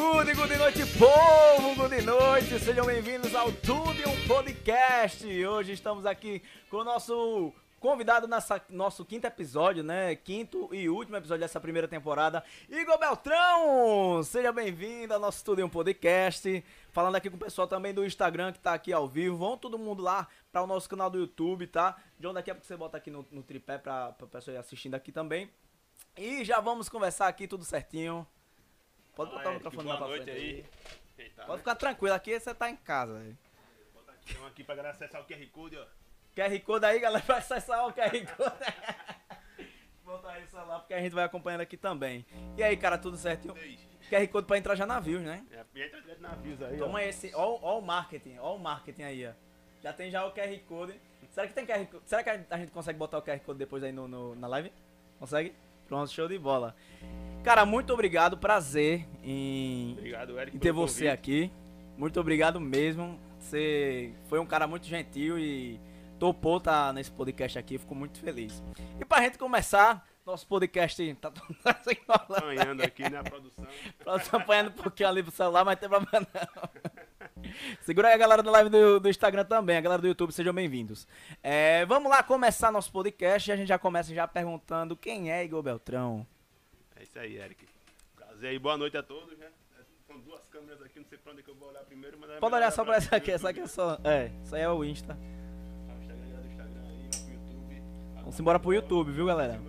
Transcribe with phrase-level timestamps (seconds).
[0.00, 5.26] Good, good noite, povo, good noite, sejam bem-vindos ao Tudo um Podcast.
[5.44, 10.16] Hoje estamos aqui com o nosso convidado nessa nosso quinto episódio, né?
[10.16, 14.22] Quinto e último episódio dessa primeira temporada, Igor Beltrão.
[14.24, 16.64] Seja bem-vindo ao nosso Tudo e um Podcast.
[16.92, 19.36] Falando aqui com o pessoal também do Instagram que tá aqui ao vivo.
[19.36, 21.94] Vão todo mundo lá para o nosso canal do YouTube, tá?
[22.18, 24.94] John, daqui a pouco você bota aqui no, no tripé para o pessoal ir assistindo
[24.94, 25.50] aqui também.
[26.16, 28.26] E já vamos conversar aqui tudo certinho.
[29.14, 30.66] Pode botar o microfone boa lá pra noite frente aí.
[31.18, 31.30] aí.
[31.36, 31.58] Pode né?
[31.58, 33.18] ficar tranquilo, aqui você tá em casa.
[33.18, 33.38] velho.
[33.94, 35.86] Botar aqui, um aqui pra galera acessar o QR Code, ó.
[36.34, 38.74] QR Code aí, galera, vai acessar o QR Code.
[40.04, 42.24] Botar aí o celular porque a gente vai acompanhando aqui também.
[42.56, 43.54] E aí, cara, tudo certinho?
[44.08, 45.44] QR Code pra entrar já navios, né?
[45.52, 47.02] É, entra direto na aviso aí, Toma ó.
[47.02, 49.32] esse, ó, ó o marketing, ó o marketing aí, ó.
[49.82, 51.00] Já tem já o QR Code.
[51.30, 52.08] Será que tem QR Code?
[52.08, 54.72] Será que a gente consegue botar o QR Code depois aí no, no- na live?
[55.18, 55.54] Consegue?
[55.90, 56.76] Pronto, show de bola.
[57.42, 61.12] Cara, muito obrigado, prazer em, Obrigado, Eric, em ter você convite.
[61.12, 61.52] aqui.
[61.96, 63.18] Muito obrigado mesmo.
[63.40, 65.80] Você foi um cara muito gentil e
[66.16, 67.76] topou estar nesse podcast aqui.
[67.76, 68.62] Fico muito feliz.
[69.00, 71.32] E pra gente começar, nosso podcast tá.
[72.08, 73.66] Apanhando aqui na produção.
[73.98, 76.99] Produção apanhando um pouquinho ali pro celular, mas não tem problema não.
[77.82, 80.52] Segura aí a galera da live do, do Instagram também, a galera do YouTube, sejam
[80.52, 81.06] bem-vindos.
[81.42, 85.44] É, vamos lá começar nosso podcast e a gente já começa já perguntando quem é
[85.44, 86.26] Igor Beltrão.
[86.96, 87.66] É isso aí, Eric.
[88.16, 89.46] Prazer aí, boa noite a todos, né?
[90.06, 92.30] São duas câmeras aqui, não sei pra onde que eu vou olhar primeiro, mas...
[92.30, 93.98] é Pode olhar só pra essa aqui, essa aqui é só...
[94.04, 95.16] É, isso aí é o Insta.
[98.16, 99.60] Vamos embora pro YouTube, viu, galera?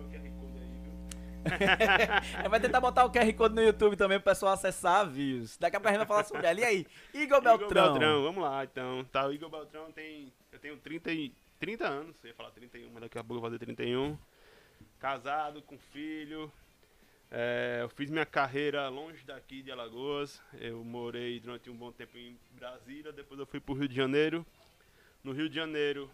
[2.50, 5.56] vai tentar botar o QR Code no YouTube também pro pessoal acessar views.
[5.56, 6.60] Daqui a pouco a gente vai falar sobre ela.
[6.60, 7.70] E aí, Igor Beltrão?
[7.70, 9.04] Igor Beltrão, vamos lá então.
[9.04, 10.32] Tá, o Igor Beltrão tem.
[10.50, 13.40] Eu tenho 30, e, 30 anos, eu ia falar 31, mas daqui a pouco eu
[13.40, 14.16] vou fazer 31.
[14.98, 16.52] Casado, com filho.
[17.30, 20.42] É, eu fiz minha carreira longe daqui de Alagoas.
[20.60, 24.44] Eu morei durante um bom tempo em Brasília, depois eu fui pro Rio de Janeiro.
[25.24, 26.10] No Rio de Janeiro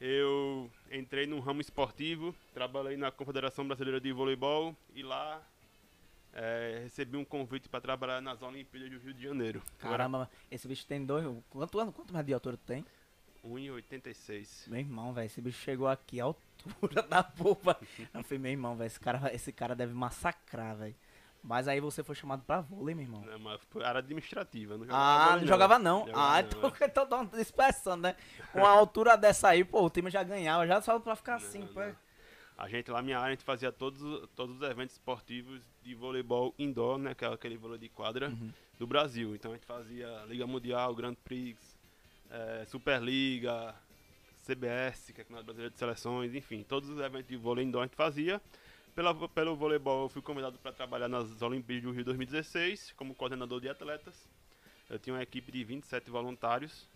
[0.00, 5.42] eu entrei no ramo esportivo, trabalhei na Confederação Brasileira de Voleibol e lá
[6.32, 9.62] é, recebi um convite para trabalhar nas Olimpíadas do Rio de Janeiro.
[9.78, 11.24] Caramba, esse bicho tem dois...
[11.50, 12.84] Quanto, ano- quanto mais de altura tu tem?
[13.44, 14.68] 1,86.
[14.68, 17.78] Meu irmão, velho, esse bicho chegou aqui à altura da boba.
[18.14, 20.94] Eu falei, meu irmão, velho, esse cara, esse cara deve massacrar, velho.
[21.42, 23.22] Mas aí você foi chamado pra vôlei, meu irmão.
[23.22, 26.06] Né, mas foi área administrativa, não jogava Ah, não jogava não.
[26.06, 26.84] Jogava ah, não, então é.
[26.84, 26.90] eu
[27.30, 28.16] tô dispersando, né?
[28.52, 31.46] Com a altura dessa aí, pô, o time já ganhava, já só pra ficar Não,
[31.46, 31.68] assim, não.
[31.68, 31.80] pô.
[32.58, 36.54] A gente lá, minha área, a gente fazia todos, todos os eventos esportivos de voleibol
[36.58, 37.14] indoor, né?
[37.14, 38.52] Que é aquele vôlei de quadra Uhum.
[38.78, 39.34] do Brasil.
[39.34, 41.58] Então a gente fazia Liga Mundial, Grand Prix,
[42.30, 43.74] eh, Superliga,
[44.46, 47.82] CBS, que é a Campeonato Brasileiro de Seleções, enfim, todos os eventos de vôlei indoor
[47.82, 48.40] a gente fazia.
[48.94, 53.60] Pela, pelo voleibol eu fui convidado para trabalhar nas Olimpíadas do Rio 2016 como coordenador
[53.60, 54.28] de atletas.
[54.88, 56.88] Eu tinha uma equipe de 27 voluntários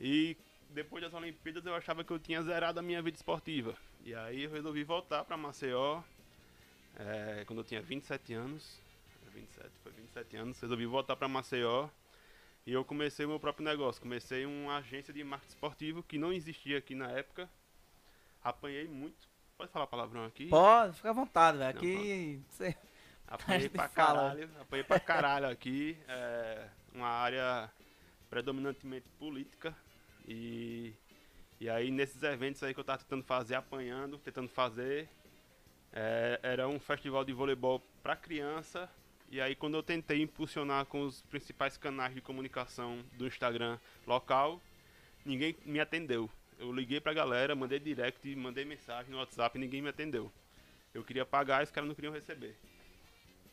[0.00, 0.36] e
[0.68, 3.74] depois das Olimpíadas eu achava que eu tinha zerado a minha vida esportiva.
[4.04, 6.02] E aí eu resolvi voltar para Maceió
[6.96, 8.80] eh, quando eu tinha 27 anos.
[9.32, 11.88] 27, foi 27 anos, resolvi voltar para Maceió
[12.66, 14.02] e eu comecei o meu próprio negócio.
[14.02, 17.48] Comecei uma agência de marketing esportivo que não existia aqui na época.
[18.44, 19.31] Apanhei muito.
[19.62, 20.46] Pode falar palavrão aqui?
[20.46, 21.78] Pode, fica à vontade, velho.
[21.78, 22.42] Aqui.
[22.48, 22.76] Você...
[23.28, 24.20] Apanhei pra fala.
[24.20, 25.96] caralho, apanhei pra caralho aqui.
[26.08, 27.70] É uma área
[28.28, 29.72] predominantemente política.
[30.26, 30.92] E,
[31.60, 35.08] e aí nesses eventos aí que eu tava tentando fazer, apanhando, tentando fazer,
[35.92, 38.90] é, era um festival de voleibol pra criança.
[39.30, 43.78] E aí quando eu tentei impulsionar com os principais canais de comunicação do Instagram
[44.08, 44.60] local,
[45.24, 46.28] ninguém me atendeu.
[46.58, 50.30] Eu liguei pra galera, mandei direct, mandei mensagem no WhatsApp e ninguém me atendeu.
[50.94, 52.56] Eu queria pagar os caras não queriam receber.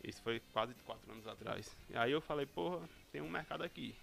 [0.03, 1.75] Isso foi quase quatro anos atrás.
[1.89, 3.95] E aí eu falei, porra, tem um mercado aqui.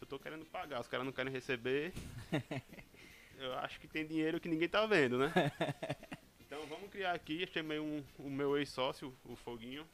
[0.00, 1.92] Eu tô querendo pagar, os caras não querem receber.
[3.38, 5.32] eu acho que tem dinheiro que ninguém tá vendo, né?
[6.50, 9.86] Então vamos criar aqui, eu chamei um, o meu ex-sócio, o Foguinho.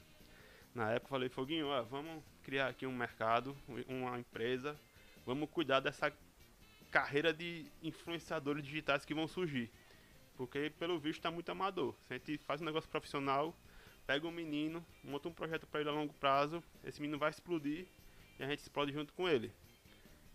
[0.75, 3.55] Na época eu falei, Foguinho, ó, vamos criar aqui um mercado,
[3.87, 4.75] uma empresa,
[5.27, 6.11] vamos cuidar dessa
[6.97, 9.71] carreira de influenciadores digitais que vão surgir.
[10.35, 11.95] Porque pelo visto tá muito amador.
[12.09, 13.55] Se a gente faz um negócio profissional,
[14.07, 17.87] pega um menino, monta um projeto para ele a longo prazo, esse menino vai explodir
[18.39, 19.53] e a gente explode junto com ele.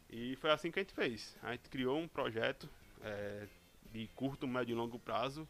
[0.08, 1.36] E foi assim que a gente fez.
[1.42, 2.70] A gente criou um projeto
[3.02, 3.48] eh,
[3.92, 5.48] de curto, médio e longo prazo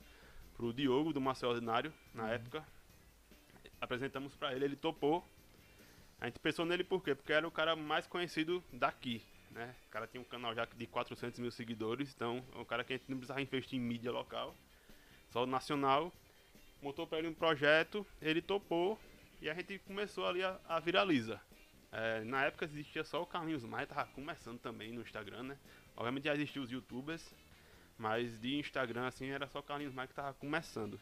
[0.56, 2.66] para o Diogo do Marcel Ordinário, na época.
[3.82, 5.28] Apresentamos para ele, ele topou.
[6.22, 7.14] A gente pensou nele por quê?
[7.14, 9.22] Porque era o cara mais conhecido daqui.
[9.52, 9.76] Né?
[9.88, 12.94] O cara tinha um canal já de 400 mil seguidores, então é um cara que
[12.94, 14.56] a gente não precisava investir em mídia local,
[15.30, 16.12] só nacional.
[16.82, 19.00] Montou para ele um projeto, ele topou
[19.42, 21.40] e a gente começou ali a, a viraliza.
[21.92, 25.58] É, na época existia só o Carlinhos Maia, tava começando também no Instagram, né?
[25.96, 27.36] Obviamente já existiam os youtubers,
[27.98, 31.00] mas de Instagram assim era só o Carlinhos Maia que tava começando.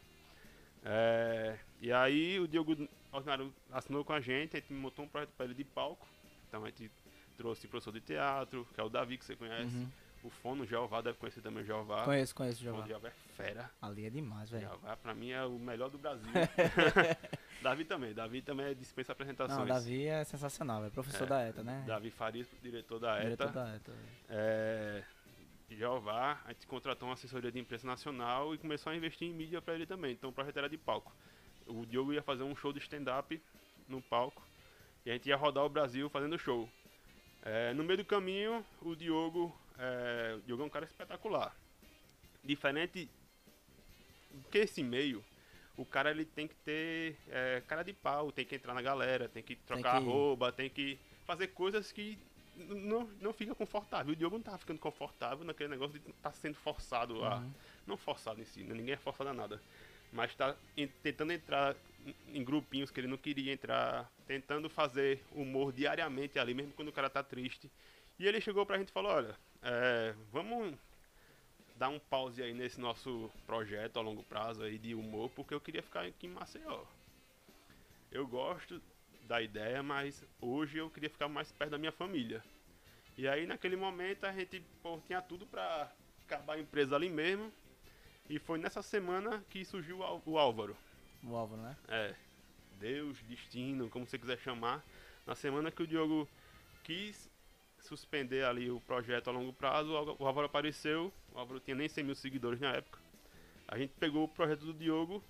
[0.84, 5.30] É, e aí o Diogo Ordinário assinou com a gente, a gente montou um projeto
[5.36, 6.06] para ele de palco.
[6.48, 6.90] Então a gente
[7.40, 9.74] trouxe professor de teatro, que é o Davi, que você conhece.
[9.74, 9.88] Uhum.
[10.22, 12.04] O Fono, o Jeová, deve conhecer também o Jeová.
[12.04, 12.86] Conheço, conheço o O Jeová.
[12.86, 13.70] Jeová é fera.
[13.80, 14.68] Ali é demais, velho.
[14.68, 16.28] Jeová pra mim é o melhor do Brasil.
[17.62, 19.58] Davi também, Davi também é dispensa apresentações.
[19.58, 21.82] Não, Davi é sensacional, é professor É, da ETA, né?
[21.86, 23.24] Davi Farias, diretor da ETA.
[23.24, 23.92] Diretor da ETA.
[24.28, 25.02] É,
[25.70, 29.62] Jeová, a gente contratou uma assessoria de imprensa nacional e começou a investir em mídia
[29.62, 30.12] para ele também.
[30.12, 31.10] Então o projeto era de palco.
[31.66, 33.40] O Diogo ia fazer um show de stand-up
[33.88, 34.42] no palco
[35.06, 36.68] e a gente ia rodar o Brasil fazendo show.
[37.42, 41.54] É, no meio do caminho, o Diogo, é, o Diogo é um cara espetacular.
[42.44, 43.08] Diferente
[44.50, 45.24] que esse meio,
[45.76, 49.28] o cara ele tem que ter é, cara de pau, tem que entrar na galera,
[49.28, 52.18] tem que trocar que- arroba, tem que fazer coisas que
[52.56, 54.12] não, não fica confortável.
[54.12, 57.36] O Diogo não tava ficando confortável naquele negócio de estar sendo forçado a.
[57.38, 57.52] Uhum.
[57.86, 58.74] Não forçado em si, né?
[58.74, 59.60] ninguém é forçado a nada.
[60.12, 61.74] Mas tá en- tentando entrar
[62.28, 66.92] em- grupinhos que ele não queria entrar, tentando fazer humor diariamente ali, mesmo quando o
[66.92, 67.70] cara tá triste.
[68.18, 70.76] E ele chegou pra gente e falou, olha, é, vamos
[71.76, 75.60] dar um pause aí nesse nosso projeto a longo prazo aí de humor, porque eu
[75.60, 76.84] queria ficar aqui em Maceió.
[78.10, 78.82] Eu gosto
[79.22, 82.42] da ideia, mas hoje eu queria ficar mais perto da minha família.
[83.16, 85.90] E aí naquele momento a gente pô, tinha tudo pra
[86.26, 87.52] acabar a empresa ali mesmo.
[88.28, 90.76] E foi nessa semana que surgiu o Álvaro.
[91.22, 91.76] O Álvaro, né?
[91.88, 92.14] É,
[92.78, 94.82] Deus, destino, como você quiser chamar.
[95.26, 96.28] Na semana que o Diogo
[96.82, 97.30] quis
[97.80, 101.12] suspender ali o projeto a longo prazo, o Ál- o Álvaro apareceu.
[101.32, 102.98] O Álvaro tinha nem 100 mil seguidores na época.
[103.68, 105.22] A gente pegou o projeto do Diogo,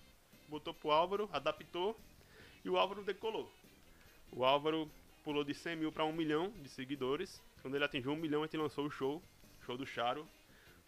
[0.49, 1.99] botou pro Álvaro, adaptou
[2.65, 3.51] e o Álvaro decolou.
[4.33, 4.91] O Álvaro
[5.25, 7.43] pulou de 100 mil para 1 milhão de seguidores.
[7.61, 9.23] Quando ele atingiu 1 milhão, a gente lançou o show,
[9.67, 10.27] show do Charo,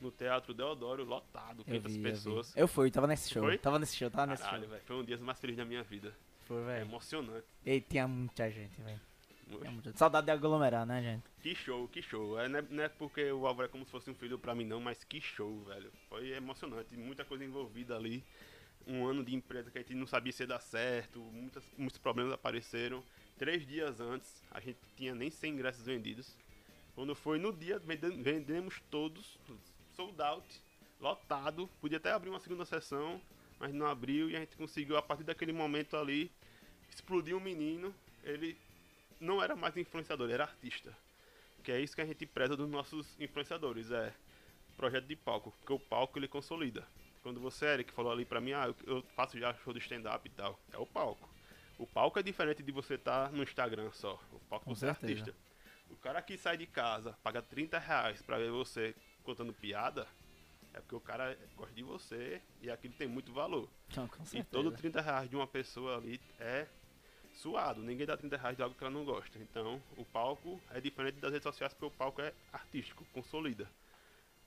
[0.02, 2.54] no Teatro Deodoro, lotado, Eu 500 vi, eu pessoas.
[2.54, 2.60] vi.
[2.60, 3.42] Eu fui, tava nesse show.
[3.42, 3.56] Foi?
[3.58, 4.70] Tava nesse show, tava nesse Caralho, show.
[4.70, 6.14] velho, foi um dia mais feliz da minha vida.
[6.46, 6.82] Foi, É velho.
[6.82, 7.46] emocionante.
[7.64, 9.00] E tinha muita gente, velho.
[9.70, 11.24] Muita- Saudade de aglomerar, né, gente?
[11.42, 12.38] Que show, que show.
[12.40, 14.54] É, não, é, não é porque o Álvaro é como se fosse um filho pra
[14.54, 15.92] mim, não, mas que show, velho.
[16.08, 18.24] Foi emocionante, muita coisa envolvida ali.
[18.86, 21.98] Um ano de empresa que a gente não sabia se ia dar certo, muitas, muitos
[21.98, 23.02] problemas apareceram.
[23.38, 26.34] Três dias antes, a gente tinha nem 100 ingressos vendidos.
[26.94, 29.38] Quando foi no dia, vende- vendemos todos,
[30.02, 30.62] sold out,
[31.00, 31.68] lotado.
[31.80, 33.20] Podia até abrir uma segunda sessão,
[33.58, 36.30] mas não abriu e a gente conseguiu, a partir daquele momento ali,
[36.90, 37.94] explodir um menino.
[38.24, 38.56] Ele
[39.20, 40.96] não era mais influenciador, ele era artista.
[41.62, 44.12] Que é isso que a gente preza dos nossos influenciadores, é
[44.76, 46.84] projeto de palco, porque o palco ele consolida.
[47.22, 50.32] Quando você, Eric, falou ali pra mim, ah, eu, faço já show de stand-up e
[50.32, 51.28] tal, é o palco.
[51.78, 54.20] O palco é diferente de você estar no Instagram só.
[54.32, 55.20] O palco Com você é certeza.
[55.20, 55.36] artista.
[55.88, 60.06] O cara que sai de casa, paga 30 reais pra ver você contando piada,
[60.74, 63.68] é porque o cara gosta de você e aquilo tem muito valor.
[63.94, 66.66] Com E todo 30 reais de uma pessoa ali é
[67.34, 67.82] suado.
[67.82, 69.38] Ninguém dá 30 reais de algo que ela não gosta.
[69.38, 73.68] Então, o palco é diferente das redes sociais, porque o palco é artístico, consolida.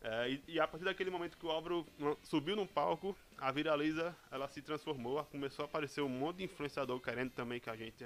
[0.01, 1.86] É, e, e a partir daquele momento que o Álvaro
[2.24, 7.00] subiu no palco, a Viraliza, ela se transformou, começou a aparecer um monte de influenciador
[7.00, 8.06] querendo também que a gente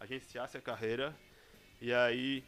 [0.00, 1.14] agenciasse a carreira.
[1.80, 2.42] E aí,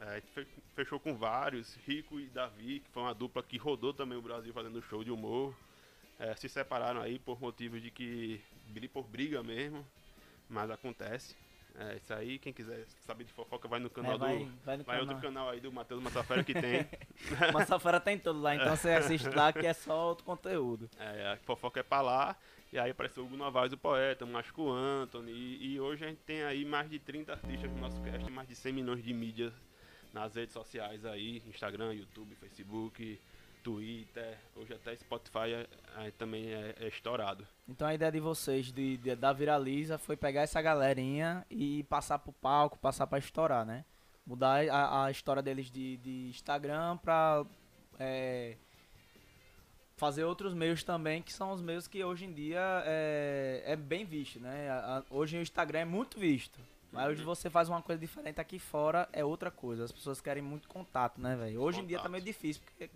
[0.00, 3.56] é, a gente fe- fechou com vários, Rico e Davi, que foi uma dupla que
[3.56, 5.54] rodou também o Brasil fazendo show de humor.
[6.18, 8.40] É, se separaram aí por motivos de que
[8.92, 9.86] por briga mesmo,
[10.48, 11.36] mas acontece.
[11.78, 14.44] É, isso aí, quem quiser saber de fofoca, vai no canal É, vai, do.
[14.64, 15.00] vai no Vai canal.
[15.14, 16.84] outro canal aí do Matheus Massafera que tem.
[17.54, 20.90] Massafera tem tudo lá, então você assiste lá que é só outro conteúdo.
[20.98, 22.36] É, a fofoca é pra lá.
[22.72, 25.30] E aí apareceu o Hugo Novaes, o poeta, o Mágico Anthony.
[25.32, 28.48] E, e hoje a gente tem aí mais de 30 artistas no nosso cast, mais
[28.48, 29.52] de 100 milhões de mídias
[30.12, 33.20] nas redes sociais aí, Instagram, YouTube, Facebook,
[33.62, 35.66] Twitter, hoje até Spotify é-
[36.06, 37.46] é- também é, é estourado.
[37.68, 42.18] Então a ideia de vocês de, de- da Viraliza foi pegar essa galerinha e passar
[42.18, 43.84] pro palco, passar pra estourar, né?
[44.26, 47.44] Mudar a, a história deles de, de Instagram pra
[47.98, 48.56] é,
[49.96, 54.04] fazer outros meios também, que são os meios que hoje em dia é, é bem
[54.04, 54.70] visto, né?
[54.70, 56.58] A- a- hoje o Instagram é muito visto.
[56.90, 57.26] Mas hoje Uhum.
[57.26, 59.84] você faz uma coisa diferente aqui fora, é outra coisa.
[59.84, 61.60] As pessoas querem muito contato, né, velho?
[61.60, 62.90] Hoje em dia tá meio difícil, porque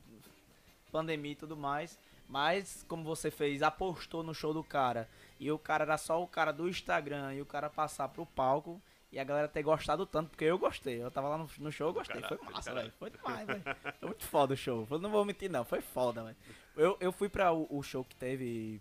[0.91, 1.99] pandemia e tudo mais.
[2.29, 5.09] Mas como você fez, apostou no show do cara
[5.39, 8.81] e o cara era só o cara do Instagram e o cara passar pro palco
[9.11, 11.03] e a galera ter gostado tanto, porque eu gostei.
[11.03, 12.23] Eu tava lá no, no show, eu gostei.
[12.23, 12.93] Caralho, foi massa, velho.
[12.99, 13.63] Foi demais, velho.
[14.01, 14.89] Foi muito foda o show.
[14.99, 15.63] Não vou mentir, não.
[15.67, 16.37] Foi foda, velho.
[16.75, 18.81] Eu, eu fui pra o, o show que teve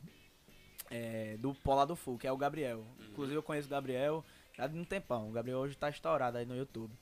[0.90, 2.86] é, do Pola do Full, que é o Gabriel.
[3.10, 4.24] Inclusive eu conheço o Gabriel.
[4.62, 5.28] Já de um tempão.
[5.28, 6.94] O Gabriel hoje tá estourado aí no YouTube.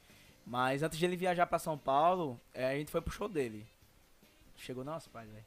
[0.45, 3.67] Mas antes de ele viajar pra São Paulo, é, a gente foi pro show dele.
[4.55, 5.45] Chegou nosso pai, velho.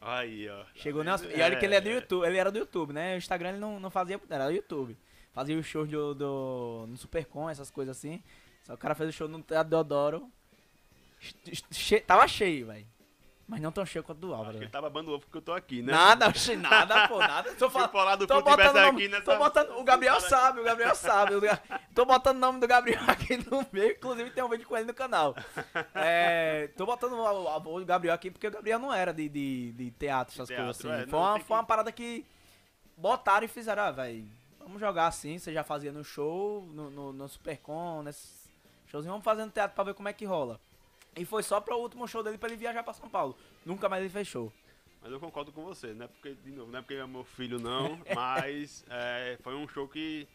[0.00, 0.64] Aí, ó.
[0.74, 1.24] Chegou nosso.
[1.26, 3.14] E olha que ele é do YouTube, ele era do YouTube, né?
[3.14, 4.98] O Instagram ele não, não fazia, era do YouTube.
[5.32, 8.20] Fazia o show do, do, no Supercom, essas coisas assim.
[8.64, 10.28] Só que o cara fez o show no Teatro Deodoro.
[11.70, 12.86] Che, tava cheio, velho.
[13.48, 14.48] Mas não tão cheio quanto do Álvaro.
[14.48, 14.72] Acho que ele velho.
[14.72, 15.92] tá babando ovo porque eu tô aqui, né?
[15.92, 17.50] Nada, oxe, nada, pô, nada.
[17.54, 17.90] Se falando.
[17.90, 19.22] for lá do Tô botando, aqui nome, nessa...
[19.22, 19.78] tô botando.
[19.78, 21.34] O Gabriel sabe, o Gabriel sabe.
[21.36, 21.40] o
[21.94, 24.86] Tô botando o nome do Gabriel aqui no meio, inclusive tem um vídeo com ele
[24.86, 25.36] no canal.
[25.94, 29.90] É, tô botando o, o Gabriel aqui porque o Gabriel não era de, de, de
[29.92, 30.90] teatro, essas coisas assim.
[30.90, 32.26] é, foi, uma, foi uma parada que
[32.96, 35.38] botaram e fizeram, ah, velho, vamos jogar assim.
[35.38, 38.50] Você já fazia no show, no, no, no Supercom, nesses
[38.86, 40.60] showzinhos, vamos fazendo teatro pra ver como é que rola.
[41.16, 43.36] E foi só pro último show dele pra ele viajar pra São Paulo.
[43.64, 44.52] Nunca mais ele fez show.
[45.00, 47.24] Mas eu concordo com você, não é porque, de novo, não é porque é meu
[47.24, 50.26] filho não, mas é, foi um show que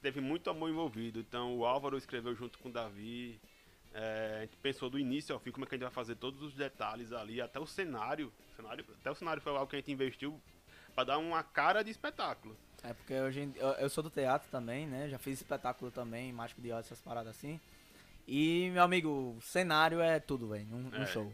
[0.00, 1.18] teve muito amor envolvido.
[1.18, 3.40] Então o Álvaro escreveu junto com o Davi.
[3.94, 6.16] é, a gente pensou do início ao fim como é que a gente vai fazer
[6.16, 8.32] todos os detalhes ali, até o cenário.
[8.52, 10.40] o cenário até o cenário foi algo que a gente investiu
[10.94, 12.56] pra dar uma cara de espetáculo.
[12.82, 15.08] É porque hoje eu, eu sou do teatro também, né?
[15.08, 17.60] Já fiz espetáculo também, mágico de Oz, essas paradas assim.
[18.26, 21.06] E, meu amigo, cenário é tudo, velho, num É.
[21.06, 21.32] show.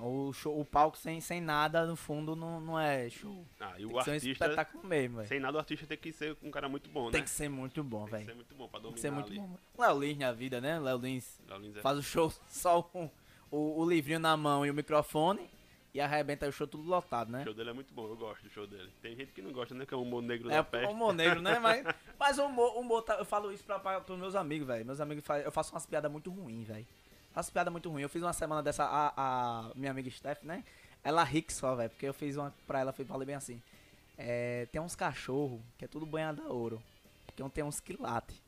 [0.00, 0.60] O, show.
[0.60, 3.44] o palco sem, sem nada no fundo não, não é show.
[3.58, 5.28] Ah, e Tem o que ser um artista, espetáculo mesmo, velho.
[5.28, 7.24] sem nada, o artista tem que ser um cara muito bom, Tem né?
[7.24, 8.26] que ser muito bom, Tem que velho.
[8.26, 9.40] ser muito bom pra Tem dominar que ser muito ali.
[9.40, 9.56] bom.
[9.76, 10.78] Léo Lins na vida, né?
[10.78, 13.10] Léo Lins Léo Lins é- faz o show só com
[13.50, 15.50] o, o livrinho na mão e o microfone
[15.94, 17.40] e arrebenta o show tudo lotado, né?
[17.40, 18.90] O show dele é muito bom, eu gosto do show dele.
[19.00, 19.86] Tem gente que não gosta, né?
[19.86, 20.86] Que é o humor negro É da peste.
[20.86, 21.58] o humor negro, né?
[21.58, 21.84] Mas,
[22.18, 24.84] mas o humor, o humor tá- eu falo isso pra, pra, pros meus amigos, velho.
[24.84, 26.86] Meus amigos, eu faço umas piadas muito ruins, velho.
[27.32, 28.02] Faço piada muito ruim.
[28.02, 30.64] Eu fiz uma semana dessa, a, a minha amiga Steph, né?
[31.04, 31.90] Ela ri que só, velho.
[31.90, 33.62] Porque eu fiz uma pra ela, falei bem assim.
[34.16, 36.82] É, tem uns cachorros que é tudo banhado a ouro.
[37.26, 38.42] Porque um tem uns que late.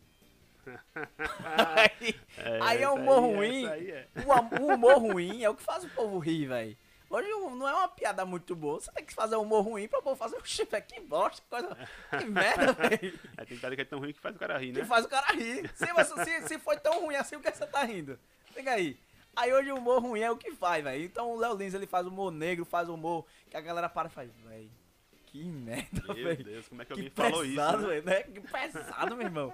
[1.56, 2.14] aí,
[2.60, 3.64] aí é essa humor aí, ruim.
[3.66, 4.06] é.
[4.26, 6.76] o, o humor ruim é o que faz o povo rir, velho.
[7.10, 8.80] Hoje não é uma piada muito boa.
[8.80, 10.80] Você tem que fazer humor ruim pra povo fazer o chifre.
[10.82, 11.76] Que bosta, que coisa.
[12.18, 13.18] Que merda, velho.
[13.36, 14.84] Aí tem piada que é tão ruim que faz o cara rir, Que né?
[14.84, 15.68] faz o cara rir.
[15.74, 18.16] Se, você- se, se foi tão ruim assim, o que você tá rindo?
[18.54, 18.96] Fica aí.
[19.34, 21.04] Aí hoje o humor ruim é o que faz, velho.
[21.04, 24.12] Então o Léo Lins ele faz humor negro, faz humor que a galera para e
[24.12, 24.70] faz, velho.
[25.26, 26.44] Que merda, Meu velho.
[26.44, 27.54] Deus, como é que Que alguém falou isso?
[27.54, 28.00] pesado, né?
[28.00, 28.22] velho, né?
[28.22, 29.52] Que pesado, meu irmão.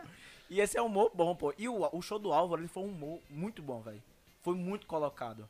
[0.49, 1.53] E esse é um humor bom, pô.
[1.59, 4.03] E o, o show do Álvaro, ele foi um humor muito bom, velho.
[4.43, 5.49] Foi muito colocado.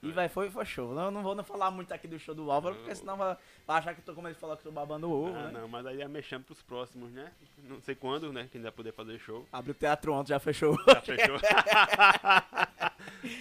[0.00, 0.12] E, Foi.
[0.12, 0.96] velho, foi, foi show.
[0.96, 3.36] Eu não vou não falar muito aqui do show do Álvaro, porque senão vai,
[3.66, 5.48] vai achar que eu tô, como ele falou, que eu tô babando o ovo, Ah,
[5.50, 5.60] né?
[5.60, 7.32] não, mas aí é mexendo pros próximos, né?
[7.64, 8.48] Não sei quando, né?
[8.50, 9.44] Que ainda vai poder fazer show.
[9.52, 10.76] Abre o teatro ontem, já fechou.
[10.86, 11.36] Já fechou.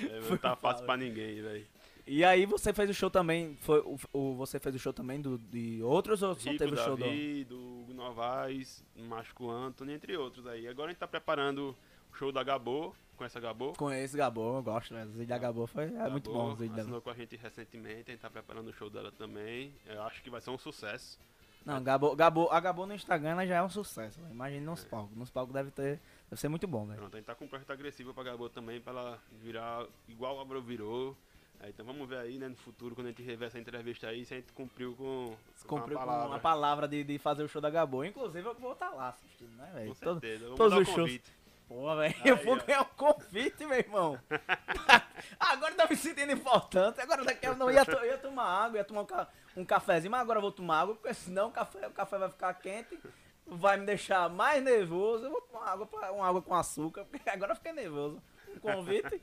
[0.10, 1.66] é, não tá fácil pra ninguém, velho.
[2.06, 5.20] E aí você fez o show também, foi o, o- você fez o show também
[5.20, 7.04] do, de outros ou só Rico teve o show do...
[7.04, 10.68] Davi, do Hugo Novaes, Mágico Antônio, entre outros aí.
[10.70, 11.76] Agora a gente tá preparando
[12.12, 13.74] o show da Gabô, conhece a?
[13.74, 15.04] Com esse Gabô, eu gosto, né?
[15.04, 16.82] Os vídeos da foi, é muito bom os dela.
[16.82, 19.74] Assinou com a gente recentemente, a gente tá preparando o show dela também.
[19.86, 21.20] Eu acho que vai ser um sucesso.
[21.66, 25.18] Não, Gabô, Gabô, a Gabô no Instagram ela já é um sucesso, imagina nos palcos.
[25.18, 27.00] Nos palcos deve ter, deve ser muito bom, velho.
[27.00, 30.38] Pronto, a gente tá com um projeto agressivo pra Gabô também, pra ela virar igual
[30.38, 31.14] o Abro virou.
[31.60, 34.24] É, então vamos ver aí, né, no futuro, quando a gente rever essa entrevista aí,
[34.24, 36.36] se a gente cumpriu com, com Cumpriu a com palavra.
[36.36, 38.04] a palavra de, de fazer o show da Gabô.
[38.04, 39.90] Inclusive eu vou estar lá assistindo, né, velho?
[39.90, 41.20] Com Todo- certeza, eu vou todos o os shows.
[41.68, 44.18] Porra, velho, eu vou ganhar um convite, meu irmão.
[45.40, 47.02] agora tá me sentindo importante.
[47.02, 49.66] Agora daqui eu não ia, to- eu ia tomar água, ia tomar um, ca- um
[49.66, 52.54] cafezinho, mas agora eu vou tomar água, porque senão o café, o café vai ficar
[52.54, 52.98] quente,
[53.46, 55.26] vai me deixar mais nervoso.
[55.26, 58.22] Eu vou tomar água, pra- uma água com açúcar, porque agora eu fiquei nervoso.
[58.56, 59.22] Um convite.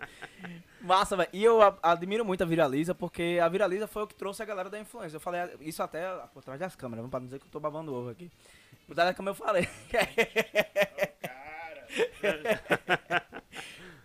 [0.82, 1.30] Massa, velho.
[1.32, 4.68] E eu admiro muito a Viraliza, porque a Viraliza foi o que trouxe a galera
[4.68, 5.16] da influência.
[5.16, 7.58] Eu falei isso até por trás das câmeras, vamos pra não dizer que eu tô
[7.58, 8.30] babando ovo aqui.
[8.86, 9.66] Por trás da câmera eu falei.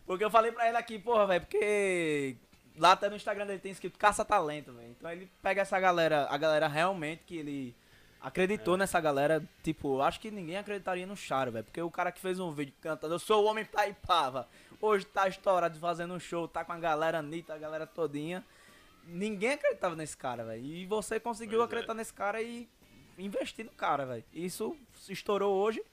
[0.05, 2.35] Porque eu falei pra ele aqui, porra, velho, porque
[2.75, 4.89] lá até no Instagram dele tem escrito caça talento, velho.
[4.89, 7.75] Então ele pega essa galera, a galera realmente que ele
[8.19, 11.63] acreditou nessa galera, tipo, acho que ninguém acreditaria no Charo, velho.
[11.63, 14.49] Porque o cara que fez um vídeo cantando, eu sou o homem pra Ipava,
[14.81, 18.43] hoje tá estourado fazendo um show, tá com a galera Anitta, a galera todinha.
[19.05, 20.65] Ninguém acreditava nesse cara, velho.
[20.65, 21.65] E você conseguiu Pois é.
[21.65, 22.67] acreditar nesse cara e
[23.15, 24.23] investir no cara, velho.
[24.33, 25.83] Isso se estourou hoje.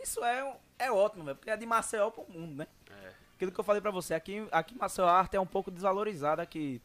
[0.00, 1.36] Isso é, é ótimo, velho.
[1.36, 2.66] Porque é de Maceió pro mundo, né?
[2.90, 3.12] É.
[3.34, 5.70] Aquilo que eu falei pra você, aqui, aqui em Maceió a arte é um pouco
[5.70, 6.80] desvalorizada aqui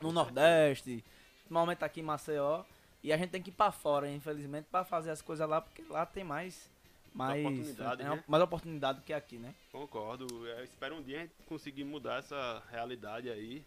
[0.00, 1.04] no Nordeste,
[1.48, 2.64] normalmente aqui em Maceió,
[3.02, 5.84] e a gente tem que ir pra fora, infelizmente, pra fazer as coisas lá, porque
[5.88, 6.70] lá tem mais
[7.14, 8.24] mais oportunidade, é, né?
[8.26, 9.54] mais oportunidade do que aqui, né?
[9.70, 10.46] Concordo.
[10.46, 13.62] Eu espero um dia a gente conseguir mudar essa realidade aí.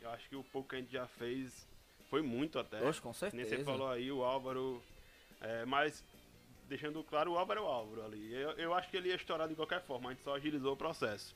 [0.00, 1.66] Eu acho que o pouco que a gente já fez
[2.10, 2.86] foi muito até.
[2.86, 3.56] Oxe, com Que Nem certeza.
[3.56, 4.82] você falou aí, o Álvaro.
[5.40, 6.04] É, mas
[6.68, 8.32] deixando claro, o Álvaro é o Álvaro ali.
[8.32, 10.76] Eu, eu acho que ele ia estourar de qualquer forma, a gente só agilizou o
[10.76, 11.34] processo.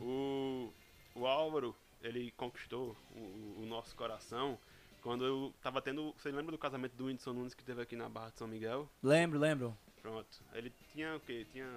[0.00, 0.72] O,
[1.14, 4.58] o Álvaro, ele conquistou o, o nosso coração
[5.00, 6.12] quando eu tava tendo.
[6.16, 8.88] Você lembra do casamento do Whindersson Nunes que teve aqui na Barra de São Miguel?
[9.02, 9.76] Lembro, lembro.
[10.02, 10.42] Pronto.
[10.52, 11.46] Ele tinha o quê?
[11.50, 11.68] Tinha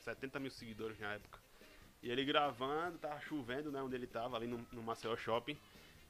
[0.00, 1.38] 70 mil seguidores na época.
[2.02, 3.82] E ele gravando, tava chovendo, né?
[3.82, 5.56] Onde ele tava, ali no, no Maceió Shopping.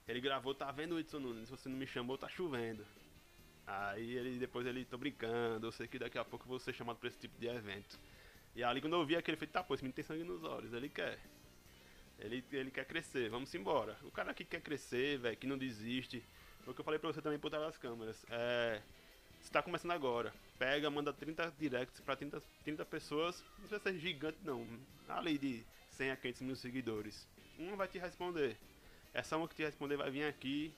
[0.06, 1.48] Ele gravou, tá vendo o Whindersson Nunes?
[1.48, 2.84] Se você não me chamou, tá chovendo.
[3.68, 6.72] Aí ele depois ele, tô brincando, eu sei que daqui a pouco eu vou ser
[6.72, 8.00] chamado pra esse tipo de evento.
[8.56, 10.42] E ali quando eu vi aquele, eu falei, tá, pô, esse menino tem sangue nos
[10.42, 11.18] olhos, ele quer.
[12.18, 13.98] Ele, ele quer crescer, vamos embora.
[14.02, 16.24] O cara que quer crescer, velho, que não desiste.
[16.62, 18.24] Foi o que eu falei pra você também por trás das câmeras.
[18.30, 18.80] É.
[19.38, 20.32] Você tá começando agora.
[20.58, 23.44] Pega, manda 30 directs pra 30, 30 pessoas.
[23.58, 24.66] Não precisa ser gigante, não.
[25.08, 27.28] Ali de 100 a 500 mil seguidores.
[27.58, 28.56] Uma vai te responder.
[29.12, 30.74] Essa uma que te responder vai vir aqui,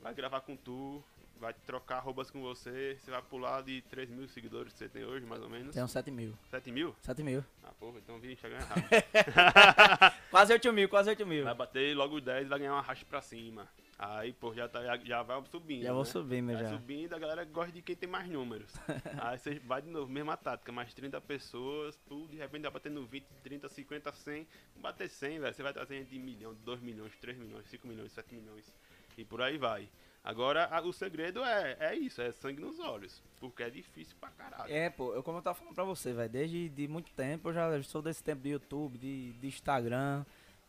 [0.00, 1.04] vai gravar com tu,
[1.40, 2.96] vai trocar arrobas com você.
[3.00, 5.74] Você vai pular de 3 mil seguidores que você tem hoje, mais ou menos.
[5.74, 6.34] Tem uns 7 mil.
[6.50, 6.94] 7 mil?
[7.00, 7.42] 7 mil.
[7.64, 10.14] Ah, porra, então vi Instagram errado.
[10.30, 11.44] Quase 8 mil, quase 8 mil.
[11.44, 13.66] vai bater logo 10 vai ganhar uma racha pra cima.
[13.98, 15.82] Aí, pô, já, tá, já, já vai subindo.
[15.82, 16.10] Já vou né?
[16.10, 16.70] subindo Vai já.
[16.70, 18.72] subindo, a galera gosta de quem tem mais números.
[19.20, 23.04] Aí você vai de novo, mesma tática, mais 30 pessoas, tu de repente vai batendo
[23.04, 24.46] 20, 30, 50, 100.
[24.76, 27.86] Bater 100, velho, você vai trazer de 1 milhão, de 2 milhões, 3 milhões, 5
[27.86, 28.74] milhões, 7 milhões.
[29.18, 29.86] E por aí vai.
[30.22, 33.22] Agora, a- o segredo é, é isso, é sangue nos olhos.
[33.40, 34.70] Porque é difícil pra caralho.
[34.72, 37.54] É, pô, eu como eu tava falando pra você, velho, desde de muito tempo, eu
[37.54, 40.24] já sou desse tempo de YouTube, de, de Instagram,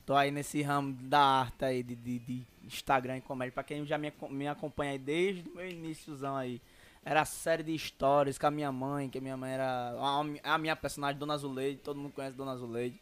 [0.05, 3.85] tô aí nesse ramo da arte aí, de, de, de Instagram e comédia, pra quem
[3.85, 6.61] já me, me acompanha aí desde o meu iníciozão aí,
[7.03, 10.57] era série de stories com a minha mãe, que a minha mãe era a, a
[10.57, 12.97] minha personagem, Dona Zuleide, todo mundo conhece Dona Zuleide,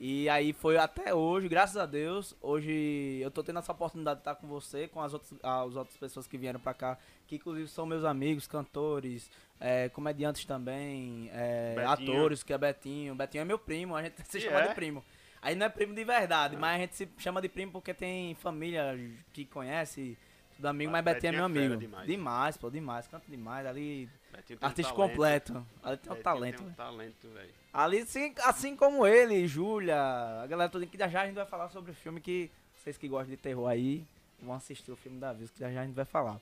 [0.00, 4.22] e aí foi até hoje, graças a Deus, hoje eu tô tendo essa oportunidade de
[4.22, 7.68] estar com você, com as outras, as outras pessoas que vieram pra cá, que inclusive
[7.68, 9.30] são meus amigos, cantores,
[9.60, 13.14] é, comediantes também, é, atores, que é Betinho.
[13.14, 14.68] Betinho é meu primo, a gente se E chama é?
[14.68, 15.04] de primo.
[15.42, 18.34] Aí não é primo de verdade, mas a gente se chama de primo porque tem
[18.36, 18.98] família
[19.34, 20.16] que conhece,
[20.60, 21.80] tudo amigo, Mas mas Betinho é meu é fera amigo.
[21.80, 22.06] demais.
[22.06, 23.66] demais, pô, demais, canta demais.
[23.66, 24.94] Ali, um artista talento.
[24.94, 25.66] completo.
[25.82, 26.58] Ali tem um Betinho talento.
[26.58, 27.50] Tem um talento, velho.
[27.72, 29.96] Ali, assim, assim como ele, Júlia,
[30.42, 32.96] a galera toda que já já a gente vai falar sobre o filme que vocês
[32.98, 34.04] que gostam de terror aí
[34.42, 36.40] vão assistir o filme da Vez, que já já a gente vai falar.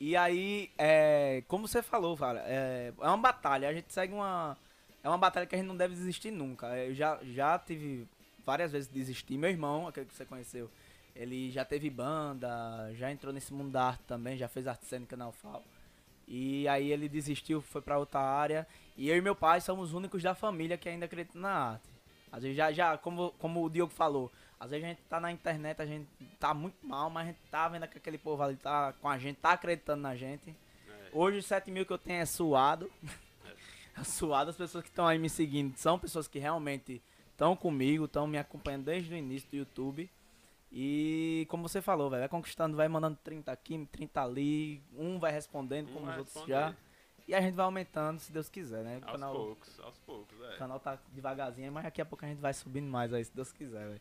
[0.00, 4.56] E aí, é, como você falou, cara, é, é uma batalha, a gente segue uma.
[5.02, 6.66] É uma batalha que a gente não deve desistir nunca.
[6.78, 8.08] Eu já, já tive
[8.44, 9.36] várias vezes desistir.
[9.36, 10.70] Meu irmão, aquele que você conheceu,
[11.14, 15.16] ele já teve banda, já entrou nesse mundo da arte também, já fez arte cênica
[15.16, 15.62] na UFAL.
[16.26, 18.66] E aí ele desistiu, foi pra outra área.
[18.96, 21.88] E eu e meu pai somos os únicos da família que ainda acreditam na arte.
[22.32, 25.30] Às vezes já, já como, como o Diogo falou, às vezes a gente tá na
[25.30, 26.08] internet, a gente
[26.40, 29.16] tá muito mal, mas a gente tá vendo que aquele povo ali tá com a
[29.18, 30.50] gente, tá acreditando na gente.
[30.88, 31.10] É.
[31.12, 32.90] Hoje os 7 mil que eu tenho é suado.
[33.96, 37.00] É suado, as pessoas que estão aí me seguindo são pessoas que realmente
[37.30, 40.10] estão comigo, estão me acompanhando desde o início do YouTube.
[40.76, 45.30] E como você falou, velho, vai conquistando, vai mandando 30 aqui, 30 ali, um vai
[45.30, 46.74] respondendo, Um como vai os outros já.
[47.28, 48.98] E a gente vai aumentando, se Deus quiser, né?
[48.98, 50.56] O Aos canal, poucos, aos poucos, o é.
[50.56, 53.52] canal tá devagarzinho, mas daqui a pouco a gente vai subindo mais aí, se Deus
[53.52, 54.00] quiser, velho.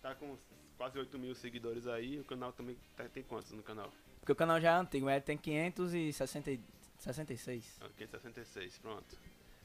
[0.00, 0.34] Tá com
[0.78, 3.92] quase 8 mil seguidores aí, o canal também tá- tem quantos no canal?
[4.18, 7.78] Porque o canal já é antigo, ele tem 566.
[7.82, 9.18] Ah, 566, pronto.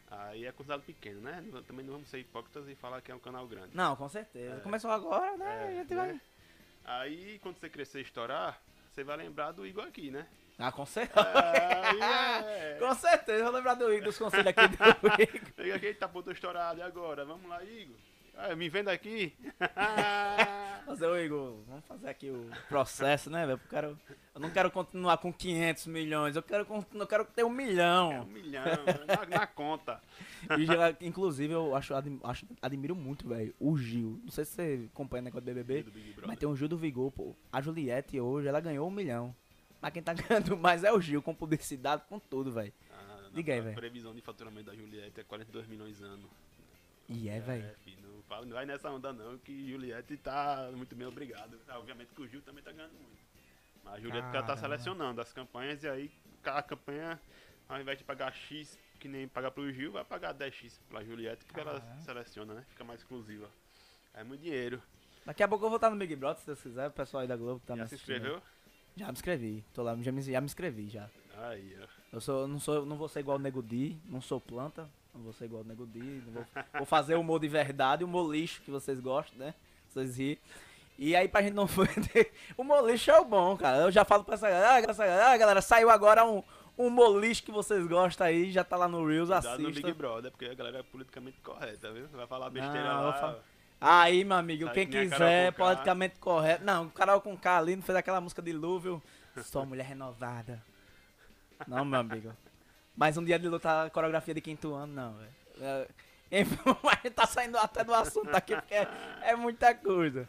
[0.10, 1.44] Aí é considerado pequeno, né?
[1.68, 3.76] Também não vamos ser hipócritas e falar que é um canal grande.
[3.76, 4.56] Não, com certeza.
[4.56, 4.60] É.
[4.60, 5.72] Começou agora, né?
[5.72, 6.06] É, gente né?
[6.06, 6.22] vai.
[6.86, 10.26] Aí quando você crescer e estourar, você vai lembrar do Igor aqui, né?
[10.58, 11.28] Ah, com certeza.
[11.36, 12.78] Aí é.
[12.82, 14.74] Com certeza, eu vou lembrar do Igor, dos conselhos aqui do
[15.22, 15.66] Igor.
[15.66, 17.24] Igor aqui tá ponto estourado, e agora?
[17.24, 17.96] Vamos lá, Igor?
[18.38, 19.34] Ah, me venda aqui.
[20.86, 23.60] Fazer o Igor, vamos fazer aqui o processo, né, velho?
[23.74, 23.98] Eu,
[24.36, 27.54] eu não quero continuar com 500 milhões, eu quero, eu quero ter um É um
[27.54, 28.26] milhão.
[28.26, 28.64] milhão
[29.06, 30.02] na, na conta.
[30.60, 34.18] Já, inclusive, eu acho, acho- admiro muito, velho, o Gil.
[34.24, 36.78] Não sei se você acompanha o negócio do BBB, Do mas tem um Gil do
[36.78, 37.36] Vigor, pô.
[37.52, 39.36] A Juliette hoje, ela ganhou um milhão.
[39.82, 42.72] Mas quem tá ganhando mais é o Gil, com publicidade, com tudo, velho.
[42.94, 43.76] Ah, Diga aí, a velho.
[43.76, 46.30] previsão de faturamento da Juliette é 42 milhões ano.
[47.10, 47.70] E é, velho.
[48.28, 51.60] Fala- não vai nessa onda não, que Juliette tá muito bem, obrigado.
[51.68, 53.18] Ah, obviamente que o Gil também tá ganhando muito.
[53.84, 54.58] Mas a Juliette já tá Caramba.
[54.62, 56.12] selecionando as campanhas e aí
[56.44, 57.20] cada campanha,
[57.70, 61.46] ao invés de pagar X, que nem pagar pro Gil, vai pagar 10X pra Juliette,
[61.46, 62.02] porque ela Caramba.
[62.02, 62.66] seleciona, né?
[62.70, 63.50] Fica mais exclusiva.
[64.14, 64.82] É muito dinheiro.
[65.26, 67.28] Daqui a pouco eu vou estar no Big Brother, se Deus quiser, o pessoal aí
[67.28, 68.16] da Globo que tá me já se assistindo.
[68.16, 68.42] inscreveu?
[68.96, 69.66] Já me inscrevi.
[69.74, 71.10] Tô lá, já me, já me inscrevi já.
[71.36, 71.88] Aí, ó.
[72.14, 75.24] Eu sou, não sou, não vou ser igual o Nego Di, não sou planta, não
[75.24, 78.32] vou ser igual o Nego Di, vou, vou fazer o humor de verdade, o humor
[78.32, 79.54] lixo que vocês gostam, né?
[79.90, 80.40] Vocês ri.
[80.98, 83.78] E aí pra gente não perder, o humor lixo é o bom, cara.
[83.78, 86.42] Eu já falo pra essa galera, ah, essa galera, ah, galera, saiu agora um,
[86.78, 89.88] um moliche que vocês gostam aí, já tá lá no Reels, Cuidado no assista.
[89.88, 92.08] Big Brother, porque a galera é politicamente correta, viu?
[92.10, 93.14] Vai falar besteira Não, lá.
[93.14, 93.40] falo-
[93.80, 96.66] Aí, meu amigo, quem que quiser, politicamente correto.
[96.66, 99.00] Não, o Carol com K ali não fez aquela música de Lúvio.
[99.44, 100.64] Sou mulher renovada.
[101.68, 102.34] Não, meu amigo.
[102.98, 105.32] Mas um dia de lutar a coreografia de quinto ano, não, velho.
[105.62, 105.88] É,
[106.92, 108.88] a gente tá saindo até do assunto aqui, porque é,
[109.22, 110.28] é muita coisa.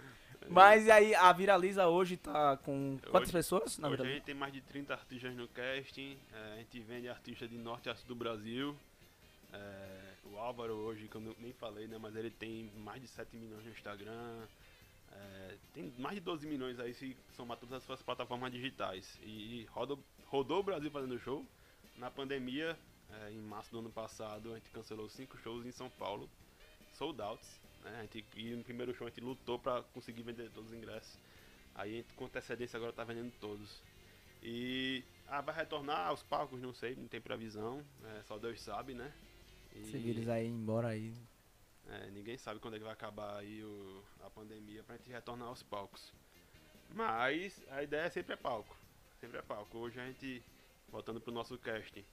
[0.51, 3.79] Mas e aí, a Viraliza hoje tá com quantas Hoje- pessoas?
[3.79, 7.09] Na Hoje a gente tem mais de 30 artistas no casting, é, a gente vende
[7.09, 8.77] artistas de norte a sul do Brasil.
[9.53, 13.35] É, o Álvaro hoje, que eu nem falei, né, mas ele tem mais de 7
[13.37, 14.43] milhões no Instagram.
[15.13, 19.19] é, tem mais de 12 milhões aí se somar todas as suas plataformas digitais.
[19.23, 21.45] E, roda- rodou o Brasil fazendo show.
[21.99, 22.79] Na pandemia,
[23.11, 26.29] é, em março do ano passado, a gente cancelou cinco shows em São Paulo,
[26.93, 27.61] sold outs.
[27.83, 27.97] Né?
[27.99, 31.19] A gente, e no primeiro show a gente lutou para conseguir vender todos os ingressos.
[31.75, 33.83] Aí a gente, com antecedência agora tá vendendo todos.
[34.43, 38.95] E ah, vai retornar aos palcos, não sei, não tem previsão, é, só Deus sabe,
[38.95, 39.13] né?
[39.75, 41.13] E, Se vires aí, embora aí.
[41.89, 45.49] é, ninguém sabe quando é que vai acabar aí o, a pandemia pra gente retornar
[45.49, 46.13] aos palcos.
[46.95, 48.77] Mas a ideia sempre é palco.
[49.21, 49.77] Sempre é palco.
[49.79, 50.43] Hoje a gente,
[50.91, 52.05] voltando pro nosso casting,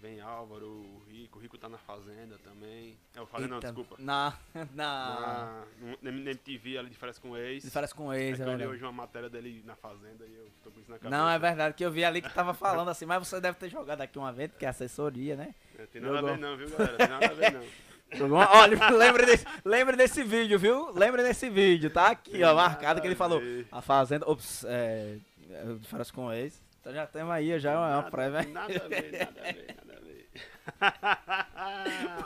[0.00, 2.96] vem Álvaro, o Rico, o Rico tá na Fazenda também.
[3.14, 3.96] É o Fazenda, não, desculpa.
[3.98, 4.34] Na.
[4.54, 4.66] Na.
[4.72, 5.64] Na,
[6.02, 7.64] na MTV ali de férias com ex.
[7.64, 10.24] Se parece com É ex, que é eu li hoje uma matéria dele na Fazenda
[10.26, 11.16] e eu tô com isso na cabeça.
[11.16, 13.68] Não, é verdade, que eu vi ali que tava falando assim, mas você deve ter
[13.68, 15.54] jogado aqui uma vez, porque é assessoria, né?
[15.78, 16.30] É, tem nada Jogou.
[16.30, 16.96] a ver não, viu galera?
[16.96, 17.62] Tem nada a ver não.
[18.32, 20.92] Olha, lembre desse, lembre desse vídeo, viu?
[20.92, 23.40] Lembre desse vídeo, tá aqui, ó, marcado que ele falou.
[23.72, 25.18] A Fazenda, ops, é,
[25.50, 26.62] é, de férias com ex.
[26.86, 28.42] Então já temos aí, já é uma, Nada- prévia.
[28.44, 30.30] Nada a ver, nada a ver, nada a ver.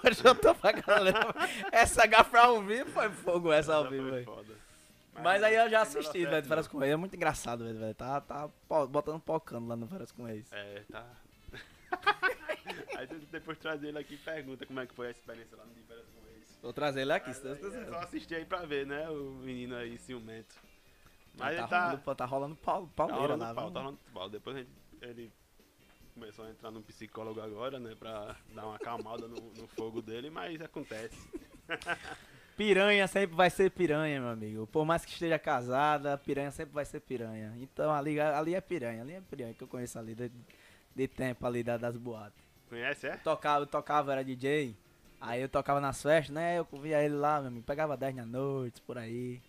[0.10, 1.34] Hoje eu tô pra galera.
[1.72, 4.26] Essa gafra ao vivo foi fogo, essa ao vivo, velho.
[4.26, 4.52] foda.
[5.14, 6.92] Mas aí eu já nada assisti, velho, de férias com ex.
[6.92, 7.94] É muito engraçado, velho, velho.
[7.94, 8.50] Tá, tá
[8.90, 10.52] botando pocando lá no férias com ex.
[10.52, 11.06] É, tá.
[12.98, 15.72] Aí depois traz ele aqui e pergunta como é que foi a experiência lá no
[15.88, 16.58] férias com ex.
[16.60, 17.88] Vou trazer ele aqui, se Mas Deus aí É quiser.
[17.98, 19.08] só assistir aí pra ver, né?
[19.08, 20.54] O menino aí ciumento.
[21.40, 21.86] Mas tá, ele tá.
[21.88, 23.72] rolando, tá rolando pau, Tá pauleira rolando lá, pau, viu?
[23.74, 24.28] tá rolando pau.
[24.30, 24.70] Depois a gente,
[25.02, 25.32] ele
[26.14, 27.94] começou a entrar num psicólogo agora, né?
[27.98, 31.16] Pra dar uma acalmada no, no fogo dele, mas acontece.
[32.56, 34.66] Piranha sempre vai ser piranha, meu amigo.
[34.66, 37.54] Por mais que esteja casada, piranha sempre vai ser piranha.
[37.58, 40.30] Então ali, ali é piranha, ali é piranha que eu conheço ali de,
[40.94, 42.38] de tempo ali da- das boates.
[42.68, 43.14] Conhece, é?
[43.14, 44.76] Eu tocava, eu tocava, era DJ.
[45.18, 46.58] Aí eu tocava nas festas, né?
[46.58, 47.64] Eu via ele lá, meu amigo.
[47.64, 49.40] Pegava 10 da noite, por aí.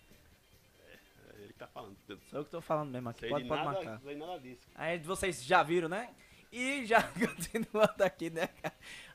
[1.62, 1.96] Tá falando.
[2.28, 4.00] Sou eu que tô falando mesmo aqui, Sei pode, de pode nada, marcar.
[4.00, 4.68] sei nada disso.
[4.74, 6.10] Aí vocês já viram, né?
[6.50, 8.48] E já continuando aqui, né?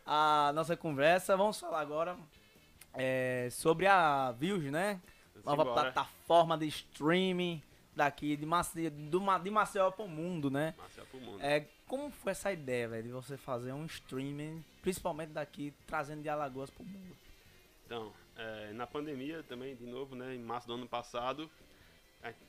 [0.06, 2.18] A nossa conversa, vamos falar agora
[2.94, 5.02] é, sobre a Views, né?
[5.44, 7.62] Nova plataforma de streaming
[7.94, 10.74] daqui de Maceió, do, de Maceió pro mundo, né?
[10.78, 11.44] Marcel pro mundo.
[11.44, 16.30] É, como foi essa ideia, velho, de você fazer um streaming, principalmente daqui, trazendo de
[16.30, 17.14] Alagoas pro mundo?
[17.86, 20.34] Então, é, na pandemia também, de novo, né?
[20.34, 21.50] Em março do ano passado,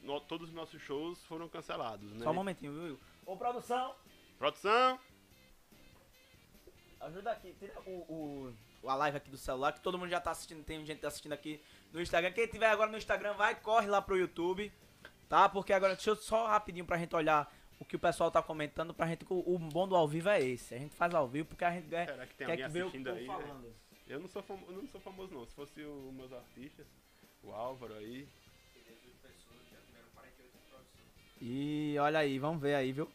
[0.03, 2.25] no- todos os nossos shows foram cancelados, né?
[2.25, 3.01] Só um momentinho, viu?
[3.27, 3.95] Ô, produção,
[4.39, 4.99] Produção!
[7.01, 8.53] ajuda aqui, tira o,
[8.83, 11.33] o- a live aqui do celular, que todo mundo já tá assistindo, tem gente assistindo
[11.33, 11.61] aqui
[11.93, 12.33] no Instagram.
[12.33, 14.73] Quem tiver agora no Instagram, vai, corre lá pro YouTube,
[15.29, 15.49] tá?
[15.49, 18.93] Porque agora, deixa eu só rapidinho pra gente olhar o que o pessoal tá comentando,
[18.95, 20.75] pra gente, o, o bom do ao vivo é esse.
[20.75, 22.79] A gente faz ao vivo porque a gente quer, Será que tem quer alguém que
[22.79, 23.27] assistindo eu aí?
[23.29, 23.35] né?
[23.35, 23.75] falando.
[24.07, 25.45] Eu não sou, famo- eu não sou famoso não.
[25.47, 26.87] Se fosse os meus artistas,
[27.43, 28.27] o Álvaro aí.
[31.41, 33.09] E olha aí, vamos ver aí, viu?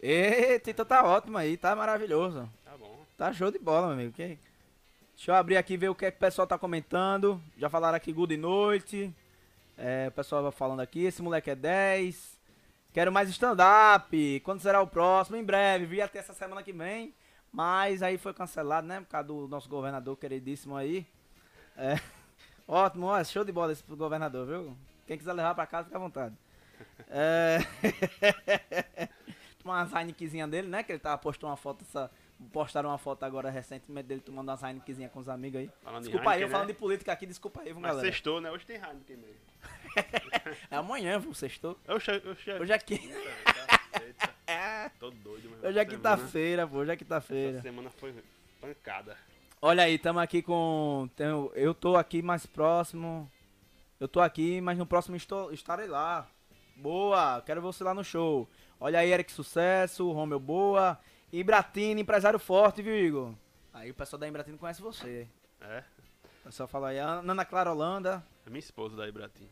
[0.00, 2.50] Eita, então tá ótimo aí, tá maravilhoso.
[2.64, 2.98] Tá bom.
[3.16, 4.12] Tá show de bola, meu amigo.
[4.12, 4.38] Que-
[5.14, 7.40] Deixa eu abrir aqui e ver o que, é que o pessoal tá comentando.
[7.56, 9.14] Já falaram aqui good noite.
[9.78, 12.36] É, o pessoal falando aqui, esse moleque é 10.
[12.92, 14.40] Quero mais stand-up.
[14.44, 15.36] Quando será o próximo?
[15.36, 15.86] Em breve.
[15.86, 17.14] Vi até essa semana que vem.
[17.52, 19.00] Mas aí foi cancelado, né?
[19.00, 21.06] Por causa do nosso governador queridíssimo aí.
[21.76, 22.00] É.
[22.66, 24.76] Ótimo, ó, show de bola esse governador, viu?
[25.06, 26.34] Quem quiser levar pra casa, fica à vontade.
[27.08, 27.58] É.
[29.62, 30.82] Tomar umas Heinekenzinha dele, né?
[30.82, 32.10] Que ele tava postando uma foto, essa,
[32.52, 35.70] postaram uma foto agora recentemente dele tomando umas Heinekenzinha com os amigos aí.
[35.82, 36.72] Falando Desculpa aí, eu Heineken, falando né?
[36.72, 38.06] de política aqui, desculpa aí, viu, Mas galera.
[38.08, 38.50] sextou, né?
[38.50, 39.52] Hoje tem Heineken mesmo.
[40.70, 41.78] É amanhã, viu, sextou.
[41.86, 42.94] Hoje é aqui.
[44.00, 44.88] Eita, É.
[44.98, 45.68] Tô doido, meu.
[45.68, 47.58] Hoje é quinta-feira, pô, hoje é quinta-feira.
[47.58, 48.14] Essa semana foi
[48.60, 49.16] pancada.
[49.60, 51.08] Olha aí, tamo aqui com.
[51.54, 53.30] eu tô aqui mais próximo.
[54.02, 56.26] Eu tô aqui, mas no próximo estou, estarei lá.
[56.74, 58.48] Boa, quero você lá no show.
[58.80, 60.98] Olha aí, Eric Sucesso, Romeu Boa.
[61.32, 63.32] Ibratini, empresário forte, viu, Igor?
[63.72, 65.28] Aí o pessoal da Ibratini conhece você.
[65.60, 65.84] É?
[66.40, 68.26] O pessoal fala aí, a Ana Clara Holanda.
[68.44, 69.48] É minha esposa da Ibratim.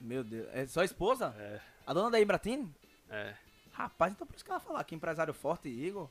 [0.00, 1.34] Meu Deus, é sua esposa?
[1.38, 2.74] É, A dona da Ibratini?
[3.10, 3.34] é.
[3.74, 6.08] Rapaz, então por isso que ela falar que empresário forte, Igor.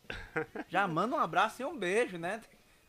[0.70, 2.40] Já manda um abraço e um beijo, né?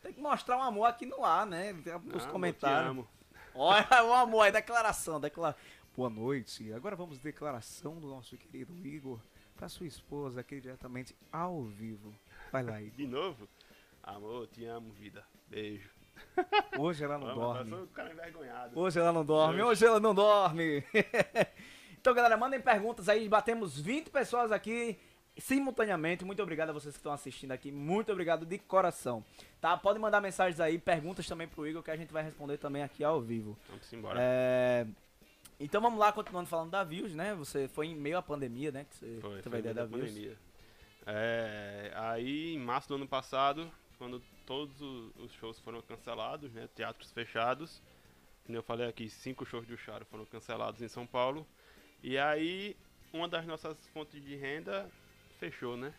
[0.03, 1.73] Tem que mostrar um amor aqui no ar, né?
[2.05, 2.79] Nos Ah, comentários.
[2.81, 3.09] Eu te amo.
[3.59, 5.57] Olha o amor aí, declaração, declara...
[5.97, 6.71] Boa noite.
[6.75, 9.19] Agora vamos declaração do nosso querido Igor
[9.57, 12.15] para sua esposa aqui diretamente ao vivo.
[12.53, 12.97] Vai lá, Igor.
[12.99, 13.49] De novo?
[14.03, 15.25] Amor, te amo, vida.
[15.49, 15.89] Beijo.
[16.79, 17.71] Hoje ela não Amo, Eu dorme.
[17.71, 18.79] sou um cara envergonhado.
[18.79, 20.85] Hoje ela não dorme, hoje ela não dorme.
[21.99, 23.27] então, galera, mandem perguntas aí.
[23.27, 24.99] Batemos 20 pessoas aqui
[25.39, 26.25] simultaneamente.
[26.25, 27.71] Muito obrigado a vocês que estão assistindo aqui.
[27.73, 29.25] Muito obrigado de coração.
[29.61, 29.77] Tá?
[29.77, 33.03] Podem mandar mensagens aí, perguntas também pro Igor que a gente vai responder também aqui
[33.05, 33.57] ao vivo.
[33.69, 34.19] Vamos embora.
[34.21, 34.87] É,
[35.61, 37.35] Então vamos lá, continuando falando da Views, né?
[37.35, 38.85] Você foi em meio à pandemia, né?
[38.85, 40.09] Que você Foi, teve foi a ideia da da Views.
[40.11, 40.37] pandemia.
[41.07, 47.13] É, aí, em março do ano passado, quando todos os shows foram cancelados, né, teatros
[47.13, 47.81] fechados,
[48.45, 51.47] como eu falei aqui, cinco shows do Charo foram cancelados em São Paulo,
[52.03, 52.77] e aí
[53.13, 54.91] uma das nossas fontes de renda
[55.37, 55.95] fechou, né?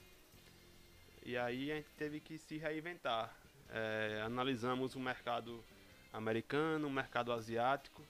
[1.24, 3.36] E aí a gente teve que se reinventar.
[3.70, 5.64] É, analisamos o mercado
[6.14, 8.02] americano, o mercado asiático,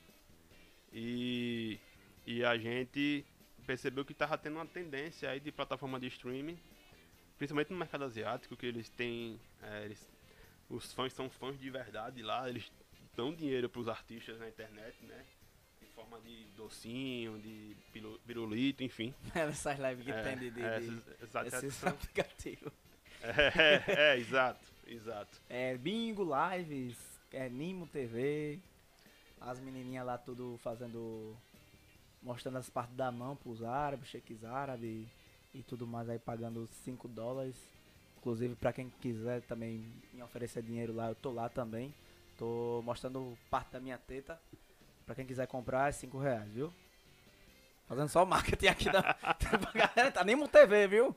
[0.93, 1.79] e,
[2.25, 3.25] e a gente
[3.65, 6.57] percebeu que estava tendo uma tendência aí de plataforma de streaming,
[7.37, 9.39] principalmente no mercado asiático, que eles têm.
[9.63, 10.07] é, eles-
[10.69, 12.71] os fãs são fãs de verdade lá, eles
[13.15, 15.25] dão dinheiro para os artistas na internet, né?
[16.09, 17.75] Forma de docinho, de
[18.25, 19.13] pirulito, enfim.
[19.35, 21.01] Essas lives que É, tem de, de, é, de-
[21.47, 22.71] esses- aplicativos.
[23.21, 25.41] é, é, é, exato, exato.
[25.49, 26.97] É, Bingo, Lives,
[27.33, 28.59] é, Nimo TV,
[29.41, 31.35] as menininhas lá tudo fazendo,
[32.21, 35.05] mostrando as partes da mão pros árabes, cheques árabes
[35.53, 37.55] e tudo mais aí pagando 5 dólares.
[38.19, 41.93] Inclusive pra quem quiser também me oferecer dinheiro lá, eu tô lá também.
[42.37, 44.39] Tô mostrando parte da minha teta.
[45.07, 46.71] Pra quem quiser comprar é 5 reais, viu?
[47.87, 49.01] Fazendo só marketing aqui da,
[49.73, 51.15] galera, tá Nimo TV, viu?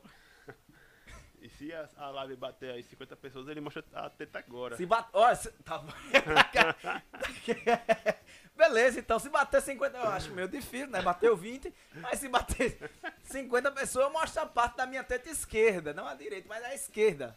[1.41, 4.77] E se a, a live bater aí 50 pessoas, ele mostra a teta agora.
[4.77, 5.09] Se bater.
[5.11, 5.51] Olha, se...
[5.63, 5.83] tá.
[8.55, 11.01] Beleza, então se bater 50, eu acho meio difícil, né?
[11.01, 12.89] Bateu 20, mas se bater
[13.23, 15.93] 50 pessoas, eu mostro a parte da minha teta esquerda.
[15.93, 17.35] Não a direita, mas a esquerda.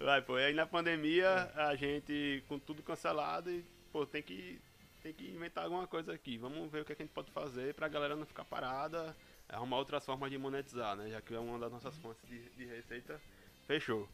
[0.00, 4.60] Vai, pô, e aí na pandemia a gente com tudo cancelado e, pô, tem que,
[5.02, 6.38] tem que inventar alguma coisa aqui.
[6.38, 9.16] Vamos ver o que, é que a gente pode fazer pra galera não ficar parada,
[9.48, 11.10] arrumar outras formas de monetizar, né?
[11.10, 13.20] Já que é uma das nossas fontes de, de receita,
[13.66, 14.08] fechou.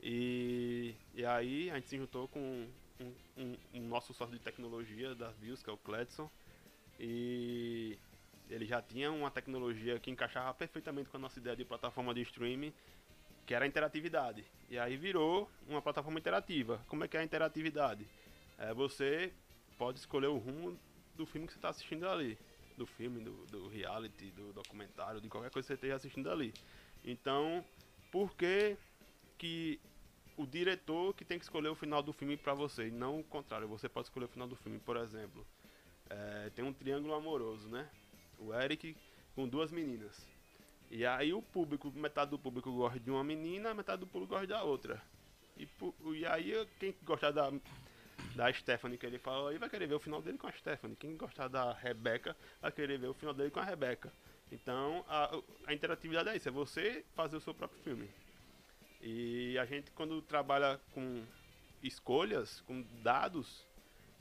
[0.00, 2.68] E, e aí a gente se juntou com
[3.00, 6.30] um, um- um nosso sócio de tecnologia das Views, que é o Cledson,
[6.98, 7.98] e
[8.50, 12.22] ele já tinha uma tecnologia que encaixava perfeitamente com a nossa ideia de plataforma de
[12.22, 12.72] streaming,
[13.46, 14.44] que era a interatividade.
[14.68, 16.82] E aí virou uma plataforma interativa.
[16.88, 18.06] Como é que é a interatividade?
[18.58, 19.32] É, você
[19.76, 20.78] pode escolher o rumo
[21.14, 22.38] do filme que você está assistindo ali.
[22.76, 26.52] Do filme, do, do reality, do documentário, de qualquer coisa que você esteja assistindo ali.
[27.04, 27.64] Então,
[28.10, 28.76] por que,
[29.38, 29.78] que
[30.36, 33.24] o diretor que tem que escolher o final do filme para você, e não o
[33.24, 35.46] contrário, você pode escolher o final do filme, por exemplo.
[36.10, 37.88] é, tem um triângulo amoroso, né?
[38.38, 38.96] O Eric
[39.34, 40.26] com duas meninas.
[40.90, 44.46] E aí o público, metade do público gosta de uma menina, metade do público gosta
[44.46, 45.02] da outra.
[45.56, 45.68] E,
[46.14, 47.52] e aí quem gostar da,
[48.34, 50.96] da Stephanie que ele falou aí vai querer ver o final dele com a Stephanie.
[50.96, 54.12] Quem gostar da Rebeca vai querer ver o final dele com a Rebeca.
[54.52, 58.08] Então a, a interatividade é isso, é você fazer o seu próprio filme.
[59.00, 61.24] E a gente quando trabalha com
[61.82, 63.66] escolhas, com dados,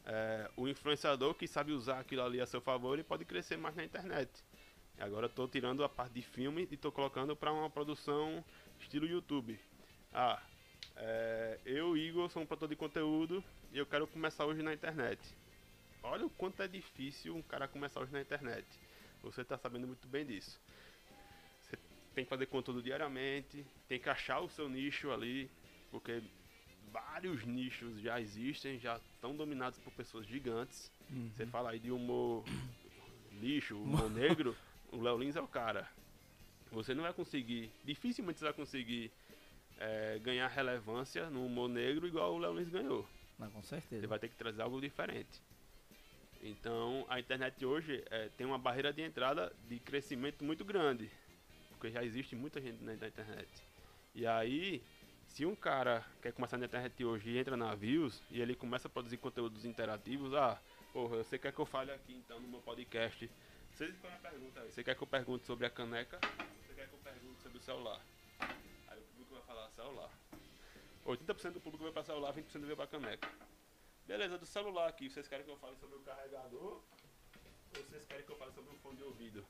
[0.05, 3.75] é, o influenciador que sabe usar aquilo ali a seu favor, ele pode crescer mais
[3.75, 4.29] na internet.
[4.99, 8.43] Agora estou tirando a parte de filme e estou colocando para uma produção
[8.79, 9.59] estilo YouTube.
[10.13, 10.41] Ah,
[10.95, 15.19] é, eu, Igor, sou um produtor de conteúdo e eu quero começar hoje na internet.
[16.03, 18.65] Olha o quanto é difícil um cara começar hoje na internet.
[19.23, 20.59] Você está sabendo muito bem disso.
[21.61, 21.77] Você
[22.13, 25.49] tem que fazer conteúdo diariamente, tem que achar o seu nicho ali,
[25.89, 26.21] porque
[26.91, 30.91] vários nichos já existem, já estão dominados por pessoas gigantes.
[31.35, 32.43] Você fala aí de humor
[33.31, 34.55] lixo, humor negro,
[34.93, 35.87] o Léo Lins é o cara.
[36.71, 39.11] Você não vai conseguir, dificilmente você vai conseguir
[39.77, 43.07] é, ganhar relevância no humor negro igual o Léo Lins ganhou.
[43.37, 44.07] Não, com Você certeza.
[44.07, 45.41] vai ter que trazer algo diferente.
[46.41, 51.09] Então, a internet hoje é, tem uma barreira de entrada de crescimento muito grande.
[51.69, 53.47] Porque já existe muita gente na, na internet.
[54.13, 54.83] E aí,
[55.27, 58.87] se um cara quer começar na internet hoje e entra na Views e ele começa
[58.87, 60.59] a produzir conteúdos interativos, ah,
[60.91, 63.29] porra, você quer que eu fale aqui então no meu podcast?
[63.73, 64.71] Você põe uma pergunta aí.
[64.71, 66.19] Você quer que eu pergunte sobre a caneca?
[66.67, 67.99] Você quer que eu pergunte sobre o celular?
[68.87, 70.11] Aí o público vai falar celular.
[71.03, 73.27] 80% do público vai para celular, 20% vai para caneca.
[74.05, 76.81] Beleza, do celular aqui, vocês querem que eu fale sobre o carregador
[77.75, 79.43] ou vocês querem que eu fale sobre o fone de ouvido?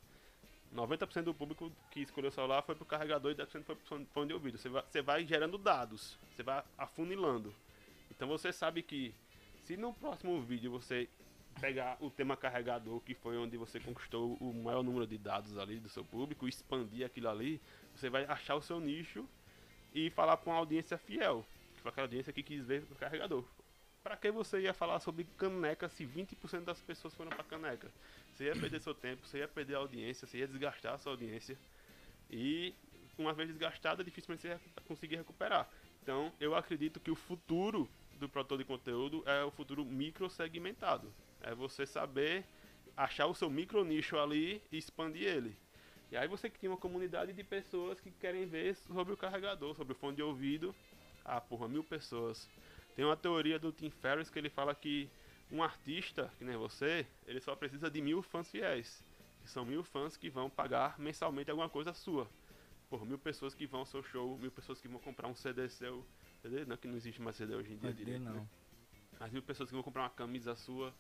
[0.74, 4.28] 90% do público que escolheu o celular foi pro carregador e 10% foi pro fone
[4.28, 4.58] de ouvido.
[4.58, 7.54] Você vai, você vai gerando dados, você vai afunilando.
[8.10, 9.14] Então você sabe que
[9.66, 11.10] se no próximo vídeo você
[11.60, 15.80] pegar o tema carregador, que foi onde você conquistou o maior número de dados ali
[15.80, 17.62] do seu público, expandir aquilo ali,
[17.96, 19.28] você vai achar o seu nicho
[19.94, 23.44] e falar com uma audiência fiel, que foi aquela audiência que quis ver o carregador.
[24.04, 27.90] Para que você ia falar sobre caneca se 20% das pessoas foram para caneca?
[28.34, 31.14] Você ia perder seu tempo, você ia perder a audiência, você ia desgastar a sua
[31.14, 31.58] audiência.
[32.30, 32.76] E
[33.18, 35.70] uma vez desgastada, dificilmente você ia conseguir recuperar.
[36.02, 37.90] Então, eu acredito que o futuro
[38.20, 41.14] do produtor de conteúdo é o futuro microsegmentado.
[41.44, 42.46] É você saber
[42.96, 45.56] achar o seu micro nicho ali e expandir ele.
[46.12, 49.94] E aí você cria uma comunidade de pessoas que querem ver sobre o carregador, sobre
[49.94, 50.74] o fone de ouvido.
[51.26, 52.48] Ah, porra, mil pessoas.
[52.96, 55.10] Tem uma teoria do Tim Ferriss que ele fala que
[55.52, 59.04] um artista, que nem você, ele só precisa de mil fãs fiéis.
[59.42, 62.30] Que são mil fãs que vão pagar mensalmente alguma coisa sua.
[62.90, 65.68] Por mil pessoas que vão ao seu show, mil pessoas que vão comprar um CD
[65.68, 66.06] seu.
[66.42, 66.66] CD?
[66.66, 68.24] Não que não existe mais CD hoje em dia CD direito.
[68.24, 68.34] não.
[68.34, 68.48] Né?
[69.20, 70.94] Mas mil pessoas que vão comprar uma camisa sua,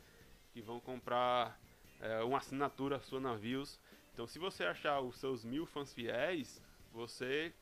[0.53, 1.59] que vão comprar
[1.99, 3.79] é, uma assinatura sua navios.
[4.13, 6.61] Então se você achar os seus mil fãs fiéis,
[6.91, 7.53] você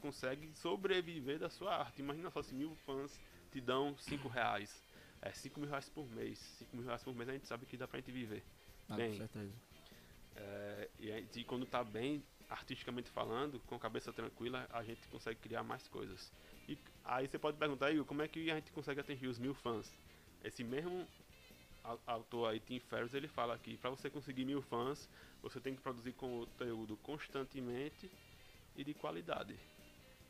[0.00, 2.00] consegue sobreviver da sua arte.
[2.00, 3.18] Imagina só se mil fãs
[3.50, 4.82] te dão 5 reais.
[5.20, 6.38] É 5 mil reais por mês.
[6.58, 8.44] 5 mil reais por mês a gente sabe que dá pra gente viver.
[8.88, 9.52] Ah, Bem, com certeza.
[10.36, 15.08] É, e, a gente, quando tá bem, artisticamente falando, com a cabeça tranquila, a gente
[15.08, 16.32] consegue criar mais coisas.
[16.68, 19.54] E aí você pode perguntar, aí, como é que a gente consegue atingir os mil
[19.54, 19.92] fãs?
[20.44, 21.06] Esse mesmo
[22.06, 25.08] autor aí, Tim Ferriss, ele fala que para você conseguir mil fãs,
[25.42, 28.10] você tem que produzir conteúdo constantemente
[28.76, 29.56] e de qualidade.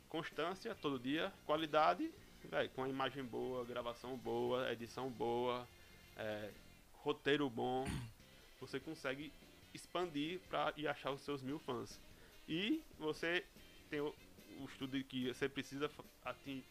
[0.09, 2.11] Constância, todo dia, qualidade,
[2.43, 5.67] véi, com a imagem boa, gravação boa, edição boa,
[6.15, 6.51] é,
[6.93, 7.85] roteiro bom,
[8.59, 9.33] você consegue
[9.73, 11.99] expandir para e achar os seus mil fãs.
[12.47, 13.45] E você
[13.89, 14.13] tem o,
[14.59, 15.91] o estudo que você precisa
[16.23, 16.63] atingir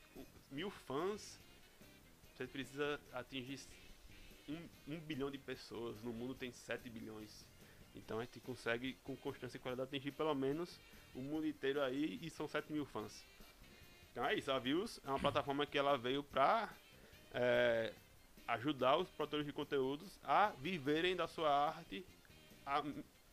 [0.50, 1.38] mil fãs,
[2.34, 3.58] você precisa atingir
[4.48, 6.00] um, um bilhão de pessoas.
[6.02, 7.46] No mundo tem 7 bilhões.
[7.94, 10.78] Então a gente consegue, com constância e qualidade, atingir pelo menos
[11.14, 13.24] o mundo inteiro aí e são 7 mil fãs.
[14.12, 16.68] Então é isso, a Views é uma plataforma que ela veio pra
[17.32, 17.92] é,
[18.48, 22.04] ajudar os produtores de conteúdos a viverem da sua arte,
[22.64, 22.82] a,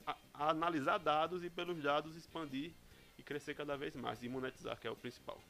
[0.08, 2.72] a- a analisar dados e pelos dados expandir
[3.18, 5.42] e crescer cada vez mais e monetizar, que é o principal.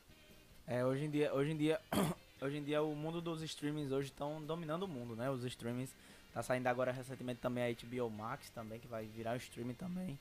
[0.68, 1.80] É, hoje em dia, hoje em dia,
[2.44, 5.30] hoje em dia o mundo dos streamings hoje estão dominando o mundo, né?
[5.30, 5.96] Os streamings
[6.34, 10.20] tá saindo agora recentemente também a HBO Max também que vai virar streaming também.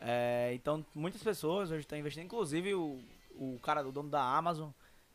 [0.00, 3.00] É, então muitas pessoas hoje estão investindo, inclusive o,
[3.36, 4.70] o cara, o dono da Amazon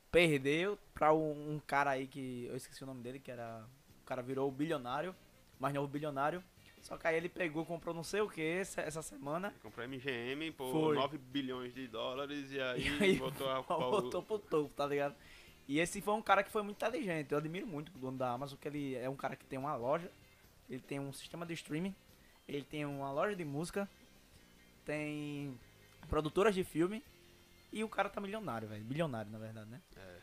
[0.10, 3.66] perdeu para um, um cara aí que eu esqueci o nome dele, que era
[4.02, 5.14] o cara virou bilionário,
[5.60, 6.42] mais novo bilionário.
[6.82, 9.88] Só que aí ele pegou, comprou não sei o que essa, essa semana Comprou a
[9.90, 10.96] MGM por Foi.
[10.96, 15.14] 9 bilhões de dólares e aí, E aí voltou a voltou pro topo, tá ligado?
[15.67, 17.32] E esse foi um cara que foi muito inteligente.
[17.32, 19.75] Eu admiro muito o dono da Amazon, que ele é um cara que tem uma
[19.75, 20.10] loja,
[20.69, 21.93] ele tem um sistema de streaming,
[22.47, 23.89] ele tem uma loja de música,
[24.86, 25.60] tem
[26.08, 27.03] produtoras de filme
[27.71, 28.84] e o cara tá milionário, velho.
[28.84, 29.82] Bilionário, na verdade, né?
[29.97, 30.17] É.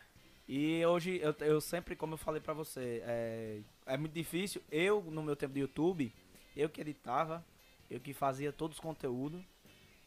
[0.47, 4.61] E hoje eu, eu sempre, como eu falei pra você, é, é muito difícil.
[4.71, 6.13] Eu, no meu tempo de YouTube,
[6.55, 7.43] eu que editava,
[7.89, 9.43] eu que fazia todos os conteúdos.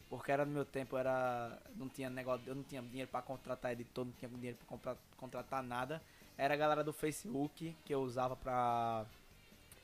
[0.09, 1.61] Porque era no meu tempo, era.
[1.77, 4.97] Não tinha negócio, eu não tinha dinheiro pra contratar editor, não tinha dinheiro pra comprar,
[5.17, 6.03] contratar nada.
[6.37, 9.05] Era a galera do Facebook que eu usava pra,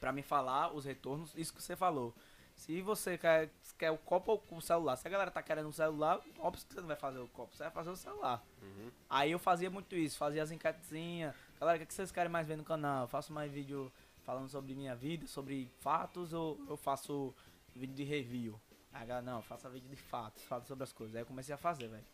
[0.01, 1.35] pra me falar os retornos.
[1.37, 2.15] Isso que você falou.
[2.57, 5.73] Se você quer, quer o copo ou o celular, se a galera tá querendo um
[5.73, 8.43] celular, óbvio que você não vai fazer o copo, você vai fazer o celular.
[8.63, 8.91] Uhum.
[9.11, 11.35] Aí eu fazia muito isso, fazia as enquetezinhas.
[11.59, 13.03] Galera, o que que vocês querem mais ver no canal?
[13.03, 17.35] Eu faço mais vídeo falando sobre minha vida, sobre fatos, ou eu faço
[17.75, 18.59] vídeo de review?
[18.95, 21.17] Aí a galera, não, eu faço vídeo de fatos, falo sobre as coisas.
[21.17, 22.05] Aí eu comecei a fazer, velho.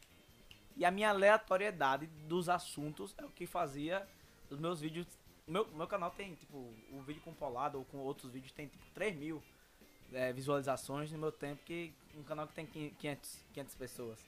[0.77, 4.09] E a minha aleatoriedade dos assuntos é o que fazia
[4.49, 5.07] os meus vídeos.
[5.47, 6.57] Meu, meu canal tem, tipo,
[6.90, 9.43] o vídeo com Polado ou com outros vídeos tem, tipo, 3 mil
[10.12, 14.26] é, visualizações no meu tempo, que um canal que tem 500, 500 pessoas.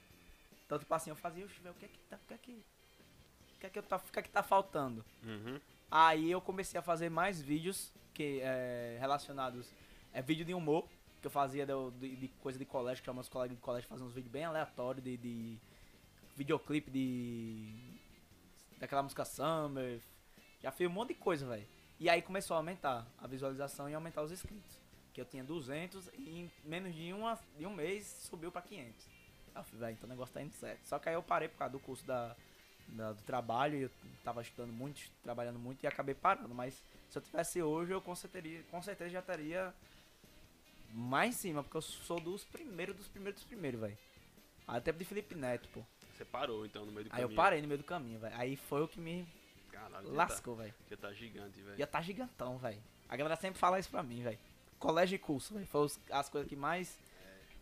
[0.65, 2.37] Então, tipo assim, eu fazia, "Oxe, velho, o que é que tá, o que é
[2.37, 5.03] que, o que é que, eu tá, o que é que tá faltando?
[5.23, 5.59] Uhum.
[5.89, 9.71] Aí eu comecei a fazer mais vídeos que é, relacionados,
[10.13, 10.87] é vídeo de humor,
[11.23, 14.05] que eu fazia de, de- de coisa de colégio, que meus colegas de colégio faziam
[14.07, 15.57] uns vídeos bem aleatórios de, de
[16.35, 17.73] videoclipe de
[18.77, 20.01] daquela música Summer,
[20.61, 21.65] já fiz um monte de coisa, velho.
[21.99, 24.77] E aí começou a aumentar a visualização e aumentar os inscritos.
[25.13, 29.07] Que eu tinha 200 e em menos de, uma, de um mês subiu pra 500.
[29.55, 30.83] Aí eu falei, velho, então o negócio tá indo certo.
[30.85, 32.35] Só que aí eu parei por causa do curso da,
[32.89, 33.91] da- do trabalho, e eu
[34.25, 36.53] tava estudando muito, trabalhando muito e acabei parando.
[36.53, 39.73] Mas se eu tivesse hoje, eu com certeza, com certeza já teria
[40.93, 43.97] mais em cima, porque eu sou dos primeiros, dos primeiros, dos primeiros, velho.
[44.67, 45.83] Até de Felipe Neto, pô.
[46.13, 47.31] Você parou então no meio do Aí caminho.
[47.31, 48.35] eu parei no meio do caminho, velho.
[48.37, 49.27] Aí foi o que me
[49.71, 50.71] Caralho, já lascou, velho.
[50.71, 51.79] Tá, já tá gigante, velho.
[51.79, 52.81] Ia tá gigantão, velho.
[53.09, 54.39] A galera sempre fala isso pra mim, velho.
[54.79, 55.65] Colégio e curso, velho.
[55.65, 56.97] Foi as coisas que mais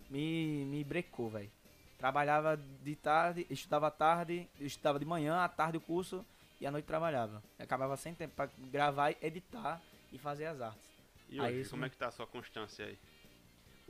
[0.10, 1.50] me, me brecou, velho.
[1.98, 6.26] Trabalhava de tarde, estudava à tarde, estudava de manhã, à tarde o curso
[6.60, 7.42] e à noite trabalhava.
[7.60, 10.82] E acabava sem tempo pra gravar, editar e fazer as artes.
[11.30, 12.98] E Aí hoje, isso como é que tá a sua constância aí?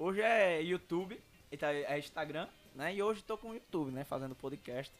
[0.04, 1.22] Hoje é YouTube,
[1.52, 2.96] então é Instagram, né?
[2.96, 4.04] E hoje tô com o YouTube, né?
[4.04, 4.92] Fazendo podcast.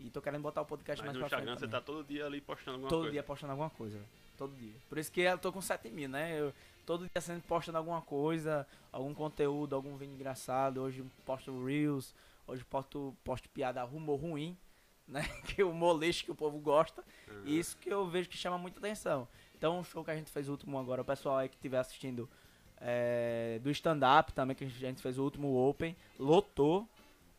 [0.00, 1.80] E tô querendo botar o podcast Mas mais no pra Instagram você também.
[1.80, 3.12] tá todo dia ali postando alguma Todo coisa.
[3.12, 4.00] dia postando alguma coisa.
[4.38, 4.72] Todo dia.
[4.88, 6.40] Por isso que eu tô com 7 mil, né?
[6.40, 6.54] Eu,
[6.86, 10.80] todo dia sempre postando alguma coisa, algum conteúdo, algum vídeo engraçado.
[10.80, 12.14] Hoje posto Reels,
[12.46, 14.56] hoje posto, posto piada humor ruim,
[15.06, 15.28] né?
[15.44, 17.04] Que o molejo que o povo gosta.
[17.30, 17.42] Uhum.
[17.44, 19.28] E isso que eu vejo que chama muita atenção.
[19.58, 21.80] Então o show que a gente fez o último agora, o pessoal aí que estiver
[21.80, 22.26] assistindo
[22.80, 26.88] é, do stand-up também, que a gente fez o último Open, lotou.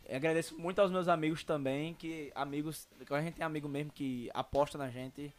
[0.07, 3.91] Eu agradeço muito aos meus amigos também, que amigos, quando a gente tem amigo mesmo
[3.91, 5.33] que aposta na gente,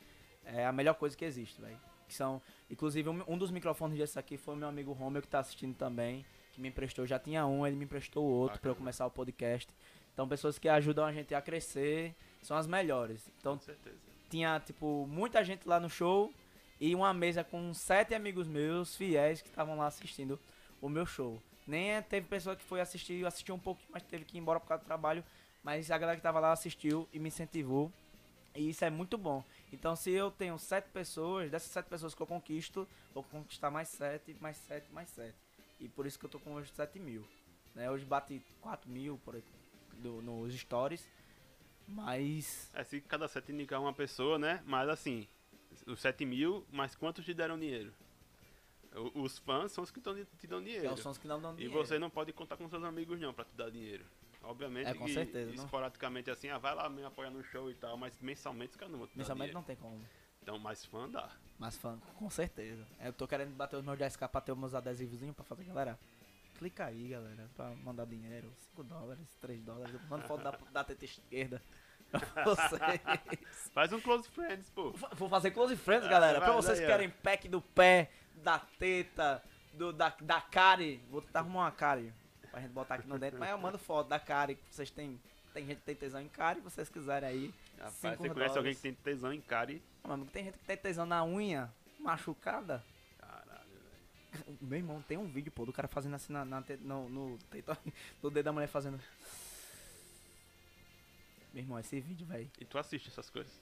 [0.45, 1.79] é a melhor coisa que existe, velho.
[2.07, 2.41] Que são,
[2.71, 5.75] inclusive, um, um dos microfones desse aqui foi o meu amigo Romeu que tá assistindo
[5.77, 9.11] também, que me emprestou, já tinha um, ele me emprestou outro pra eu começar o
[9.11, 9.69] podcast.
[10.13, 13.31] Então, pessoas que ajudam a gente a crescer são as melhores.
[13.39, 13.97] Então, Com certeza.
[14.29, 16.33] tinha, tipo, muita gente lá no show
[16.81, 20.41] e uma mesa com sete amigos meus, fiéis, que estavam lá assistindo
[20.81, 21.41] o meu show.
[21.66, 24.59] Nem é- teve pessoa que foi assistir, assistiu um pouco, mas teve que ir embora
[24.59, 25.22] por causa do trabalho.
[25.62, 27.93] Mas a galera que tava lá assistiu e me incentivou.
[28.55, 29.45] E isso é muito bom.
[29.72, 33.89] Então, se eu tenho sete pessoas, dessas sete pessoas que eu conquisto, vou conquistar mais
[33.89, 35.37] sete, mais sete, mais sete.
[35.78, 37.24] E por isso que eu tô com hoje sete mil.
[37.74, 37.89] Né?
[37.91, 39.45] Hoje bati quatro mil por aí,
[39.99, 41.07] do- nos stories.
[41.87, 44.62] Mas É, se cada sete indicar uma pessoa, né?
[44.66, 45.28] Mas assim,
[45.87, 47.93] os 7 mil, mas quantos te deram dinheiro?
[48.95, 50.87] O- Os fãs são os que tão, te dão dinheiro.
[50.87, 51.75] é os sons que não dão E dinheiro.
[51.75, 54.05] você não pode contar com seus amigos não pra te dar dinheiro.
[54.43, 55.64] Obviamente É, com que certeza, não.
[55.64, 58.91] esporadicamente assim, ah, vai lá me apoiar no show e tal, mas mensalmente os caras
[58.91, 60.01] não vão te Mensalmente não tem como.
[60.43, 61.31] Então, mais fã dá.
[61.59, 62.85] Mas fã, com certeza.
[63.01, 65.99] Eu tô querendo bater os meus 10k pra ter os meus adesivozinhos pra fazer, galera.
[66.59, 68.51] Clica aí, galera, pra mandar dinheiro.
[68.57, 69.95] 5 dólares, 3 dólares.
[69.95, 71.62] Eu mando foto da, da teta esquerda
[72.45, 73.01] vocês.
[73.73, 74.93] Faz um close friends, pô.
[75.15, 76.41] Vou fazer close friends, Ah, galera.
[76.41, 76.89] Pra vocês que ó.
[76.89, 79.43] querem pack do pé, da teta,
[79.73, 81.01] do, da, da Kari.
[81.11, 82.13] Vou tentar arrumar uma Kari
[82.51, 83.39] pra gente botar aqui no dentro.
[83.39, 84.57] Mas eu mando foto da Kari.
[84.57, 85.21] que Vocês têm.
[85.53, 87.55] Tem gente que tem tesão em Kari, vocês quiserem aí.
[87.79, 88.77] Rapaz, você conhece alguém dólares.
[88.77, 89.83] que tem tesão em cara e...
[90.05, 92.85] Ah, Mano, tem gente que tem tesão na unha machucada.
[93.19, 93.69] Caralho,
[94.45, 94.59] velho.
[94.61, 97.39] Meu irmão, tem um vídeo, pô, do cara fazendo assim na, na no, no,
[98.23, 99.01] no dedo da mulher fazendo.
[101.53, 102.51] Meu irmão, esse vídeo, velho.
[102.61, 103.53] E tu assiste essas coisas?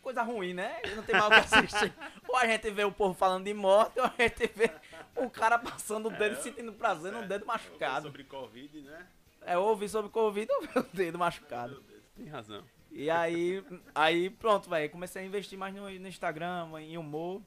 [0.00, 0.80] Coisa ruim, né?
[0.94, 1.92] Não tem mal o que assistir.
[2.28, 4.70] ou a gente vê o povo falando de morte, ou a gente vê
[5.16, 8.06] o cara passando o dedo e sentindo prazer no dedo machucado.
[8.06, 9.06] Sobre Covid, né?
[9.42, 11.72] É ouvir sobre Covid ou o dedo machucado.
[11.74, 12.64] Meu Deus, tem razão.
[12.90, 13.62] E aí,
[13.94, 14.88] aí pronto, velho.
[14.90, 17.42] Comecei a investir mais no, no Instagram, em humor.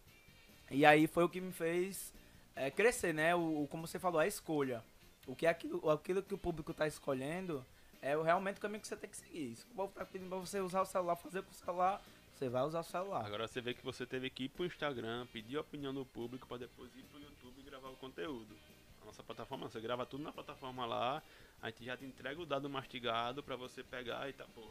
[0.69, 2.13] E aí foi o que me fez
[2.55, 3.33] é, crescer, né?
[3.35, 4.83] O, o- como você falou, a escolha.
[5.25, 7.65] O que é aquilo, aquilo que o público tá escolhendo
[8.01, 9.55] é realmente o caminho que você tem que seguir.
[9.55, 12.01] Se o povo tá pedindo pra você usar o celular, fazer com o celular,
[12.33, 13.25] você vai usar o celular.
[13.25, 16.47] Agora você vê que você teve que ir pro Instagram, pedir a opinião do público
[16.47, 18.55] pra depois ir pro YouTube e gravar o conteúdo.
[19.01, 21.21] A nossa plataforma, você grava tudo na plataforma lá,
[21.61, 24.65] a gente já te entrega o dado mastigado pra você pegar e tá, pô,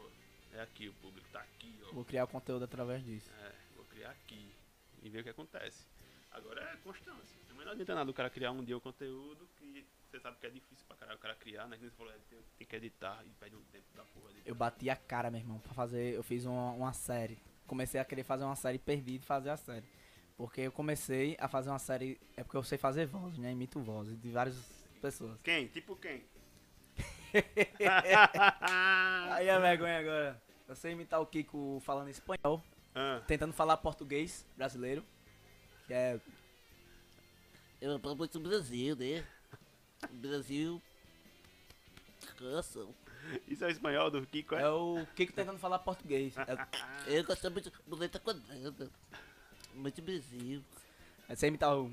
[0.53, 1.93] é aqui, o público tá aqui, ó.
[1.93, 3.29] Vou criar o conteúdo através disso.
[3.41, 4.51] É, vou criar aqui
[5.03, 5.85] e ver o que acontece.
[6.31, 7.37] Agora é constância.
[7.47, 10.47] Também não adianta nada o cara criar um dia o conteúdo que você sabe que
[10.47, 11.77] é difícil pra caralho o cara criar, né?
[11.77, 14.41] Que você falou, é, tem, tem que editar e pede um tempo da porra de
[14.45, 16.15] Eu bati a cara, meu irmão, pra fazer.
[16.15, 17.37] Eu fiz uma, uma série.
[17.67, 19.85] Comecei a querer fazer uma série perdi de fazer a série.
[20.35, 22.19] Porque eu comecei a fazer uma série.
[22.35, 23.51] É porque eu sei fazer vozes, né?
[23.51, 24.55] Imito vozes de várias
[25.01, 25.39] pessoas.
[25.43, 25.67] Quem?
[25.67, 26.23] Tipo quem?
[29.31, 30.41] Aí a vergonha agora.
[30.67, 32.63] Eu sei imitar o Kiko falando espanhol,
[32.95, 35.03] Ah, tentando falar português brasileiro.
[35.87, 36.19] Que é.
[37.81, 39.25] Eu falo muito do Brasil, né?
[40.07, 40.81] Brasil.
[42.37, 42.87] Cansa.
[43.47, 44.61] isso é o espanhol do Kiko, é?
[44.61, 46.33] É o Kiko tentando falar português.
[46.37, 48.89] É, Eu gosto muito de muleta quadrada.
[49.73, 50.63] Muito Brasil.
[51.27, 51.91] é você imitar o.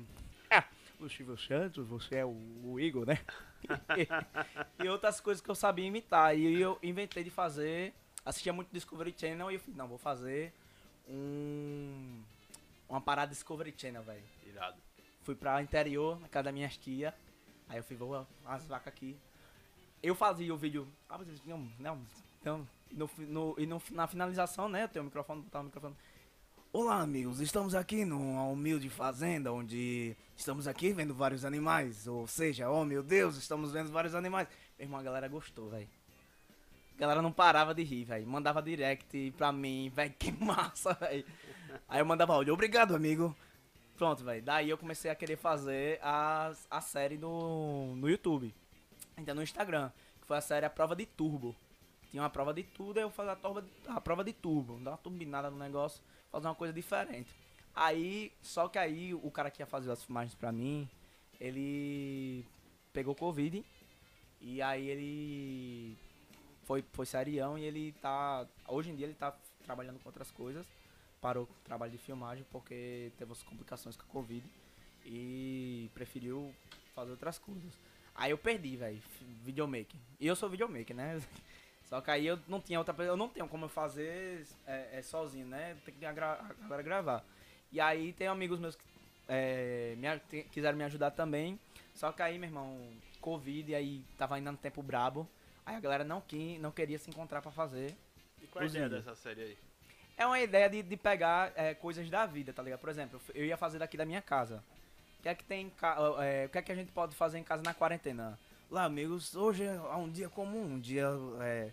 [0.49, 0.65] Ah,
[0.99, 3.19] o Silvio Santos, você é o, o Igor, né?
[4.83, 6.37] e outras coisas que eu sabia imitar.
[6.37, 7.93] E eu inventei de fazer.
[8.25, 10.53] Assistia muito Discovery Channel e eu falei, não, vou fazer
[11.07, 12.21] um.
[12.89, 14.23] Uma parada Discovery Channel, velho.
[14.45, 14.77] Irado.
[15.23, 17.13] Fui pra interior, na casa da minha tia.
[17.69, 19.15] Aí eu fui, vou as vacas aqui.
[20.01, 20.87] Eu fazia o vídeo.
[21.09, 21.99] Ah, mas não, não,
[22.43, 22.67] não.
[22.89, 24.83] E, no, no- e no- na finalização, né?
[24.83, 25.95] Eu tenho o microfone, botar o microfone.
[26.71, 27.39] Olá, amigos.
[27.41, 32.07] Estamos aqui numa humilde fazenda onde estamos aqui vendo vários animais.
[32.07, 34.47] Ou seja, oh meu Deus, estamos vendo vários animais.
[34.77, 35.89] Meu irmão, a galera gostou, velho.
[36.95, 38.27] A galera não parava de rir, velho.
[38.27, 41.25] Mandava direct pra mim, velho, que massa, velho.
[41.87, 43.35] Aí eu mandava áudio, obrigado, amigo.
[43.97, 44.43] Pronto, velho.
[44.43, 48.53] Daí eu comecei a querer fazer a, a série no, no YouTube.
[49.17, 49.91] Então no Instagram.
[50.21, 51.55] Que foi a série A Prova de Turbo.
[52.09, 54.79] Tinha uma prova de tudo, aí eu fazia a, prova de, a prova de turbo.
[54.79, 57.29] Dar uma turbinada no negócio, fazer uma coisa diferente.
[57.75, 60.89] Aí, só que aí o cara que ia fazer as filmagens pra mim,
[61.39, 62.45] ele
[62.93, 63.63] pegou Covid.
[64.39, 65.97] E aí ele
[66.63, 68.47] foi, foi serião e ele tá.
[68.67, 70.65] Hoje em dia ele tá trabalhando com outras coisas.
[71.27, 74.49] Parou o trabalho de filmagem porque teve as complicações com a Covid.
[75.05, 76.55] E preferiu
[76.95, 77.77] fazer outras coisas.
[78.15, 79.01] Aí eu perdi, velho,
[79.43, 79.99] videomaker.
[80.21, 81.21] E eu sou videomaker, né?
[81.83, 84.99] Só que aí eu não tinha outra pessoa, eu não tenho como eu fazer é,
[84.99, 85.75] é, sozinho, né?
[85.83, 87.25] Tem que a, a galera gravar.
[87.73, 88.83] E aí tem amigos meus que
[89.27, 91.59] é, me, te, quiseram me ajudar também.
[91.93, 95.27] Só que aí, meu irmão, Covid, aí tava ainda no tempo brabo.
[95.65, 97.93] Aí a galera não, que, não queria se encontrar pra fazer.
[98.41, 99.66] E qual a Os ideia dessa série aí?
[100.17, 102.79] É uma ideia de, de pegar é, coisas da vida, tá ligado?
[102.79, 104.63] Por exemplo, eu ia fazer daqui da minha casa.
[105.19, 105.71] O que é que tem
[106.19, 108.37] é, O que é que a gente pode fazer em casa na quarentena?
[108.69, 111.07] Lá, amigos, hoje é um dia comum, um dia
[111.41, 111.71] é,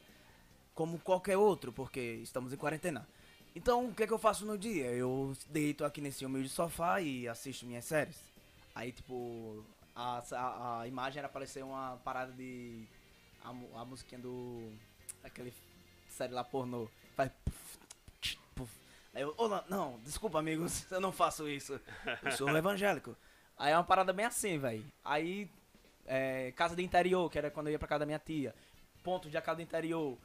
[0.75, 3.09] como qualquer outro, porque estamos em quarentena.
[3.57, 4.87] Então, o que é que eu faço no dia?
[4.87, 8.19] Eu deito aqui nesse humilde sofá e assisto minhas séries.
[8.75, 9.65] Aí, tipo,
[9.95, 12.85] a, a, a imagem era parecer uma parada de.
[13.43, 14.71] A, a musiquinha do.
[15.23, 15.55] Aquele
[16.09, 16.89] série lá pornô.
[17.17, 17.31] Faz.
[17.45, 17.64] puf, tch, puf.
[19.15, 19.35] Aí eu.
[19.37, 21.81] "Ô, não, não, desculpa, amigos, eu não faço isso.
[22.23, 23.17] Eu sou evangélico.
[23.57, 24.85] Aí é uma parada bem assim, velho.
[25.05, 25.49] Aí.
[26.07, 28.55] é, casa do interior, que era quando eu ia pra casa da minha tia.
[29.03, 30.19] Pontos de casa do interior.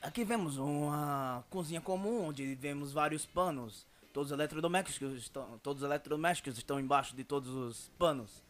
[0.00, 3.86] Aqui vemos uma cozinha comum onde vemos vários panos.
[4.12, 8.42] Todos os eletrodomésticos estão, todos os eletrodomésticos estão embaixo de todos os panos.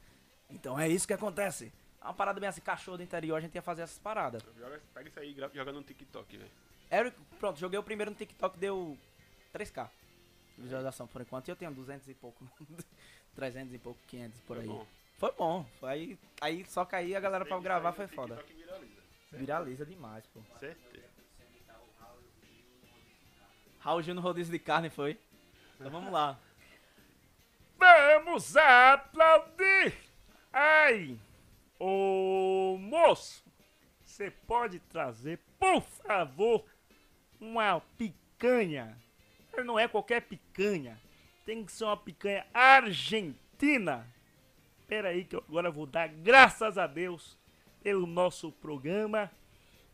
[0.50, 1.72] Então é isso que acontece.
[2.00, 4.42] É uma parada bem assim, cachorro do interior, a gente ia fazer essas paradas.
[4.58, 6.50] Joga, pega isso aí e joga no TikTok, velho.
[6.90, 8.98] Eric, pronto, joguei o primeiro no TikTok, deu
[9.52, 9.88] 3k
[10.56, 11.48] de visualização por enquanto.
[11.48, 12.44] E eu tenho 200 e pouco,
[13.34, 14.68] 300 e pouco, 500 por Foi aí.
[14.68, 14.86] bom.
[15.18, 15.66] Foi bom.
[15.78, 18.36] Foi aí, aí, só que aí a galera pra gravar foi foda.
[18.46, 19.02] Viraliza.
[19.32, 20.40] Viraliza demais, pô.
[20.58, 21.12] Certeza.
[23.80, 25.18] Raul Gil no rodízio de carne foi.
[25.74, 26.38] Então vamos lá.
[27.78, 29.92] Vamos aplaudir!
[30.52, 31.18] Ai!
[31.80, 33.42] Ô moço,
[34.04, 36.64] você pode trazer, por favor,
[37.40, 38.96] uma picanha?
[39.64, 40.98] Não é qualquer picanha,
[41.44, 44.06] tem que ser uma picanha argentina.
[44.88, 47.36] Pera aí que eu agora vou dar graças a Deus
[47.82, 49.30] pelo nosso programa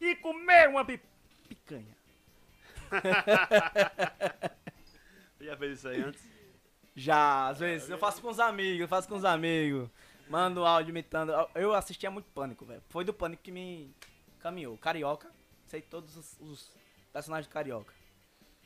[0.00, 1.00] e comer uma pi-
[1.48, 1.96] picanha.
[5.40, 6.22] Já fez isso aí antes?
[6.96, 9.88] Já, às vezes, eu faço com os amigos, eu faço com os amigos.
[10.28, 11.32] Mando áudio imitando.
[11.54, 12.82] Eu assistia muito Pânico, velho.
[12.88, 13.94] Foi do Pânico que me
[14.40, 14.76] caminhou.
[14.76, 15.30] Carioca,
[15.66, 16.70] sei todos os, os
[17.12, 17.94] personagens de Carioca.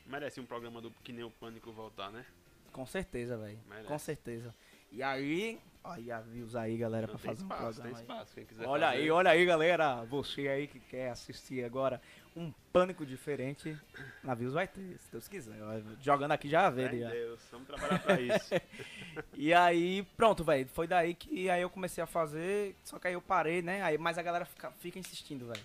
[0.07, 2.25] Merece um programa do Que Nem o Pânico voltar, né?
[2.73, 3.59] Com certeza, velho.
[3.87, 4.55] Com certeza.
[4.91, 8.03] E aí, aí avios aí, galera, tem fazer um espaço, tem programa aí.
[8.03, 8.35] espaço.
[8.35, 8.99] Quem quiser Olha fazer.
[8.99, 10.05] aí, olha aí, galera.
[10.05, 12.01] Você aí que quer assistir agora
[12.37, 13.79] um pânico diferente,
[14.23, 15.55] navios vai ter, se Deus quiser.
[16.01, 16.89] Jogando aqui já vê.
[16.89, 17.11] Fé em já.
[17.11, 18.51] Deus, vamos trabalhar pra isso.
[19.35, 20.67] E aí, pronto, velho.
[20.69, 22.75] Foi daí que aí eu comecei a fazer.
[22.83, 23.83] Só que aí eu parei, né?
[23.83, 25.65] Aí, mas a galera fica, fica insistindo, velho.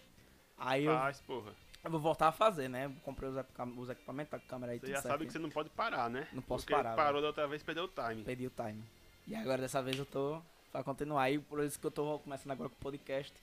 [0.57, 1.51] Aí eu, Faz, porra.
[1.87, 2.93] Eu vou voltar a fazer, né?
[3.03, 3.35] Comprei os,
[3.77, 6.27] os equipamentos, a câmera aí, Você tudo já sabe que você não pode parar, né?
[6.33, 8.23] Não posso Porque parar, parou da outra vez, perdeu o time.
[8.23, 8.83] Perdi o time.
[9.25, 11.29] E agora dessa vez eu tô pra continuar.
[11.31, 13.33] E por isso que eu tô começando agora com o podcast.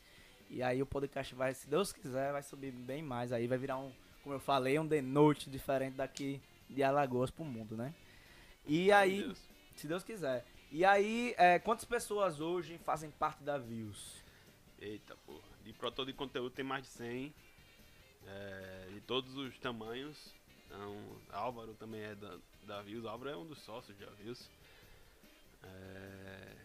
[0.50, 3.32] E aí o podcast vai, se Deus quiser, vai subir bem mais.
[3.32, 3.92] Aí vai virar um,
[4.22, 7.94] como eu falei, um The Note diferente daqui de Alagoas pro mundo, né?
[8.66, 9.48] E Meu aí, Deus.
[9.76, 10.44] se Deus quiser.
[10.70, 14.22] E aí, é, quantas pessoas hoje fazem parte da Views?
[14.80, 15.54] Eita, porra.
[15.62, 17.34] De produtor de conteúdo tem mais de 100.
[18.26, 20.16] É, de todos os tamanhos.
[20.66, 20.96] Então,
[21.32, 23.04] Álvaro também é da, da Views.
[23.04, 24.48] Álvaro é um dos sócios da Views.
[25.62, 26.56] É,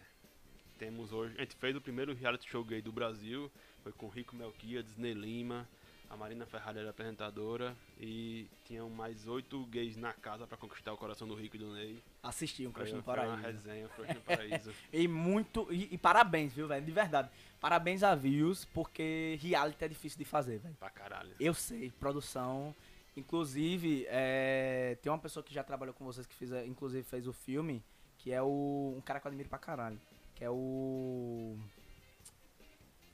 [0.78, 1.34] temos hoje.
[1.38, 3.50] A gente fez o primeiro reality show gay do Brasil.
[3.82, 5.68] Foi com Rico Melquiades, Ney Lima.
[6.10, 7.76] A Marina Ferrari era apresentadora.
[7.98, 11.72] E tinham mais oito gays na casa pra conquistar o coração do Rico e do
[11.72, 12.02] Ney.
[12.22, 13.42] Assisti um Crush no foi uma Paraíso.
[13.46, 14.74] resenha, Crush no Paraíso.
[14.92, 15.72] E muito.
[15.72, 16.84] E, e parabéns, viu, velho?
[16.84, 17.30] De verdade.
[17.60, 20.74] Parabéns a Views, porque reality é difícil de fazer, velho.
[20.80, 21.30] pra caralho.
[21.38, 22.74] Eu sei, produção.
[23.16, 27.26] Inclusive, é, tem uma pessoa que já trabalhou com vocês que fez, a- inclusive fez
[27.28, 27.82] o filme,
[28.18, 28.94] que é o.
[28.96, 30.00] Um cara que eu admiro pra caralho.
[30.34, 31.56] Que é o.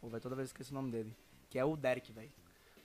[0.01, 1.15] Pô, velho, toda vez eu esqueço o nome dele.
[1.51, 2.31] Que é o Derek, velho.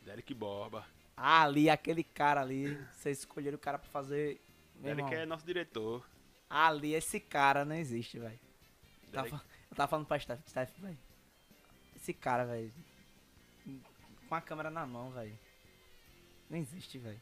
[0.01, 0.85] Derek Borba.
[1.15, 2.75] Ah, ali, aquele cara ali.
[2.93, 4.41] Vocês escolheram o cara pra fazer
[4.75, 6.05] Meu Derek irmão, é nosso diretor.
[6.49, 8.39] Ali, esse cara não existe, velho.
[9.11, 10.97] Derek, tava- Eu tava falando pra Steph, Steph, velho.
[11.95, 12.73] Esse cara, velho.
[14.27, 15.37] Com a câmera na mão, velho.
[16.49, 17.21] Não existe, velho.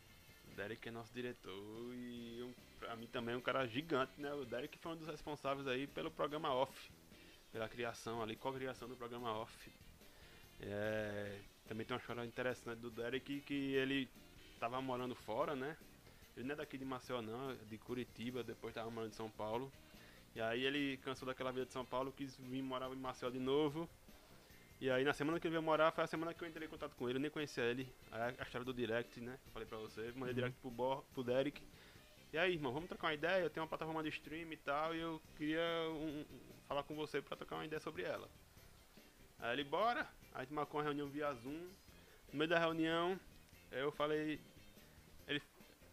[0.56, 4.34] Derek é nosso diretor e um, pra mim também é um cara gigante, né?
[4.34, 6.92] O Derek foi um dos responsáveis aí pelo programa Off.
[7.52, 9.72] Pela criação ali, co-criação do programa Off.
[10.62, 11.40] É,
[11.70, 14.10] também tem uma história interessante do Derek que ele
[14.60, 15.78] tava morando fora, né?
[16.36, 19.30] Ele não é daqui de Maceió não, é de Curitiba, depois tava morando em São
[19.30, 19.72] Paulo.
[20.36, 23.38] E aí ele cansou daquela vida de São Paulo, quis vir morar em Maceió de
[23.40, 23.88] novo.
[24.82, 26.70] E aí na semana que ele veio morar, foi a semana que eu entrei em
[26.70, 27.88] contato com ele, eu nem conhecia ele.
[28.12, 29.38] Aí a história do direct, né?
[29.54, 31.62] Falei pra você, mandei direct pro, Bo, pro Derek.
[32.34, 33.44] E aí, irmão, vamos trocar uma ideia?
[33.44, 36.26] Eu tenho uma plataforma de stream e tal, e eu queria um- um-
[36.68, 38.28] falar com você pra trocar uma ideia sobre ela.
[39.40, 40.08] Aí ele, bora.
[40.34, 41.60] A gente marcou uma reunião via Zoom.
[42.32, 43.20] No meio da reunião,
[43.72, 44.40] eu falei.
[45.28, 45.42] Ele,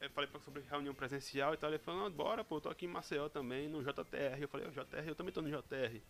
[0.01, 1.71] eu falei sobre reunião presencial e tal.
[1.71, 4.43] Ele falou, bora, pô, eu tô aqui em Maceió também, no JTR.
[4.43, 6.03] Eu falei, "Ô, JTR, eu também tô no JTR.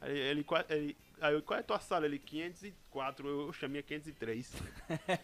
[0.00, 2.06] Aí ele, qual- ele, aí eu, qual é a tua sala?
[2.06, 4.52] Ele, 504, eu chamei 503.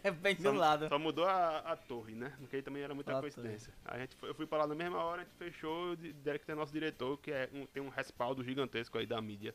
[0.04, 0.88] É bem do Só, lado.
[0.88, 2.32] só mudou a, a torre, né?
[2.38, 3.72] Porque aí também era muita A coincidência.
[3.84, 5.96] Aí a gente foi- eu fui pra lá na mesma hora, a gente fechou, o
[5.96, 9.54] Derek tem nosso diretor, que é um- tem um respaldo gigantesco aí da mídia.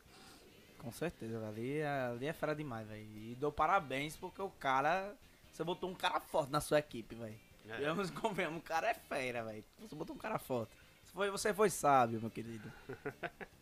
[0.84, 3.02] Com certeza, ali, é- ali é fera demais, velho.
[3.02, 5.16] E dou parabéns porque o cara.
[5.52, 7.40] Você botou um cara forte na sua equipe, velho.
[7.70, 7.86] É.
[7.88, 9.64] Vamos convenhamos, o cara é fera, velho.
[9.80, 10.72] Você botou um cara forte.
[11.04, 12.70] Você foi, você foi sábio, meu querido.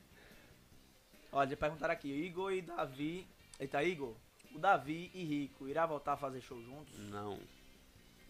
[1.31, 3.27] Olha, perguntaram aqui, Igor e Davi.
[3.59, 4.15] Eita, Igor,
[4.53, 6.97] o Davi e Rico irá voltar a fazer show juntos?
[7.09, 7.39] Não,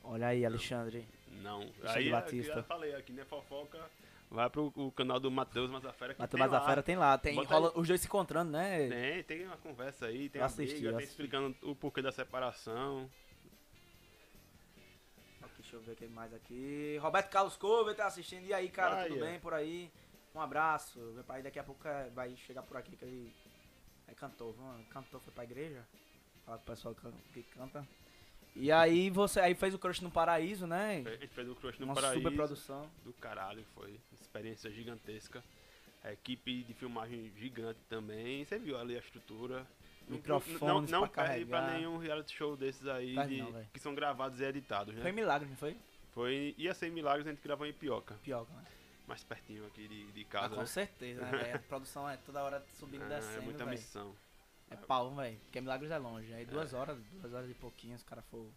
[0.03, 1.07] Olha aí, Alexandre.
[1.41, 1.61] não.
[1.61, 2.53] Alexandre aí é, Batista.
[2.55, 3.23] já falei aqui, né?
[3.25, 3.79] Fofoca.
[4.31, 6.13] Vai pro o canal do Matheus Mazafera.
[6.13, 6.81] que Mas tem lá.
[6.81, 8.87] tem lá, tem Bota rola- os dois se encontrando, né?
[8.87, 12.13] Tem, tem uma conversa aí, tem Eu a assisti, briga, tem explicando o porquê da
[12.13, 13.09] separação.
[15.41, 16.97] Aqui, deixa eu ver quem mais aqui.
[17.01, 18.45] Roberto Carlos Cover tá assistindo.
[18.45, 19.25] E aí, cara, Aí, tudo ó.
[19.25, 19.91] bem por aí?
[20.33, 20.97] Um abraço.
[21.13, 23.33] Meu pai daqui a pouco é- vai chegar por aqui que ele
[24.07, 24.55] é cantor.
[24.91, 25.85] Cantor foi pra igreja.
[26.45, 26.95] Fala com o pessoal
[27.33, 27.85] que canta.
[28.55, 31.03] E aí você aí fez o Crush no Paraíso, né?
[31.05, 32.21] A gente fez o Crush no Uma Paraíso.
[32.21, 32.89] super produção.
[33.03, 35.43] do caralho, foi experiência gigantesca.
[36.03, 38.43] A equipe de filmagem gigante também.
[38.43, 39.65] Você viu ali a estrutura.
[40.07, 41.77] Microfones não, não pra perde pra carregar.
[41.77, 45.01] nenhum reality show desses aí Perde de- não, que são gravados e editados, né?
[45.01, 45.77] Foi milagre, não foi?
[46.13, 48.65] Foi, ia ser Milagres, a gente gravou em Pioca, Pior, né?
[49.07, 50.55] mais pertinho aqui de, de Ah, casa.
[50.55, 50.65] com né?
[50.67, 51.53] certeza, né?
[51.53, 53.77] A produção é toda hora subindo e Ah, descendo, é muita velho.
[53.77, 54.13] missão.
[54.71, 55.37] É pau, velho.
[55.41, 56.33] Porque Milagres é longe.
[56.33, 58.51] Aí duas horas, duas horas e pouquinho, os caras foram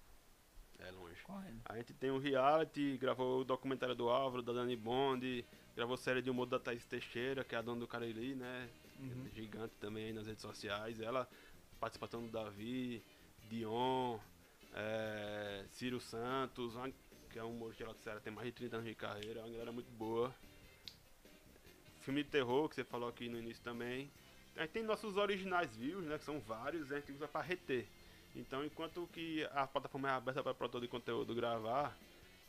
[0.78, 1.20] É longe.
[1.22, 1.60] correndo.
[1.64, 5.44] A gente tem um reality, gravou o documentário do Álvaro, da Dani Bond,
[5.74, 8.68] gravou série de humor da Thaís Teixeira, que é a dona do Cariri, né?
[8.98, 9.28] Uhum.
[9.34, 11.00] Gigante também aí nas redes sociais.
[11.00, 11.28] Ela
[11.80, 13.02] participação do Davi,
[13.48, 14.18] Dion,
[14.72, 16.90] é, Ciro Santos, uma-
[17.28, 19.50] que é um humorista de Ceará, tem mais de 30 anos de carreira, é uma
[19.50, 20.32] galera muito boa.
[22.02, 24.10] Filme de terror, que você falou aqui no início também.
[24.56, 26.18] A gente tem nossos originais views, né?
[26.18, 27.86] Que são vários, a gente usa para reter.
[28.36, 31.96] Então, enquanto que a plataforma é aberta para produtor de conteúdo gravar,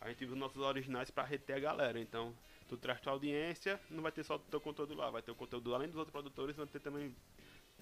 [0.02, 2.00] a gente usa os nossos originais para reter a galera.
[2.00, 2.34] Então,
[2.68, 5.36] tu traz tua audiência, não vai ter só o teu conteúdo lá, vai ter o
[5.36, 7.16] conteúdo além dos outros produtores, vai ter também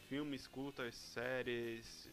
[0.08, 2.10] filmes, curtas, séries,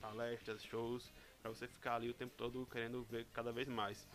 [0.00, 4.06] palestras, shows, para você ficar ali o tempo todo querendo ver cada vez mais.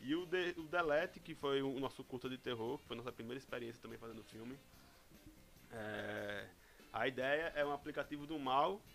[0.00, 3.12] E o, de, o Delete, que foi o nosso curta de terror, foi a nossa
[3.12, 4.56] primeira experiência também fazendo filme.
[5.72, 6.46] É,
[6.92, 8.86] a ideia é um aplicativo do mal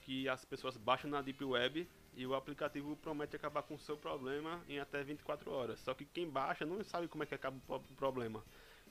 [0.00, 3.96] que as pessoas baixam na Deep Web e o aplicativo promete acabar com o seu
[3.98, 5.80] problema em até 24 horas.
[5.80, 8.44] Só que quem baixa não sabe como é que acaba o pro- o problema.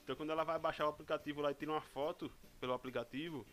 [0.04, 3.48] Então quando ela vai baixar o aplicativo lá e tira uma foto pelo aplicativo,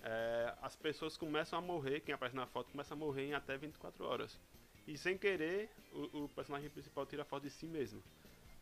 [0.00, 3.56] é, as pessoas começam a morrer, quem aparece na foto começa a morrer em até
[3.58, 4.40] 24 horas.
[4.86, 8.04] E sem querer, o, o personagem principal tira a foto de si mesmo.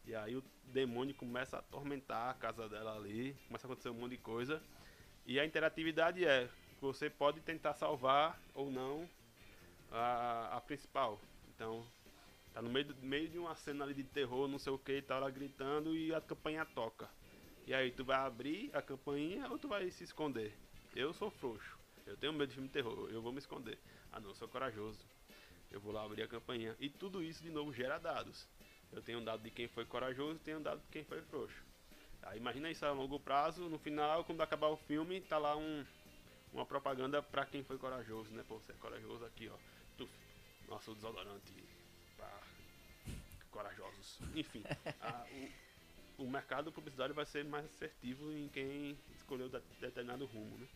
[0.05, 3.95] E aí o demônio começa a atormentar a casa dela ali, começa a acontecer um
[3.95, 4.65] monte de coisa.
[5.27, 6.49] E a interatividade é,
[6.81, 9.09] você pode tentar salvar ou não
[9.91, 11.21] a, a principal.
[11.55, 11.87] Então,
[12.55, 15.03] tá no meio, do- meio de uma cena ali de terror, não sei o que,
[15.03, 17.09] tá ela gritando e a campainha toca.
[17.67, 20.53] E aí tu vai abrir a campainha ou tu vai se esconder?
[20.95, 21.79] Eu sou frouxo.
[22.07, 23.79] Eu tenho medo de filme de terror, eu vou me esconder.
[24.13, 24.99] Ah não, eu sou corajoso.
[25.71, 26.77] Eu vou lá abrir a campainha.
[26.81, 28.47] E tudo isso de novo gera dados.
[28.93, 31.23] Eu tenho um dado de quem foi corajoso e tenho um dado de quem foi
[31.23, 31.63] frouxo.
[32.25, 35.85] Aí imagina isso a longo prazo, no final, quando acabar o filme, tá lá um,
[36.53, 38.45] uma propaganda pra quem foi corajoso, né?
[38.49, 39.57] Pô, você é corajoso aqui, ó.
[39.99, 40.09] Tu,
[40.69, 41.53] nosso desodorante
[42.17, 42.31] pra
[43.51, 44.19] corajosos.
[44.35, 44.63] Enfim,
[45.01, 45.27] a-
[46.19, 50.67] o, o mercado publicitário vai ser mais assertivo em quem escolheu de- determinado rumo, né?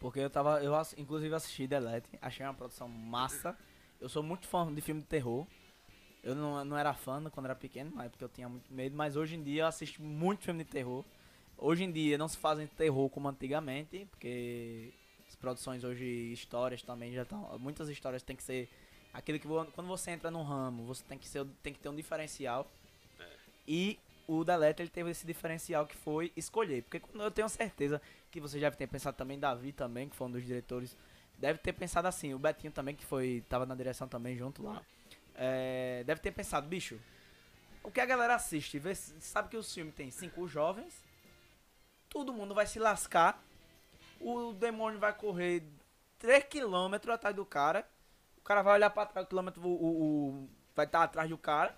[0.00, 0.62] Porque eu tava.
[0.62, 3.56] Eu inclusive assisti Delete, achei uma produção massa.
[4.00, 5.46] Eu sou muito fã de filme de terror.
[6.24, 9.14] Eu não, não era fã quando era pequeno, mas porque eu tinha muito medo, mas
[9.14, 11.04] hoje em dia eu assisto muito filme de terror.
[11.58, 14.90] Hoje em dia não se fazem terror como antigamente, porque
[15.28, 17.58] as produções hoje, histórias também já estão.
[17.58, 18.70] Muitas histórias tem que ser.
[19.12, 21.94] Aquilo que quando você entra num ramo, você tem que, ser, tem que ter um
[21.94, 22.66] diferencial.
[23.68, 26.82] E o Deleta ele teve esse diferencial que foi escolher.
[26.82, 28.00] Porque eu tenho certeza
[28.30, 30.96] que você já deve ter pensado também, Davi também, que foi um dos diretores,
[31.38, 33.44] deve ter pensado assim, o Betinho também, que foi.
[33.48, 34.82] tava na direção também junto lá.
[35.34, 37.00] É, deve ter pensado, bicho,
[37.82, 38.78] o que a galera assiste?
[38.78, 41.02] Vê, sabe que o filme tem cinco jovens,
[42.08, 43.42] todo mundo vai se lascar,
[44.20, 45.64] o demônio vai correr
[46.18, 47.86] 3km atrás do cara,
[48.38, 49.68] o cara vai olhar pra trás, o quilômetro o,
[50.44, 51.76] o- vai estar atrás do cara.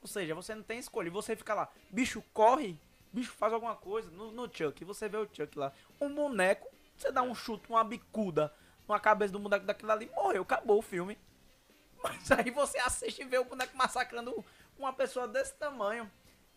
[0.00, 1.10] Ou seja, você não tem escolha.
[1.10, 2.78] Você fica lá, bicho, corre,
[3.12, 4.10] bicho, faz alguma coisa.
[4.10, 7.84] No, no Chuck, você vê o Chuck lá, um boneco, você dá um chute, uma
[7.84, 8.52] bicuda
[8.88, 11.18] numa cabeça do boneco daquilo ali, morreu, acabou o filme.
[12.02, 14.44] Mas aí você assiste e vê o boneco massacrando
[14.78, 16.10] uma pessoa desse tamanho.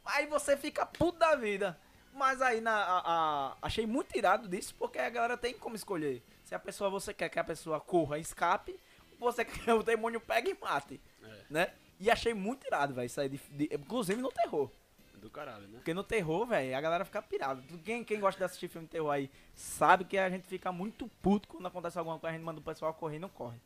[0.05, 1.77] Aí você fica puto da vida.
[2.13, 3.03] Mas aí na, a-
[3.51, 6.23] a- achei muito irado disso, porque a galera tem como escolher.
[6.45, 8.79] Se a pessoa você quer que a pessoa corra e escape,
[9.19, 11.01] ou você quer que o demônio pegue e mate.
[11.21, 11.41] É.
[11.49, 11.73] Né?
[11.99, 13.29] E achei muito irado, velho, isso aí.
[13.29, 14.69] de- de- inclusive no terror.
[15.15, 15.77] Do caralho, né?
[15.77, 17.61] Porque no terror, velho, a galera fica pirada.
[17.83, 21.07] Quem, quem gosta de assistir filme de terror aí sabe que a gente fica muito
[21.21, 23.57] puto quando acontece alguma coisa, a gente manda o pessoal correr e não corre.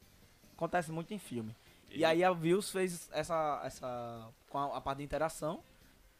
[0.55, 1.53] Acontece muito em filme.
[1.89, 3.61] E, E- aí a Views fez essa.
[3.63, 4.31] essa.
[4.49, 5.63] com a, a parte de interação,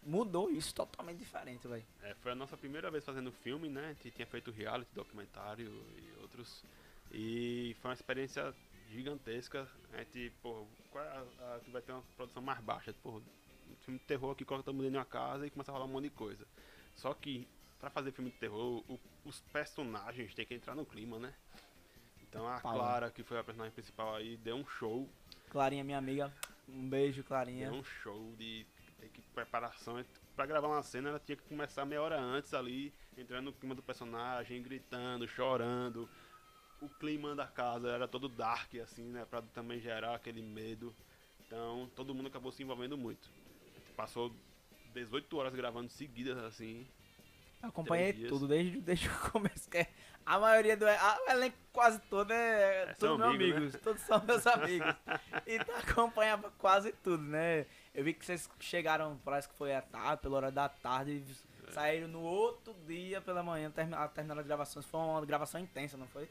[0.04, 1.86] mudou isso totalmente diferente, velho.
[2.04, 3.86] É, foi a nossa primeira vez fazendo filme, né?
[3.86, 5.66] A gente tinha feito reality, documentário
[5.98, 6.64] e outros.
[7.12, 8.54] E foi uma experiência
[8.90, 9.68] gigantesca.
[9.94, 12.94] A gente, pô, qual é a, a que vai ter uma produção mais baixa?
[13.02, 15.74] Pô, um filme de terror que coloca todo mundo em uma casa e começa a
[15.74, 16.46] rolar um monte de coisa.
[16.96, 17.48] Só que,
[17.80, 21.34] pra fazer filme de terror, o- os personagens têm que entrar no clima, né?
[22.22, 22.78] Então a Paulo.
[22.80, 25.10] Clara, que foi a personagem principal aí, deu um show.
[25.50, 26.34] Clarinha, minha amiga,
[26.68, 27.70] um beijo, Clarinha.
[27.70, 28.66] Deu um show de
[29.34, 30.04] preparação.
[30.36, 33.76] Pra gravar uma cena, ela tinha que começar meia hora antes ali, entrando no clima
[33.76, 36.10] do personagem, gritando, chorando.
[36.82, 39.26] O clima da casa era todo dark, assim, né?
[39.26, 40.96] Pra também gerar aquele medo.
[41.46, 43.30] Então, todo mundo acabou se envolvendo muito.
[43.98, 44.34] Passou
[44.94, 46.88] 18 horas gravando seguidas, assim.
[47.62, 49.68] Eu acompanhei tudo desde, desde o começo.
[49.74, 49.88] É-
[50.26, 50.88] a maioria do.
[50.88, 52.84] A, o elenco quase todo é.
[52.84, 53.80] É, todos meus amigos, né?
[53.84, 54.96] Todos são meus amigos.
[55.48, 57.66] Então acompanhava quase tudo, né?
[57.94, 61.26] Eu vi que vocês chegaram, parece que foi à tarde, pela hora da tarde, e
[61.68, 61.72] É.
[61.72, 64.86] saíram no outro dia pela manhã, termi- terminaram as gravações.
[64.86, 66.30] Foi uma gravação intensa, não foi?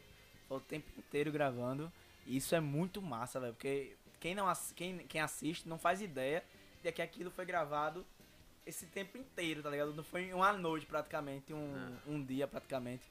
[0.48, 1.92] Foi o tempo inteiro gravando.
[2.26, 3.52] E isso é muito massa, velho.
[3.54, 6.42] Porque quem, não, quem, quem assiste não faz ideia
[6.82, 8.04] de que aquilo foi gravado
[8.66, 9.94] esse tempo inteiro, tá ligado?
[9.94, 13.02] Não foi uma noite praticamente, um, um dia praticamente.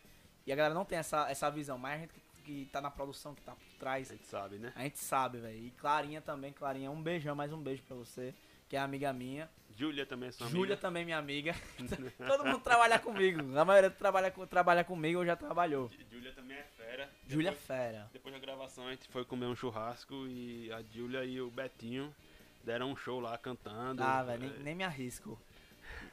[0.48, 2.14] E a galera não tem essa, essa visão, mas a gente
[2.46, 4.72] que, tá na produção, que tá por A trás, gente sabe, né?
[4.76, 5.58] a gente sabe, velho.
[5.58, 8.34] E Clarinha também, Clarinha, um beijão, mais um beijo pra você,
[8.70, 9.50] que é amiga minha.
[9.76, 10.78] Júlia também é sua Júlia amiga.
[10.78, 11.54] também, minha amiga.
[12.26, 13.58] Todo mundo trabalha comigo.
[13.60, 15.92] A maioria trabalha, trabalha comigo ou já trabalhou.
[16.10, 17.10] Júlia também é fera.
[17.28, 18.10] Júlia Depois- Fera.
[18.14, 22.16] Depois da gravação a gente foi comer um churrasco e a Júlia e o Betinho
[22.64, 24.02] deram um show lá cantando.
[24.02, 25.38] Ah, velho, nem, É, nem me arrisco.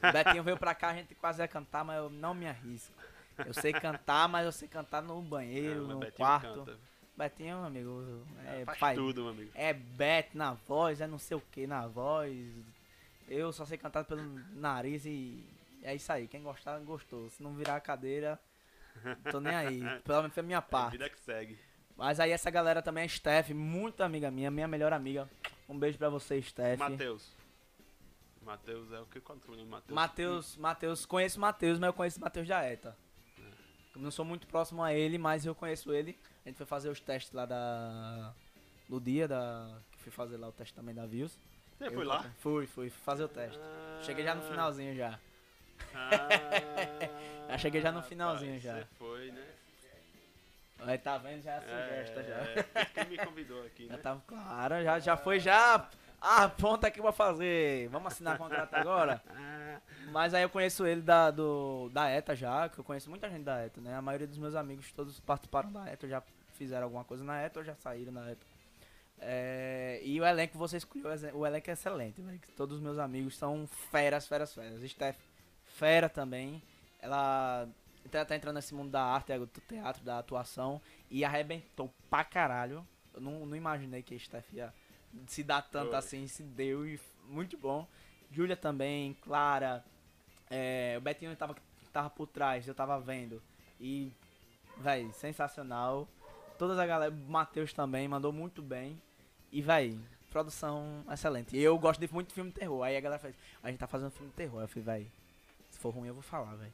[0.02, 2.92] O Betinho veio pra cá, a gente quase ia cantar, mas eu não me arrisco.
[3.46, 6.54] Eu sei cantar, mas eu sei cantar no banheiro, não, mas no Betinho quarto.
[6.64, 6.78] canta.
[7.16, 8.94] Betinho, meu amigo, é Faz pai.
[8.94, 9.50] tudo, meu amigo.
[9.54, 12.36] É Bet na voz, é não sei o que na voz.
[13.28, 14.22] Eu só sei cantar pelo
[14.52, 15.44] nariz e
[15.82, 16.26] é isso aí.
[16.26, 17.28] Quem gostar, gostou.
[17.30, 18.38] Se não virar a cadeira,
[19.30, 19.80] tô nem aí.
[20.04, 20.92] Pelo menos foi a minha É a parte.
[20.92, 21.58] vida que segue.
[21.96, 25.28] Mas aí essa galera também é Steph, muito amiga minha, minha melhor amiga.
[25.68, 26.78] Um beijo pra você, Steph.
[26.78, 27.32] Matheus.
[28.42, 29.18] Matheus é o que?
[29.18, 29.94] É o Matheus?
[29.94, 32.96] Matheus, Matheus, conheço Matheus, mas eu conheço Matheus da ETA.
[33.94, 36.18] Eu não sou muito próximo a ele, mas eu conheço ele.
[36.44, 38.32] A gente foi fazer os testes lá da.
[38.88, 39.78] No dia da.
[39.92, 41.38] Que fui fazer lá o teste também da Views.
[41.78, 42.24] Você Eu foi lá?
[42.38, 43.58] Fui, fui, fazer o teste.
[44.02, 45.18] Cheguei já no finalzinho já.
[45.94, 46.10] Ah,
[47.50, 48.74] Já cheguei já no finalzinho já.
[48.78, 49.44] Você foi, né?
[50.80, 52.34] Aí tá vendo, já se gesta já.
[52.34, 54.02] É, por isso que me convidou aqui, Já né?
[54.02, 55.88] tava claro, já, já foi já.
[56.26, 57.86] Ah, ponta que eu vou fazer.
[57.88, 59.22] Vamos assinar contrato agora?
[59.28, 59.78] Ah,
[60.10, 63.42] Mas aí eu conheço ele da, do, da ETA já, que eu conheço muita gente
[63.42, 63.94] da ETA, né?
[63.94, 66.22] A maioria dos meus amigos todos participaram da ETA, já
[66.54, 68.46] fizeram alguma coisa na ETA ou já saíram na ETA.
[69.18, 72.38] É, e o elenco que você escolheu, o elenco é excelente, velho.
[72.38, 74.90] que Todos os meus amigos são feras, feras, feras.
[74.90, 75.18] Steph,
[75.66, 76.62] fera também.
[77.00, 77.68] Ela
[78.10, 80.80] tá, tá entrando nesse mundo da arte, do teatro, da atuação.
[81.10, 82.86] E arrebentou pra caralho.
[83.12, 84.72] Eu não, não imaginei que a Steph ia
[85.26, 85.98] se dar tanto Foi.
[85.98, 87.86] assim, se deu e muito bom.
[88.30, 89.84] Júlia também, Clara.
[90.50, 91.56] é, o Betinho tava,
[91.92, 93.42] tava por trás, eu tava vendo.
[93.80, 94.12] E,
[94.78, 96.08] véi, sensacional.
[96.58, 99.00] Todas a galera, Matheus também, mandou muito bem.
[99.50, 99.98] E, véi,
[100.30, 101.56] produção excelente.
[101.56, 102.82] E eu gosto de muito filme de terror.
[102.82, 104.60] Aí a galera faz, a gente tá fazendo filme de terror.
[104.60, 105.12] Eu falei, véi,
[105.70, 106.72] se for ruim eu vou falar, velho.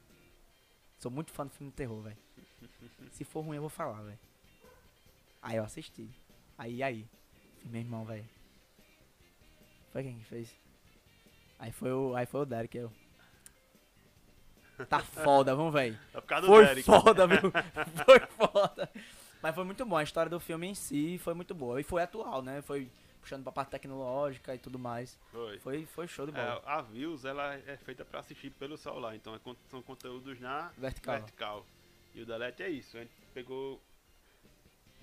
[0.99, 2.17] Sou muito fã de filme de terror, velho.
[3.13, 4.19] Se for ruim eu vou falar, velho.
[5.41, 6.09] Aí eu assisti.
[6.59, 7.07] Aí, aí.
[7.65, 8.25] Meu irmão, velho.
[9.93, 10.55] Foi quem que fez?
[11.59, 12.93] Aí foi o, aí foi o Derek, eu.
[14.89, 15.99] Tá foda, vamos, velho.
[16.15, 16.83] É por causa do Foi Derek.
[16.85, 17.53] foda, viu?
[18.05, 18.91] Foi foda.
[19.43, 21.81] Mas foi muito bom, a história do filme em si foi muito boa.
[21.81, 22.61] E foi atual, né?
[22.61, 22.91] Foi
[23.23, 25.19] puxando pra parte tecnológica e tudo mais.
[25.33, 25.59] Foi.
[25.61, 26.63] Foi, foi show de bola.
[26.65, 29.41] É, a Views, ela é feita pra assistir pelo celular, então é
[29.71, 31.17] são conteúdos na Vertical.
[31.17, 31.67] vertical.
[32.15, 33.81] E o Delete é isso, a gente pegou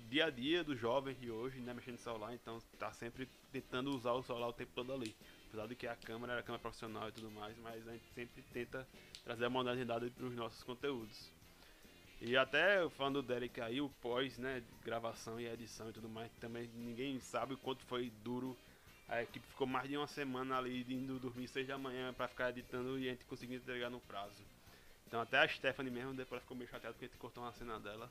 [0.08, 3.94] dia a dia do jovem de hoje, né, mexendo no celular, então tá sempre tentando
[3.94, 5.14] usar o celular o tempo todo ali.
[5.48, 8.42] Apesar de que a câmera era câmera profissional e tudo mais, mas a gente sempre
[8.52, 8.86] tenta
[9.22, 11.30] trazer a modernidade para os nossos conteúdos.
[12.20, 16.32] E até falando do Derek aí, o pós, né, gravação e edição e tudo mais,
[16.40, 18.56] também ninguém sabe o quanto foi duro.
[19.08, 22.50] A equipe ficou mais de uma semana ali indo dormir seis da manhã para ficar
[22.50, 24.42] editando e a gente conseguiu entregar no prazo.
[25.06, 27.78] Então até a Stephanie mesmo depois ficou meio chateada porque a gente cortou uma cena
[27.78, 28.10] dela.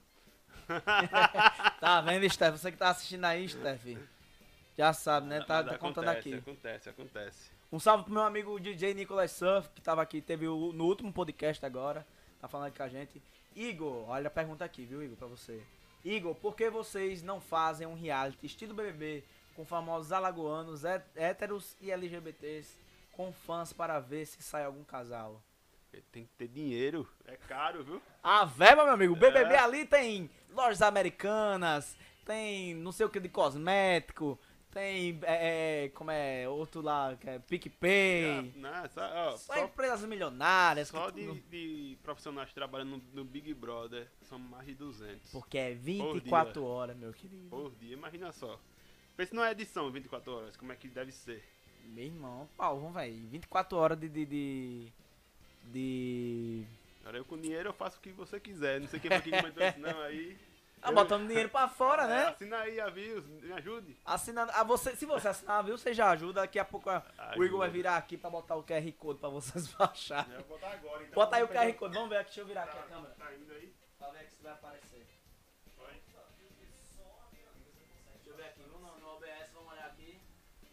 [1.80, 2.58] Tá vendo, Steph?
[2.60, 3.98] Você que tá assistindo aí, Steph.
[4.78, 5.40] Já sabe, né?
[5.42, 6.40] Tá, tá contando acontece, aqui.
[6.40, 7.52] Acontece, acontece.
[7.72, 11.12] Um salve pro meu amigo DJ Nicolas Surf, que tava aqui, teve o- no último
[11.12, 12.06] podcast agora.
[12.40, 13.22] Tá falando aqui com a gente.
[13.56, 15.62] Igor, olha a pergunta aqui, viu, Igor, pra você.
[16.06, 19.24] Igor, por que vocês não fazem um reality estilo BBB
[19.56, 22.78] com famosos alagoanos, hé- héteros e LGBTs
[23.14, 25.42] com fãs para ver se sai algum casal?
[26.12, 28.02] Tem que ter dinheiro, é caro, viu?
[28.22, 29.14] A verba, meu amigo.
[29.14, 29.60] O BBB É.
[29.60, 34.38] ali tem lojas americanas, tem não sei o que de cosmético,
[34.70, 38.54] tem, é, é, como é, outro lá, que é PicPay.
[38.56, 40.90] Não, só, ó, Só, só, empresas milionárias.
[40.90, 45.32] só que de, tudo- de profissionais trabalhando no, no Big Brother são mais de 200
[45.32, 47.50] Porque é 24 horas, meu querido.
[47.50, 48.60] por dia, imagina só.
[49.16, 51.44] Pensa numa edição 24 horas, como é que deve ser?
[51.86, 53.28] Meu irmão, pau, vamos velho.
[53.30, 54.10] 24 horas de.
[54.10, 54.26] de.
[54.26, 54.94] de.
[55.72, 56.66] De-
[57.02, 59.32] Agora eu com dinheiro eu faço o que você quiser, não sei quem foi que
[59.32, 60.38] comentou isso não, aí...
[60.80, 62.26] Ah, eu- botando dinheiro pra fora, É, né?
[62.28, 63.98] Assina aí, avios, me ajude.
[64.06, 64.52] Assinando.
[64.54, 65.76] Ah, você, se você assinar, viu?
[65.76, 66.42] Você já ajuda.
[66.42, 67.04] Daqui a pouco ah,
[67.36, 70.32] o Igor vai virar aqui pra botar o QR Code pra vocês baixarem.
[70.36, 71.16] Eu vou botar agora, então.
[71.16, 73.16] Bota aí o QR Code, vamos ver aqui, deixa eu virar aqui a Tá, câmera.
[73.18, 73.74] tá indo aí?
[73.98, 75.08] Pra ver se vai aparecer.
[75.80, 75.94] Vai.
[78.14, 80.20] Deixa eu ver aqui, no, no OBS, vamos olhar aqui.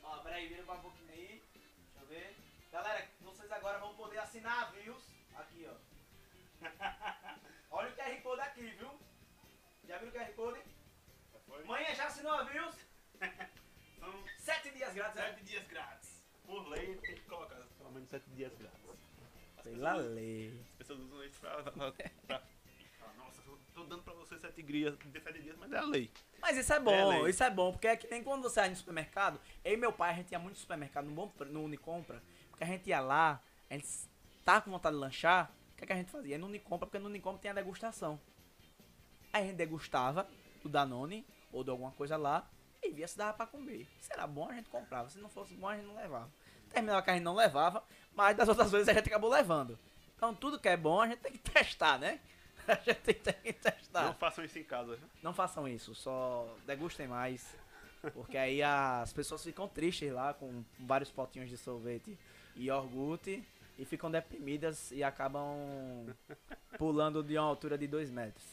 [0.03, 1.42] Ó, peraí, vira pra pouquinho aí.
[1.55, 2.36] Deixa eu ver.
[2.70, 3.09] Galera,
[3.55, 5.02] agora vão poder assinar views.
[5.36, 5.74] Aqui, ó.
[7.70, 8.90] Olha o QR Code aqui, viu?
[9.86, 10.61] Já viu o QR Code?
[11.46, 11.64] Foi?
[11.64, 12.74] Manhã já assinou a views?
[13.98, 15.28] São Sete dias grátis, né?
[15.32, 16.22] sete dias grátis.
[16.46, 18.80] Por lei tem que colocar pelo menos sete dias grátis.
[19.57, 20.61] As Pela pessoas- lei.
[20.70, 21.62] As pessoas usam isso pra.
[21.62, 21.92] pra,
[22.26, 22.42] pra-
[23.16, 26.11] nossa, eu tô dando pra você sete dias, sete dias, mas é a lei.
[26.40, 27.30] Mas isso é É bom, lei.
[27.30, 29.92] isso é bom, porque é que nem quando você vai no supermercado, eu e meu
[29.92, 32.22] pai, a gente ia muito supermercado, no, bom, no Unicompra,
[32.55, 33.88] porque a gente ia lá, a gente
[34.44, 36.36] tá com vontade de lanchar, o que, é que a gente fazia?
[36.36, 38.20] Ia no Unicompra, porque no Unicompra tem a degustação.
[39.32, 40.28] Aí a gente degustava
[40.62, 42.48] do Danone, ou de alguma coisa lá,
[42.80, 43.88] e via se dava pra comer.
[44.00, 46.30] Se era bom, a gente comprava, se não fosse bom, a gente não levava.
[46.70, 47.82] Terminava que a gente não levava,
[48.14, 49.76] mas das outras vezes a gente acabou levando.
[50.16, 52.20] Então tudo que é bom, a gente tem que testar, né?
[52.68, 54.05] A gente tem que testar.
[54.05, 54.96] Não façam isso em casa?
[55.20, 57.52] Não façam isso, só degustem mais.
[58.12, 62.16] Porque aí as pessoas ficam tristes lá com vários potinhos de sorvete
[62.57, 63.42] e iogurte
[63.78, 65.46] e ficam deprimidas e acabam
[66.78, 68.44] pulando de uma altura de 2 metros.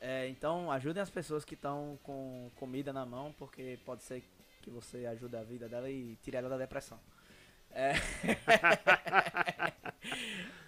[0.00, 4.22] É, então ajudem as pessoas que estão com comida na mão, porque pode ser
[4.62, 6.98] que você ajude a vida dela e tire ela da depressão.
[7.70, 7.92] É.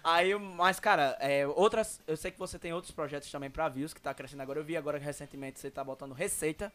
[0.03, 3.93] Aí, mas cara, é, outras, eu sei que você tem outros projetos também pra views
[3.93, 4.59] que tá crescendo agora.
[4.59, 6.73] Eu vi agora que recentemente você tá botando receita.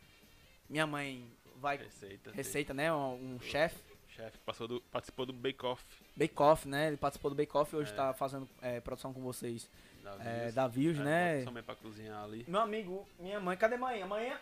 [0.69, 2.31] Minha mãe vai Receita.
[2.33, 2.93] receita, né?
[2.93, 3.77] Um, um chefe,
[4.17, 5.85] Chefe passou do, participou do Bake Off
[6.17, 6.89] Bake Off, né?
[6.89, 7.95] Ele participou do Bake Off e hoje É.
[7.95, 9.69] tá fazendo é, produção com vocês
[10.03, 10.55] da é, Views.
[10.55, 11.45] da Views, É, né?
[11.45, 12.45] Também pra cozinhar ali.
[12.49, 14.01] Meu amigo, minha mãe, cadê mãe?
[14.03, 14.39] Amanhã?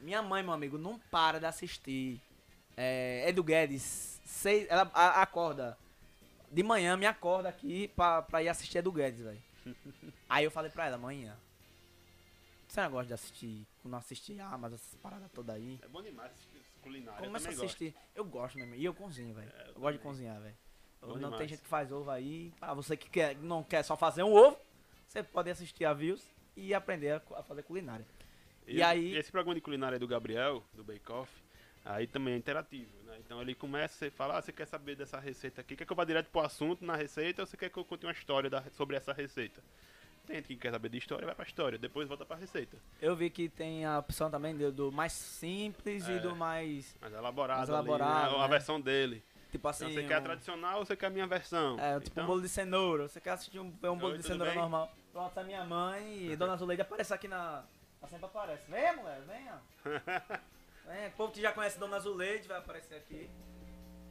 [0.00, 2.20] Minha mãe, meu amigo, não para de assistir.
[2.76, 5.76] É, Edu Guedes, seis, ela a- acorda.
[6.50, 9.42] De manhã me acorda aqui pra, pra ir assistir Edu Guedes, velho.
[10.28, 11.36] Aí eu falei pra ela, amanhã.
[12.68, 15.78] Você não gosta de assistir, não assistir Amazon, essas paradas todas aí?
[15.82, 16.53] É bom demais assistir
[16.84, 17.20] culinária.
[17.26, 17.94] Começa a eu também assistir.
[18.14, 18.74] Eu gosto mesmo.
[18.74, 19.50] E eu cozinho, velho.
[19.56, 20.56] É, eu eu gosto de cozinhar, velho.
[21.02, 21.50] Não tem demais.
[21.50, 22.52] gente que faz ovo aí.
[22.60, 24.56] Ah, você que quer, não quer só fazer um ovo,
[25.06, 26.22] você pode assistir a Views
[26.56, 28.06] e aprender a, a fazer culinária.
[28.66, 31.30] E, E aí- Esse programa de culinária do Gabriel, do Bake Off,
[31.84, 33.18] aí também é interativo, né?
[33.18, 35.76] Então ele começa, você fala, ah, você quer saber dessa receita aqui?
[35.76, 38.06] Quer que eu vá direto pro assunto na receita ou você quer que eu conte
[38.06, 39.62] uma história da- sobre essa receita?
[40.26, 42.76] Tem gente que quer saber de história, vai pra história, depois volta pra receita.
[43.00, 46.18] Eu vi que tem a opção também do, do mais simples e É.
[46.18, 46.96] do mais.
[47.00, 48.38] Mas elaborado, Mais ali, elaborado, né?
[48.38, 48.48] a né?
[48.48, 49.22] versão dele.
[49.50, 49.84] Tipo assim.
[49.84, 51.78] Então, você quer a um- tradicional ou você quer a minha versão?
[51.78, 53.06] É, tipo um Então, bolo de cenoura.
[53.06, 54.58] Você quer assistir um, um bolo Oi, de cenoura bem?
[54.60, 54.90] normal?
[55.12, 57.62] Pronto, essa é minha mãe e Dona Zuleide aparece aqui na.
[58.00, 58.68] Ela sempre aparece.
[58.70, 59.60] Venha, mulher, venha.
[60.86, 61.08] Venha.
[61.08, 63.30] O povo que já conhece Dona Zuleide vai aparecer aqui.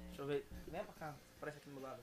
[0.08, 0.48] Deixa eu ver.
[0.68, 1.14] Vem pra cá.
[1.38, 2.02] Aparece aqui do meu lado.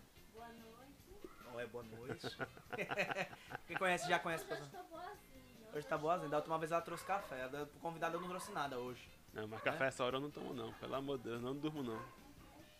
[1.54, 2.26] Oh, é boa noite.
[3.66, 4.44] Quem conhece já conhece.
[4.50, 5.68] Hoje tô boazinha.
[5.74, 6.28] Hoje tá boazinha.
[6.30, 7.48] Da última vez ela trouxe café.
[7.48, 9.08] Da convidada eu não trouxe nada hoje.
[9.32, 11.82] Não, mas café essa hora eu não tomo não, pelo amor de Deus, não durmo
[11.82, 12.02] não.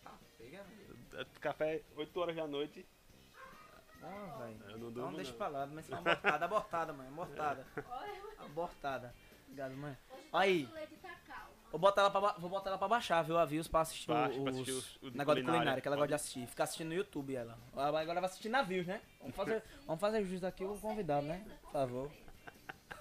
[0.05, 0.97] Ah, pega, velho.
[1.13, 2.85] É Café 8 horas da noite,
[4.03, 4.61] Ah, velho.
[4.63, 5.37] eu não Então durmo deixa não.
[5.37, 7.65] pra lá, mas é uma abortada, abortada, mãe, abortada.
[7.89, 9.15] Olha, Abortada.
[9.45, 9.97] Obrigado, mãe.
[10.11, 10.65] hoje Aí.
[11.71, 13.37] Vou botar ela pra, vou botar ela pra baixar, viu?
[13.37, 15.81] Avios pra assistir Baixa os, pra assistir os- o negócio de culinária.
[15.81, 16.45] que ela gosta de assistir.
[16.47, 17.57] Fica assistindo no YouTube ela.
[17.73, 19.01] Ela Agora vai assistir navios, né?
[19.21, 21.45] Vamos fazer, vamos fazer jus aqui o convidado, né?
[21.63, 22.11] Por favor.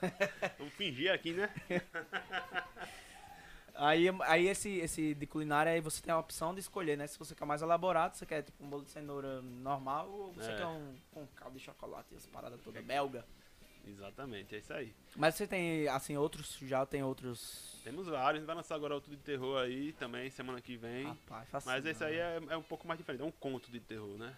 [0.58, 1.50] Vamos fingir aqui, né?
[3.74, 7.06] Aí, aí esse, esse de culinária aí você tem a opção de escolher, né?
[7.06, 10.50] Se você quer mais elaborado, você quer tipo um bolo de cenoura normal ou você
[10.50, 10.56] É.
[10.56, 13.24] quer um com caldo de chocolate e as paradas todas belga.
[13.86, 14.94] Exatamente, é isso aí.
[15.16, 17.80] Mas você tem, assim, outros, já tem outros...
[17.82, 21.06] Temos vários, vai lançar agora outro de terror aí também, semana que vem.
[21.06, 22.46] Rapaz, faça Mas não, esse aí né?
[22.50, 24.34] é, é um pouco mais diferente, é um conto de terror, né?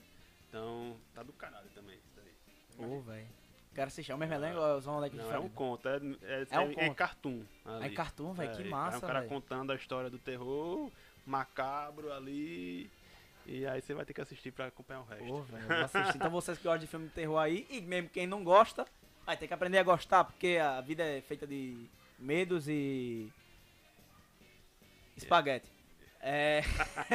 [0.49, 1.97] Então, tá do caralho também.
[1.97, 2.87] Isso aí.
[2.87, 3.27] Ô, velho.
[3.75, 4.13] Quero assistir.
[4.13, 6.69] É o mesmo elenco ou são moleque Não, é um conto, é, é, É um
[6.69, 6.95] é, é conto.
[6.95, 7.43] cartoon.
[7.65, 7.95] É ali.
[7.95, 8.55] cartoon, velho.
[8.57, 9.31] Que É, massa, É um cara velho.
[9.31, 10.91] contando a história do terror
[11.27, 12.91] macabro ali.
[13.47, 15.27] E aí você vai ter que assistir pra acompanhar o resto.
[15.27, 15.45] Pô,
[15.83, 16.17] assistir.
[16.17, 18.87] Então vocês que gostam de filme de terror aí, e mesmo quem não gosta,
[19.25, 21.87] vai ter que aprender a gostar, porque a vida é feita de
[22.19, 23.31] medos e.
[25.17, 25.71] espaguete.
[26.21, 26.63] É.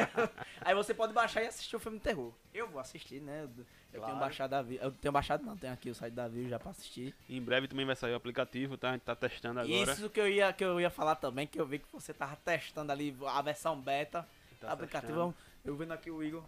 [0.60, 2.32] aí você pode baixar e assistir o filme de terror.
[2.52, 3.44] Eu vou assistir, né?
[3.44, 4.06] Eu, Claro.
[4.06, 4.54] tenho baixado.
[4.74, 7.14] Eu tenho baixado não, tenho aqui o site da View já pra assistir.
[7.28, 8.90] Em breve também vai sair o aplicativo, tá?
[8.90, 9.92] A gente tá testando agora.
[9.92, 12.36] Isso que eu, ia, que eu ia falar também, que eu vi que você tava
[12.36, 14.28] testando ali a versão beta.
[14.60, 15.34] Tá aplicativo, testando.
[15.64, 16.44] eu vendo aqui o Igor.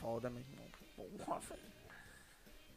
[0.00, 1.18] Foda, meu irmão.
[1.26, 1.71] Porra, velho.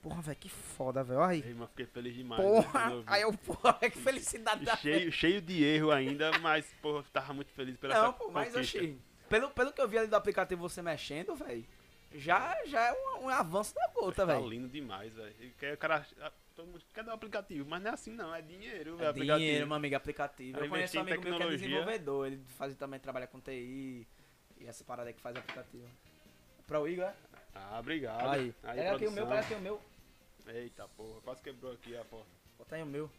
[0.07, 1.23] Porra, velho, que foda, velho.
[1.23, 1.43] Aí.
[1.43, 2.39] Ei, mas fiquei feliz demais.
[2.39, 3.03] né, Porra, vi.
[3.07, 7.51] aí eu, porra, que felicidade da cheio, cheio de erro ainda, mas, porra, tava muito
[7.53, 8.99] feliz pela Não, pô, mas achei.
[9.27, 11.65] Pelo, pelo que eu vi ali do aplicativo você mexendo, velho,
[12.13, 14.47] já, já é um, um avanço da gota, Tá velho.
[14.47, 15.33] lindo demais, velho.
[15.73, 18.43] O cara, ah, todo mundo quer dar um aplicativo, mas não é assim não, é
[18.43, 19.07] dinheiro, velho.
[19.07, 19.39] É aplicativo.
[19.39, 20.57] dinheiro, meu amigo, aplicativo.
[20.59, 21.67] Aí Eu conheço um amigo meu que é tecnologia.
[21.67, 24.07] desenvolvedor, ele faz, também trabalha com TI
[24.59, 25.89] e essa parada aí que faz aplicativo.
[26.67, 27.13] Pra o Igor, é?
[27.55, 28.29] Ah, obrigado.
[28.29, 28.53] Aí.
[28.63, 29.81] Aí, aqui o meu, pega aqui o meu.
[30.47, 32.27] Eita, porra, quase quebrou aqui a porta.
[32.57, 33.09] Bota aí o meu.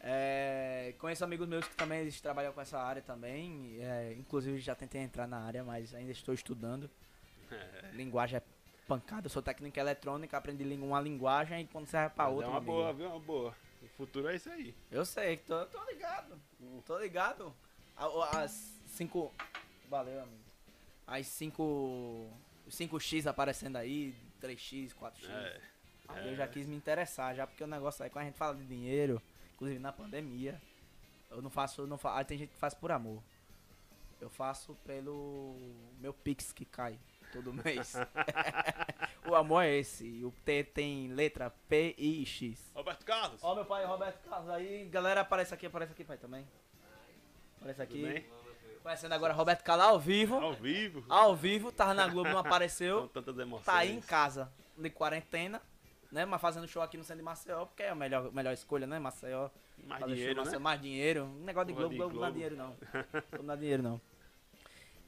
[0.00, 3.76] É, conheço amigos meus que também eles trabalham com essa área também.
[3.80, 6.90] é, inclusive já tentei entrar na área, mas ainda estou estudando.
[7.92, 8.42] Linguagem é
[8.88, 9.26] pancada.
[9.26, 12.48] Eu sou técnica eletrônica, aprendi uma linguagem e quando serve pra Mas outra.
[12.48, 12.98] é uma boa, amigo.
[12.98, 13.08] viu?
[13.10, 13.56] Uma boa.
[13.82, 14.74] O futuro é isso aí.
[14.90, 16.40] Eu sei, tô, tô ligado.
[16.86, 17.54] Tô ligado.
[18.32, 19.32] As 5.
[19.88, 20.42] Valeu, amigo.
[21.06, 22.30] As 5.
[22.70, 25.28] 5x aparecendo aí, 3x, 4x.
[25.28, 25.60] É.
[26.08, 28.54] Aí eu já quis me interessar, já porque o negócio aí, quando a gente fala
[28.54, 29.20] de dinheiro,
[29.54, 30.60] inclusive na pandemia,
[31.30, 32.18] eu não faço, não fa...
[32.18, 33.22] ah, tem gente que faz por amor.
[34.20, 35.56] Eu faço pelo
[35.98, 36.98] meu Pix que cai
[37.32, 37.94] todo mês.
[39.26, 40.04] o amor é esse.
[40.06, 42.70] e O T tem letra P I X.
[42.74, 43.40] Roberto Carlos.
[43.42, 46.46] Ó meu pai Roberto Carlos aí, galera, aparece aqui, aparece aqui, pai, também.
[47.58, 48.24] Aparece aqui.
[48.82, 50.36] Conhecendo agora Roberto Carlos ao vivo.
[50.36, 51.04] Ao vivo.
[51.08, 53.08] Ao vivo, tava na Globo, não São apareceu.
[53.08, 53.64] tantas emoções.
[53.64, 55.62] Tá aí em casa, de quarentena,
[56.12, 56.26] né?
[56.26, 58.98] Mas fazendo show aqui no centro de Maceió, porque é a melhor, melhor escolha, né?
[58.98, 59.48] Maceió.
[59.84, 60.44] Mais fazer show dinheiro, né?
[60.44, 61.24] Maceió, mais dinheiro.
[61.24, 62.76] Um negócio de Globo, de Globo não dá dinheiro não.
[63.30, 64.00] Globo não dá dinheiro não.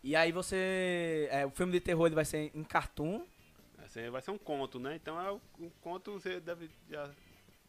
[0.03, 1.29] E aí você.
[1.31, 3.25] é, o filme de terror ele vai ser em cartoon.
[3.85, 4.97] Assim, vai ser um conto, né?
[4.97, 7.11] Então é um conto, você deve já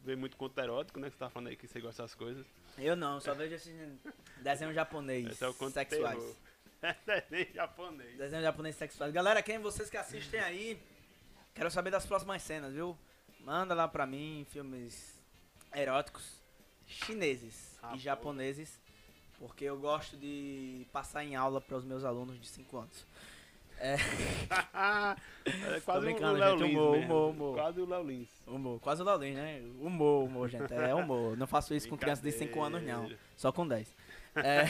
[0.02, 1.08] ver muito conto erótico, né?
[1.10, 2.46] Que você tá falando aí que você gosta dessas coisas.
[2.78, 3.74] Eu não, só vejo esse
[4.42, 5.26] desenho japonês.
[5.26, 6.18] Esse é o conto sexuais.
[6.18, 6.36] terror.
[6.82, 8.18] É desenho japonês.
[8.18, 9.12] Desenho japonês sexuais.
[9.12, 10.78] Galera, quem vocês que assistem aí,
[11.54, 12.96] quero saber das próximas cenas, viu?
[13.40, 15.20] Manda lá pra mim filmes
[15.74, 16.42] eróticos
[16.86, 18.80] chineses Ah, e japoneses,
[19.38, 23.06] porque eu gosto de passar em aula para os meus alunos de 5 anos.
[23.78, 23.96] É,
[25.76, 27.54] é quase o brincando, Léo gente, Lins humor, humor, humor.
[27.56, 28.30] Quase o Léo Lins.
[28.46, 29.60] humor, quase o Laulin, né?
[29.80, 30.72] Humor, humor, gente.
[30.72, 31.36] É humor.
[31.36, 33.10] Não faço isso com crianças de 5 anos, não.
[33.36, 33.94] Só com 10.
[34.36, 34.64] É,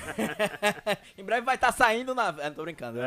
[1.21, 2.31] em breve vai estar saindo na.
[2.31, 2.99] Eu tô brincando.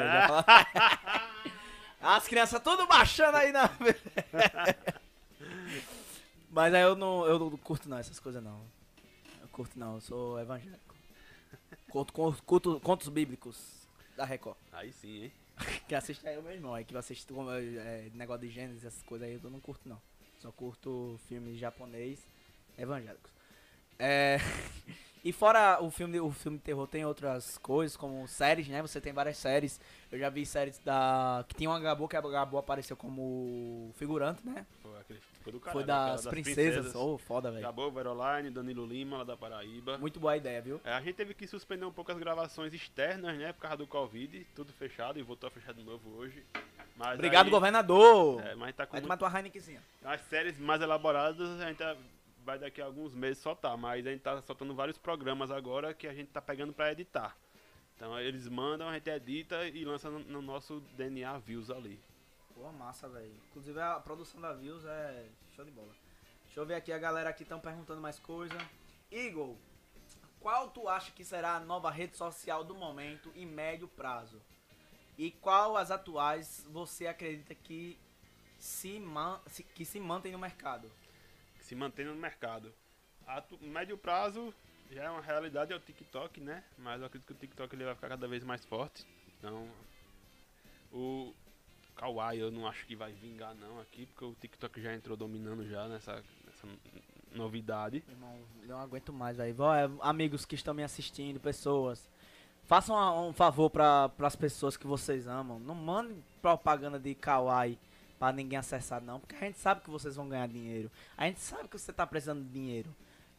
[2.01, 3.69] As crianças tudo baixando aí na.
[6.49, 8.59] Mas aí eu não, eu não curto não essas coisas não.
[9.41, 10.95] Eu curto não, eu sou evangélico.
[11.89, 14.57] Conto, conto, conto- contos bíblicos da Record.
[14.71, 15.31] Aí sim, hein?
[15.87, 17.27] Que assiste aí o meu irmão, aí que assiste
[17.79, 19.99] é, negócio de Gênesis, essas coisas aí eu não curto não.
[20.39, 22.19] Só curto filmes japonês
[22.77, 23.31] evangélicos.
[23.97, 24.37] É,
[25.23, 28.81] e fora o filme, o filme terror, tem outras coisas, como séries, né?
[28.81, 29.79] Você tem várias séries.
[30.11, 31.43] Eu já vi séries da.
[31.47, 34.65] que tinha uma Gabo, que a Gabo apareceu como figurante, né?
[34.81, 35.19] Foi, aquele,
[35.51, 36.95] foi do Foi caralho, das, aquela princesas.
[36.95, 37.63] Oh, foda, velho.
[37.63, 39.97] Gabô, Veroline, Danilo Lima, lá da Paraíba.
[39.97, 40.79] Muito boa ideia, viu?
[40.83, 43.53] É, a gente teve que suspender um pouco as gravações externas, né?
[43.53, 46.43] Por causa do Covid, tudo fechado e voltou a fechar de novo hoje.
[46.95, 48.41] Mas Obrigado, aí- governador!
[48.45, 49.81] É, mas tá com Vai tomar tua Heinekenzinha.
[50.03, 51.95] As séries mais elaboradas a gente tá-
[52.45, 56.07] vai daqui a alguns meses soltar, mas a gente tá soltando vários programas agora que
[56.07, 57.35] a gente tá pegando pra editar.
[57.95, 61.99] Então eles mandam, a gente edita e lança no, no nosso DNA Views ali.
[62.59, 63.33] Pô, massa, velho.
[63.49, 65.95] Inclusive a produção da Views é show de bola.
[66.43, 68.57] Deixa eu ver aqui, a galera aqui estão perguntando mais coisa.
[69.09, 69.55] Igor,
[70.41, 74.41] qual tu acha que será a nova rede social do momento em médio prazo?
[75.17, 77.97] E qual as atuais você acredita que
[78.57, 79.39] se, man
[79.73, 80.91] que se mantém no mercado?
[81.55, 82.73] Que se mantém no mercado.
[83.61, 84.53] Médio prazo
[84.91, 86.61] já é uma realidade, é o TikTok, né?
[86.77, 89.07] Mas eu acredito que o TikTok ele vai ficar cada vez mais forte.
[89.37, 89.71] Então,
[90.91, 91.33] o
[91.99, 95.67] Kawaii eu não acho que vai vingar não aqui, porque o TikTok já entrou dominando
[95.67, 96.65] já nessa, nessa
[97.35, 98.01] novidade.
[98.07, 99.53] Irmão, eu não aguento mais, velho.
[99.53, 102.09] Vó, é, Amigos que estão me assistindo, pessoas.
[102.63, 105.59] Façam um favor para as pessoas que vocês amam.
[105.59, 107.77] Não mandem propaganda de kawaii
[108.17, 109.19] pra ninguém acessar, não.
[109.19, 110.89] Porque a gente sabe que vocês vão ganhar dinheiro.
[111.17, 112.95] A gente sabe que você tá precisando de dinheiro.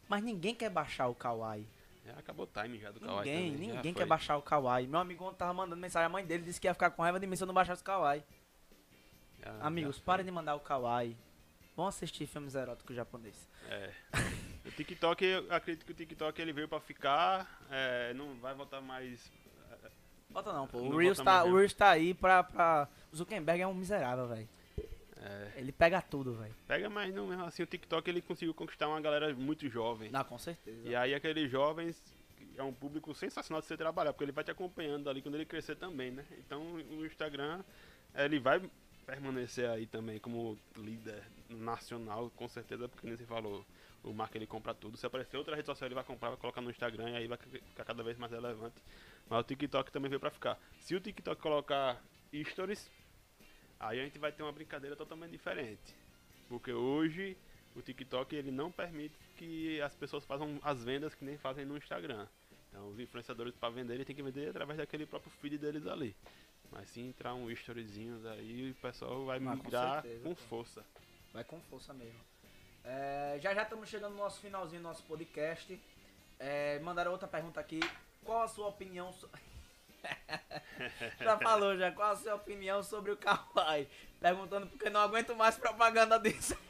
[0.07, 1.65] Mas ninguém quer baixar o kawaii.
[2.05, 4.01] Já acabou o time já do Kawaii Ninguém, também, ninguém foi.
[4.01, 4.87] quer baixar o kawaii.
[4.87, 6.05] Meu amigo ontem tava mandando mensagem.
[6.07, 7.81] A mãe dele disse que ia ficar com raiva de mim se eu não baixasse
[7.81, 8.23] o kawaii.
[9.43, 11.15] Já- Amigos, parem de mandar o kawaii.
[11.75, 13.47] Vão assistir filmes eróticos japoneses.
[13.69, 13.91] É.
[14.65, 18.81] O TikTok, eu acredito que o TikTok ele veio pra ficar, é, não vai voltar
[18.81, 19.31] mais.
[20.29, 20.79] Bota não, pô.
[20.79, 21.55] Não O Reels tá, o.
[21.55, 22.87] Reels tá aí pra, pra...
[23.11, 24.47] O Zuckerberg é um miserável, velho.
[25.17, 26.53] é, Ele pega tudo, velho.
[26.67, 30.09] pega, mas não mesmo assim, o TikTok ele conseguiu conquistar uma galera muito jovem.
[30.11, 30.87] Não, com certeza.
[30.87, 32.01] E aí aqueles jovens
[32.55, 35.45] é um público sensacional de você trabalhar, porque ele vai te acompanhando ali quando ele
[35.45, 36.25] crescer também, né?
[36.37, 37.61] Então o Instagram,
[38.15, 38.61] ele vai
[39.05, 43.65] permanecer aí também como líder nacional, com certeza, porque nem você falou,
[44.03, 44.97] o Mark ele compra tudo.
[44.97, 47.37] Se aparecer outra rede social, ele vai comprar, vai colocar no Instagram e aí vai
[47.37, 48.75] ficar cada vez mais relevante.
[49.29, 50.59] Mas o TikTok também veio pra ficar.
[50.79, 52.01] Se o TikTok colocar
[52.45, 52.89] stories,
[53.79, 55.95] aí a gente vai ter uma brincadeira totalmente diferente.
[56.47, 57.37] Porque hoje
[57.75, 61.77] o TikTok ele não permite que as pessoas façam as vendas que nem fazem no
[61.77, 62.27] Instagram.
[62.69, 66.15] Então os influenciadores para vender, ele tem que vender através daquele próprio feed deles ali.
[66.71, 70.85] Mas se entrar um storyzinho aí, o pessoal vai Ah, com migrar certeza, com força.
[71.33, 72.19] Vai com força mesmo.
[72.83, 75.79] É, já já estamos chegando no nosso finalzinho do nosso podcast.
[76.39, 77.79] É, mandaram outra pergunta aqui.
[78.23, 79.11] Qual a sua opinião?
[79.13, 79.29] So...
[81.19, 81.91] já falou já.
[81.91, 83.87] Qual a sua opinião sobre o Kawaii?
[84.19, 86.55] Perguntando porque não aguento mais propaganda disso.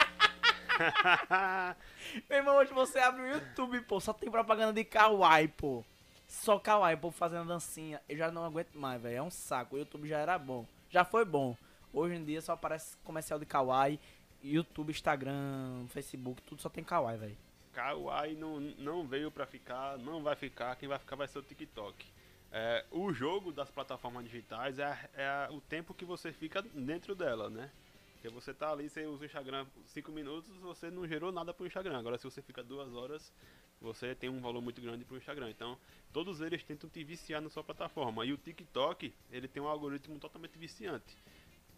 [2.29, 5.85] Meu irmão, hoje você abre o YouTube, pô, só tem propaganda de Kawaii, pô.
[6.31, 8.01] Só Kawaii, pô, fazendo dancinha.
[8.07, 9.17] Eu já não aguento mais, velho.
[9.17, 9.75] É um saco.
[9.75, 10.65] O YouTube já era bom.
[10.89, 11.57] Já foi bom.
[11.91, 13.99] Hoje em dia só aparece comercial de Kawaii.
[14.41, 17.37] YouTube, Instagram, Facebook, tudo só tem Kawaii, velho.
[17.73, 21.43] Kawaii não, não veio pra ficar, não vai ficar, quem vai ficar vai ser o
[21.43, 22.07] TikTok.
[22.49, 27.49] É, o jogo das plataformas digitais é, é o tempo que você fica dentro dela,
[27.49, 27.69] né?
[28.13, 31.67] Porque você tá ali, você usa o Instagram 5 minutos, você não gerou nada pro
[31.67, 31.99] Instagram.
[31.99, 33.33] Agora se você fica duas horas,
[33.81, 35.49] você tem um valor muito grande pro Instagram.
[35.49, 35.77] Então,
[36.13, 38.25] todos eles tentam te viciar na sua plataforma.
[38.25, 41.17] E o TikTok, ele tem um algoritmo totalmente viciante.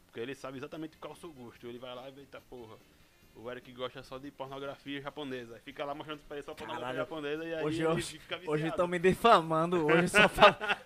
[0.06, 1.66] Porque ele sabe exatamente qual é o seu gosto.
[1.66, 2.76] Ele vai lá e vê, eita porra.
[3.36, 5.60] O Eric gosta só de pornografia japonesa.
[5.66, 7.10] Fica lá mostrando pra ele só pornografia Caralho.
[7.10, 8.52] japonesa e aí Hoje, fica viciado.
[8.52, 9.88] hoje estão me difamando.
[9.88, 10.10] Hoje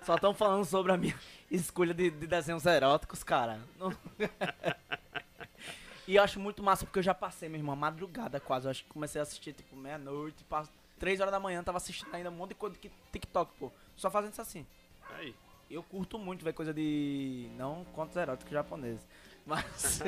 [0.01, 1.17] só estão falando sobre a minha
[1.51, 3.59] escolha de, de desenhos eróticos, cara.
[6.07, 8.65] E eu acho muito massa porque eu já passei, meu irmão, madrugada quase.
[8.65, 10.41] Eu acho que comecei a assistir tipo meia-noite,
[10.97, 13.71] pass- três horas da manhã, tava assistindo ainda um monte de coisa de TikTok, pô.
[13.95, 14.65] Só fazendo isso assim.
[15.15, 15.33] Aí.
[15.69, 17.49] Eu curto muito ver coisa de.
[17.57, 19.05] Não contos eróticos japoneses.
[19.45, 19.99] Mas.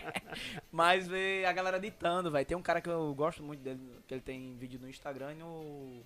[0.72, 2.46] mas ver a galera editando, velho.
[2.46, 5.36] Tem um cara que eu gosto muito dele, que ele tem vídeo no Instagram e
[5.36, 6.02] no.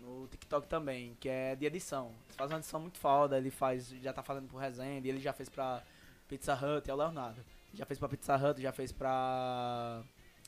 [0.00, 2.12] No TikTok também, que é de edição.
[2.28, 3.88] Ele faz uma edição muito foda, ele faz.
[4.02, 5.82] Já tá fazendo pro Resende, ele já fez pra
[6.28, 7.42] Pizza Hut, é o Leonardo.
[7.72, 10.02] Já fez pra Pizza Hut, já fez pra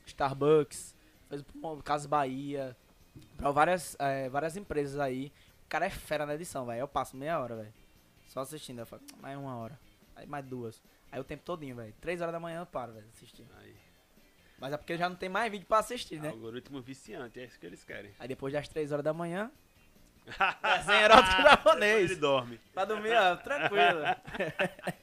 [0.06, 0.94] Starbucks,
[1.28, 2.76] fez pro Casas Bahia,
[3.36, 5.32] pra várias, eh, várias empresas aí.
[5.66, 6.80] O cara é fera na edição, velho.
[6.80, 7.74] Eu passo meia hora, velho.
[8.28, 8.80] Só assistindo.
[8.80, 9.78] Eu falo, mais uma hora.
[10.16, 10.82] Aí mais duas.
[11.10, 11.94] Aí o tempo todinho, velho.
[12.00, 13.48] Três horas da manhã eu paro, velho, assistindo.
[13.60, 13.74] Aí.
[14.58, 16.30] Mas é porque já não tem mais vídeo pra assistir, né?
[16.30, 18.12] Algoritmo viciante, é isso que eles querem.
[18.18, 19.52] Aí depois das três horas da manhã,
[20.76, 22.10] desenho erótico japonês.
[22.10, 22.60] Ele dorme.
[22.74, 24.02] Pra dormir, ó, tranquilo.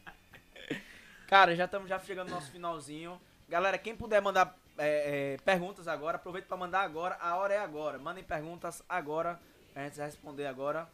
[1.28, 3.20] Cara, já estamos já chegando no nosso finalzinho.
[3.48, 7.16] Galera, quem puder mandar é, é, perguntas agora, aproveita pra mandar agora.
[7.20, 7.98] A hora é agora.
[7.98, 9.40] Mandem perguntas agora.
[9.76, 10.88] A gente vai responder agora.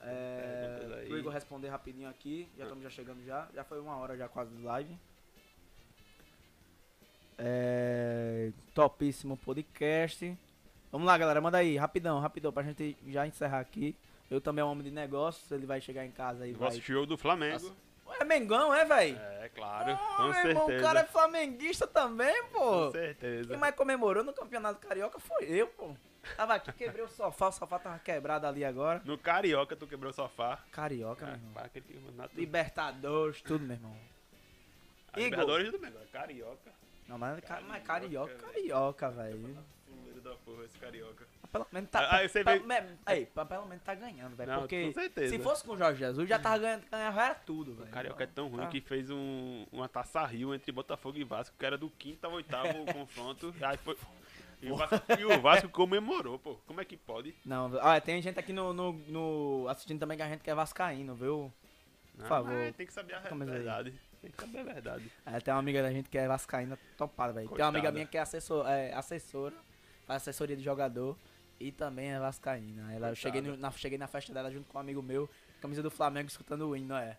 [0.00, 2.48] É, pro Igor responder rapidinho aqui.
[2.56, 3.48] Já estamos já chegando já.
[3.54, 4.98] Já foi uma hora já quase de live.
[7.38, 10.36] É, topíssimo podcast.
[10.92, 11.40] Vamos lá, galera.
[11.40, 13.96] Manda aí, rapidão, rapidão, pra gente já encerrar aqui.
[14.30, 15.50] Eu também é um homem de negócios.
[15.50, 16.72] Ele vai chegar em casa e vai.
[16.72, 17.74] Show do Flamengo.
[18.20, 19.18] É Mengão, é, velho?
[19.18, 19.90] É, claro.
[19.92, 20.48] Ah, com meu certeza.
[20.50, 22.58] irmão, o cara é flamenguista também, pô.
[22.86, 23.48] Com certeza.
[23.48, 25.94] Quem mais comemorou no campeonato carioca foi eu, pô.
[26.36, 29.02] Tava aqui, quebrei o sofá, o sofá tava quebrado ali agora.
[29.04, 30.58] No Carioca, tu quebrou o sofá.
[30.72, 31.52] Carioca, meu irmão.
[31.56, 32.40] Ah, aquele mandou tudo.
[32.40, 33.94] Libertadores, tudo, meu irmão.
[35.12, 35.24] A Igor.
[35.24, 36.00] Libertadores do Mengão.
[36.02, 36.70] é Carioca.
[37.06, 39.58] Não, mas, ca- mas Carioca, carioca, carioca, velho.
[40.24, 41.26] Da porra, esse Carioca.
[41.52, 42.00] Pelo menos tá.
[42.00, 44.58] Ah, aí você pelo, vê- aí, pa- pelo menos tá ganhando, velho.
[44.60, 45.36] Porque com certeza.
[45.36, 47.88] se fosse com o Jorge Jesus, já tava ganhando, ganhava era tudo, velho.
[47.88, 48.68] O Carioca é tão ruim Tá.
[48.68, 52.32] que fez um, uma taça Rio entre Botafogo e Vasco, que era do quinto ao
[52.32, 53.54] oitavo confronto.
[53.60, 53.96] Aí foi,
[54.62, 56.54] e, o Vasco, e o Vasco comemorou, pô.
[56.66, 57.34] Como é que pode?
[57.44, 60.54] Não, olha, tem gente aqui no, no, no- assistindo também que a gente que é
[60.54, 61.52] vascaíno, viu?
[62.16, 62.72] Por favor.
[62.76, 63.38] tem que saber a aí.
[63.44, 63.94] verdade.
[64.22, 65.12] Tem que saber a verdade.
[65.26, 67.48] É, tem uma amiga da gente que é vascaína topada, velho.
[67.50, 69.54] Tem uma amiga minha que é, assessor, é assessora,
[70.06, 71.16] faz assessoria de jogador
[71.60, 72.92] e também é vascaína.
[72.92, 75.28] Ela, eu cheguei, no- na, cheguei na festa dela junto com um amigo meu,
[75.60, 77.18] camisa do Flamengo, escutando o hino, é.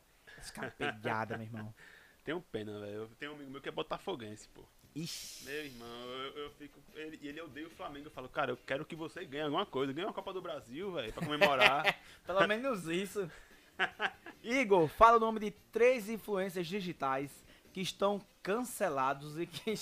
[0.62, 1.74] É pegada, meu irmão.
[2.24, 2.91] Tenho pena, velho.
[2.94, 4.64] Eu tenho um amigo meu que é botafoguense, pô.
[4.95, 5.45] Ixi.
[5.45, 6.80] Meu irmão, eu, eu fico.
[6.95, 8.07] Ele, e ele odeia o Flamengo.
[8.07, 9.94] Eu falo, cara, eu quero que você ganhe alguma coisa.
[9.94, 11.84] Ganhe uma Copa do Brasil, velho, pra comemorar.
[12.26, 13.30] Pelo menos isso.
[14.44, 17.30] Igor, fala o nome de três influências digitais
[17.74, 19.74] que estão cancelados e, que,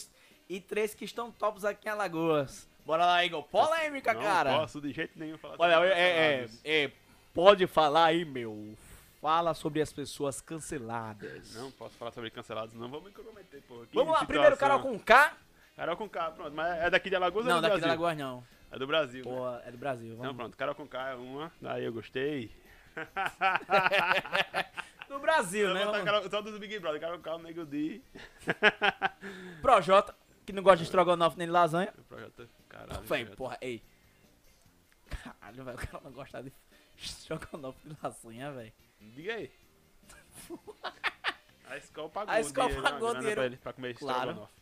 [0.50, 2.68] e três que estão tops aqui em Alagoas.
[2.86, 3.44] Bora lá, Igor.
[3.44, 4.60] Polêmica, não cara.
[4.60, 6.62] posso de jeito nenhum falar Olha, sobre é, é, cancelados.
[6.66, 6.92] é,
[7.34, 8.76] pode falar aí, meu.
[9.22, 11.56] Fala sobre as pessoas canceladas.
[11.56, 13.76] Não posso falar sobre cancelados, não vou me comprometer, pô.
[13.90, 14.28] Que Vamos lá, situação.
[14.28, 15.34] primeiro Carol com K.
[15.78, 16.52] Carol com K, pronto.
[16.54, 18.06] Mas é daqui de Alagoas ou Não, é do daqui da Brasil?
[18.06, 18.44] Alagoas não.
[18.72, 19.24] É do Brasil.
[19.26, 19.32] né?
[19.32, 20.08] Pô, é do Brasil.
[20.12, 20.36] Então Vamos.
[20.38, 21.52] pronto, Carol com K é uma.
[21.62, 22.52] Daí eu gostei.
[25.10, 25.86] Do Brasil, Eu né?
[25.86, 28.02] Vamos- Carol- Só dos Big Brother, Carol com K, o Nego Di.
[29.62, 30.16] Projota,
[30.46, 31.94] que não gosta de estrogonofe nem de lasanha.
[31.98, 33.02] O projeto, caralho.
[33.08, 33.82] Véi, porra, ei.
[35.24, 36.52] Caralho, velho, o cara não gosta de
[36.98, 38.74] estrogonofe de lasanha, velho.
[39.00, 39.52] Diga aí.
[41.70, 43.36] A escola pagou A escola dinheiro, pagou dinheiro.
[43.36, 44.20] Pra, ele, pra comer Claro.
[44.32, 44.54] estrogonofe.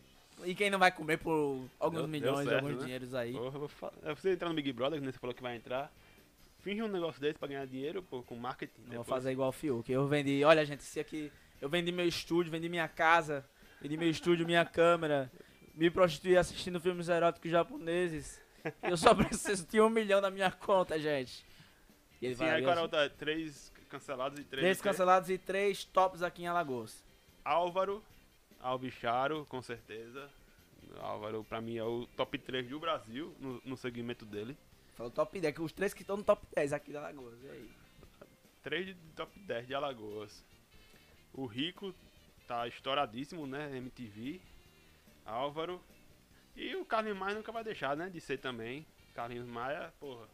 [0.45, 2.83] E quem não vai comer por alguns Deu- deu milhões, certo, alguns né?
[2.85, 3.33] dinheiros aí.
[3.33, 3.91] Porra.
[4.03, 5.91] É, Você entrar no Big Brother, que você falou que vai entrar.
[6.61, 8.81] Finge um negócio desse pra ganhar dinheiro, pô, com marketing.
[8.87, 9.91] Não vou fazer igual o Fiuk.
[9.91, 11.31] Eu vendi, olha, gente, esse aqui.
[11.59, 13.45] Eu vendi meu estúdio, vendi minha casa,
[13.81, 15.31] vendi meu estúdio, minha câmera.
[15.73, 18.41] Me prostituí assistindo filmes eróticos japoneses.
[18.83, 21.45] Eu só preciso de um milhão na minha conta, gente.
[22.21, 23.09] E ele Sim, vai aí qual assim, outra?
[23.09, 24.61] Três cancelados e três.
[24.61, 27.03] Três cancelados e três tops aqui em Alagoas.
[27.43, 28.03] Álvaro,
[28.59, 30.29] Albicharo, com certeza.
[30.99, 34.57] Álvaro, pra mim, é o top 3 do Brasil, no, no segmento dele.
[34.95, 37.41] Falou top 10, que os três que estão no top 10 aqui da Alagoas.
[37.43, 37.71] E aí?
[38.61, 40.43] 3 de top 10 de Alagoas.
[41.33, 41.93] O Rico
[42.47, 43.75] tá estouradíssimo, né?
[43.77, 44.41] MTV.
[45.25, 45.81] Álvaro.
[46.55, 48.09] E o Carlinhos Maia nunca vai deixar, né?
[48.09, 48.85] De ser também.
[49.13, 50.27] Carlinhos Maia, porra.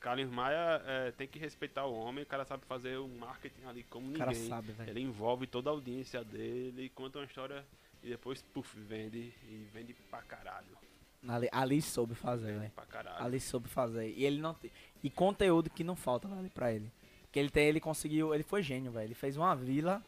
[0.00, 2.22] Carlinhos Maia é, tem que respeitar o homem.
[2.22, 4.48] O cara sabe fazer um marketing ali como O cara ninguém.
[4.48, 4.90] sabe, velho.
[4.90, 7.64] Ele envolve toda a audiência dele, conta uma história
[8.02, 9.32] e depois, puf, vende.
[9.48, 10.78] E vende pra caralho.
[11.26, 12.72] Ali, ali soube fazer, velho.
[12.88, 13.24] caralho.
[13.24, 14.08] Ali soube fazer.
[14.16, 14.70] E ele não tem.
[15.02, 16.90] E conteúdo que não falta, velho, pra ele.
[17.22, 18.32] Porque ele tem, ele conseguiu.
[18.32, 19.06] Ele foi gênio, velho.
[19.08, 20.02] Ele fez uma vila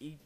[0.00, 0.18] e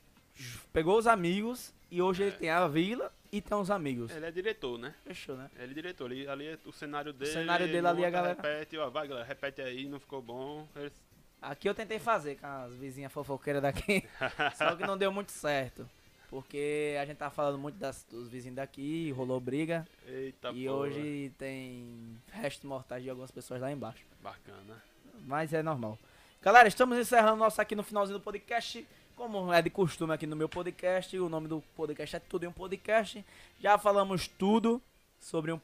[0.72, 1.72] pegou os amigos.
[1.94, 4.10] E hoje ele tem a vila e tem os amigos.
[4.10, 4.92] Ele é diretor, né?
[5.04, 5.48] Fechou, né?
[5.56, 7.30] Ele é diretor, ali, ali é o cenário dele.
[7.30, 10.66] cenário dele ele ali, a galera- Repete, ó, vai galera, repete aí, não ficou bom.
[10.74, 10.92] Eles-
[11.40, 14.02] Aqui eu tentei fazer com as vizinhas fofoqueiras daqui.
[14.58, 15.88] só que não deu muito certo.
[16.28, 19.86] Porque a gente tá falando muito das, dos vizinhos daqui, rolou briga.
[20.04, 20.76] Eita e porra.
[20.78, 24.04] hoje tem restos mortais de algumas pessoas lá embaixo.
[24.20, 24.82] Bacana.
[25.26, 25.96] Mas é normal.
[26.42, 28.84] Galera, estamos encerrando nosso aqui no finalzinho do podcast.
[29.16, 32.48] Como é de costume aqui no meu podcast, o nome do podcast é Tudo em
[32.48, 33.24] um Podcast.
[33.60, 34.82] Já falamos tudo
[35.20, 35.60] sobre um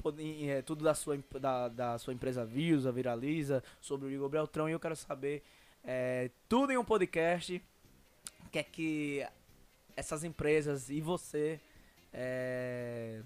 [0.49, 4.69] é, tudo da sua, da, da sua empresa Visa, Viraliza, sobre o Igor Beltrão.
[4.69, 5.43] E eu quero saber
[5.83, 7.61] é, tudo em um podcast.
[8.47, 9.27] O que é que
[9.97, 11.61] essas empresas e você
[12.13, 13.21] é,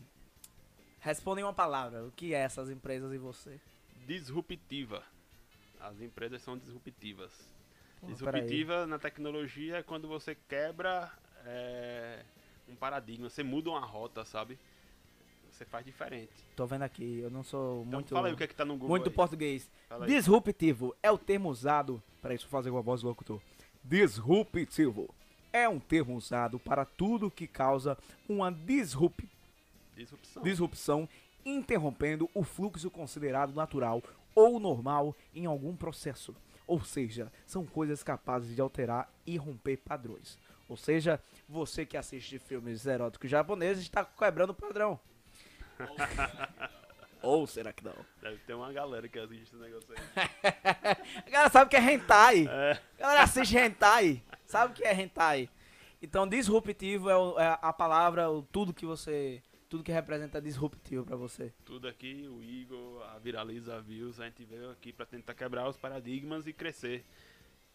[1.00, 2.02] respondem uma palavra.
[2.02, 3.60] O que é essas empresas e você?
[4.06, 5.02] Disruptiva.
[5.78, 7.30] As empresas são disruptivas.
[8.06, 11.10] Disruptiva na tecnologia é quando você quebra
[11.44, 12.22] é,
[12.68, 14.58] um paradigma, você muda uma rota, sabe?
[15.50, 16.32] Você faz diferente.
[16.56, 18.14] Tô vendo aqui, eu não sou Então muito.
[18.14, 18.88] fala aí o que é que tá no Google.
[18.88, 19.14] muito aí.
[19.14, 19.70] português.
[20.06, 22.02] Disruptivo é o termo usado.
[22.20, 23.40] Peraí, deixa eu fazer com a voz do locutor.
[23.84, 25.14] Disruptivo
[25.52, 27.96] é um termo usado para tudo que causa
[28.28, 29.28] uma disrup-
[29.94, 30.42] Disrupção.
[30.42, 31.08] disrupção,
[31.46, 34.02] interrompendo o fluxo considerado natural
[34.34, 36.34] ou normal em algum processo.
[36.66, 40.38] Ou seja, são coisas capazes de alterar e romper padrões.
[40.68, 44.98] Ou seja, você que assiste filmes eróticos japoneses está quebrando o padrão.
[47.22, 47.94] Ou será que não?
[48.20, 50.28] Deve ter uma galera que assiste esse negócio aí.
[51.26, 52.46] A galera sabe o que é hentai.
[52.46, 52.72] É.
[52.98, 54.22] A galera assiste hentai.
[54.44, 55.48] Sabe o que é hentai.
[56.02, 59.42] Então, disruptivo é, é a palavra, tudo que você.
[59.74, 61.52] Tudo que representa disruptivo pra você.
[61.64, 65.76] Tudo aqui, o Igor, a Viraliza Views, a gente veio aqui pra tentar quebrar os
[65.76, 67.04] paradigmas e crescer.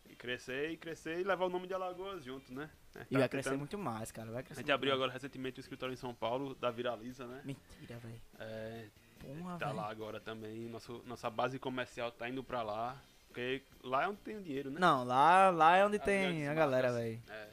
[0.10, 2.70] E crescer, e crescer e levar o nome de Alagoas junto, né?
[2.96, 4.32] A gente E tá vai crescer tentando- muito mais, cara.
[4.32, 7.28] Vai A crescer gente abriu muito agora recentemente o escritório em São Paulo, da Viraliza,
[7.28, 7.34] né?
[7.34, 7.46] mais.
[7.46, 8.22] Mentira, velho.
[8.40, 8.86] É,
[9.20, 9.78] Porra, tá velho.
[9.78, 10.70] lá agora também.
[10.70, 12.98] Nosso, nossa base comercial tá indo pra lá.
[13.28, 14.80] Porque lá é onde tem o dinheiro, né?
[14.80, 17.22] Não, lá, lá é onde As tem a galera, velho.
[17.30, 17.50] É,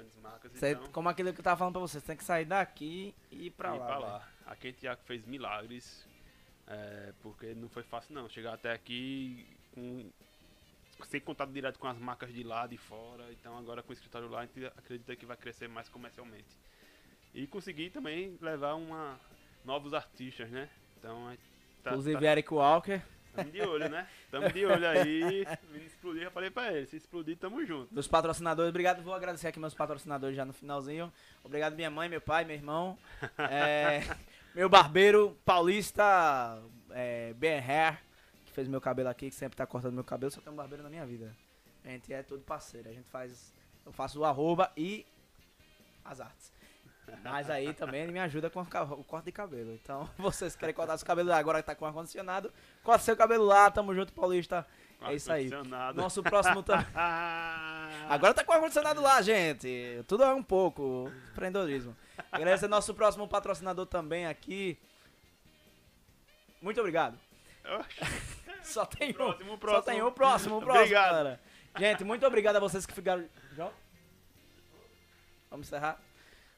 [0.00, 0.52] grandes marcas.
[0.52, 3.14] Cê- então, Como aquilo que eu tava falando pra você, você tem que sair daqui
[3.30, 3.86] e ir pra ir lá.
[3.86, 4.28] pra lá.
[4.46, 6.06] Aqui a gente já fez milagres.
[6.66, 8.28] é, porque não foi fácil não.
[8.28, 9.44] Chegar até aqui
[9.74, 10.08] com,
[11.04, 13.30] sem contato direto com as marcas de lá, de fora.
[13.32, 16.56] Então agora com o escritório lá a gente acredita que vai crescer mais comercialmente.
[17.34, 19.18] E conseguir também levar uma,
[19.64, 20.68] novos artistas, né?
[20.98, 21.42] Então a gente
[21.82, 23.02] tá, Inclusive, Eric Walker,
[23.34, 24.06] Tamo de olho, né?
[24.30, 25.46] Tamo de olho aí.
[25.86, 26.86] Explodir, já falei pra ele.
[26.86, 27.92] Se explodir, tamo junto.
[27.94, 28.70] dos patrocinadores.
[28.70, 31.12] Obrigado, vou agradecer aqui meus patrocinadores já no finalzinho.
[31.44, 32.98] Obrigado, minha mãe, meu pai, meu irmão.
[33.38, 34.02] É,
[34.54, 38.00] meu barbeiro paulista, é, Ben Hair,
[38.46, 40.30] que fez meu cabelo aqui, que sempre tá cortando meu cabelo.
[40.30, 41.34] Só tem um barbeiro na minha vida.
[41.84, 42.88] A gente é todo parceiro.
[42.88, 43.54] A gente faz.
[43.86, 45.06] Eu faço o arroba e
[46.04, 46.52] as artes.
[47.22, 49.72] Mas aí também ele me ajuda com o corte de cabelo.
[49.72, 53.70] Então, vocês querem cortar seu cabelo agora que tá com ar-condicionado, corta seu cabelo lá,
[53.70, 54.66] tamo junto, Paulista.
[55.02, 55.50] É isso aí.
[55.94, 56.86] Nosso próximo também.
[58.06, 60.04] Agora tá com ar-condicionado lá, gente.
[60.06, 61.10] Tudo é um pouco.
[61.32, 61.96] Empreendedorismo.
[62.30, 64.78] Agradecer nosso próximo patrocinador também aqui.
[66.60, 67.18] Muito obrigado.
[68.62, 69.14] Só tem um.
[69.14, 69.82] Próximo, Só próximo.
[69.84, 71.10] tem um próximo, o próximo, Obrigado.
[71.10, 71.40] galera.
[71.78, 73.24] Gente, muito obrigado a vocês que ficaram.
[73.54, 73.72] João?
[75.50, 75.98] Vamos encerrar?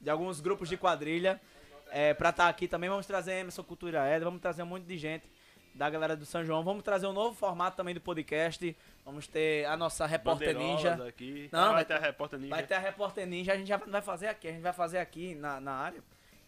[0.00, 1.40] De alguns grupos de quadrilha.
[1.90, 2.90] É, pra estar aqui também.
[2.90, 4.24] Vamos trazer Emerson Cultura Ed.
[4.24, 5.24] Vamos trazer um monte de gente
[5.74, 6.62] da galera do São João.
[6.62, 8.76] Vamos trazer um novo formato também do podcast.
[9.04, 10.94] Vamos ter a nossa repórter ninja.
[11.06, 11.48] Aqui.
[11.50, 12.50] Não, vai vai ter a repórter ninja.
[12.54, 14.98] Vai ter a repórter ninja, a gente já vai fazer aqui, a gente vai fazer
[14.98, 16.02] aqui na, na área.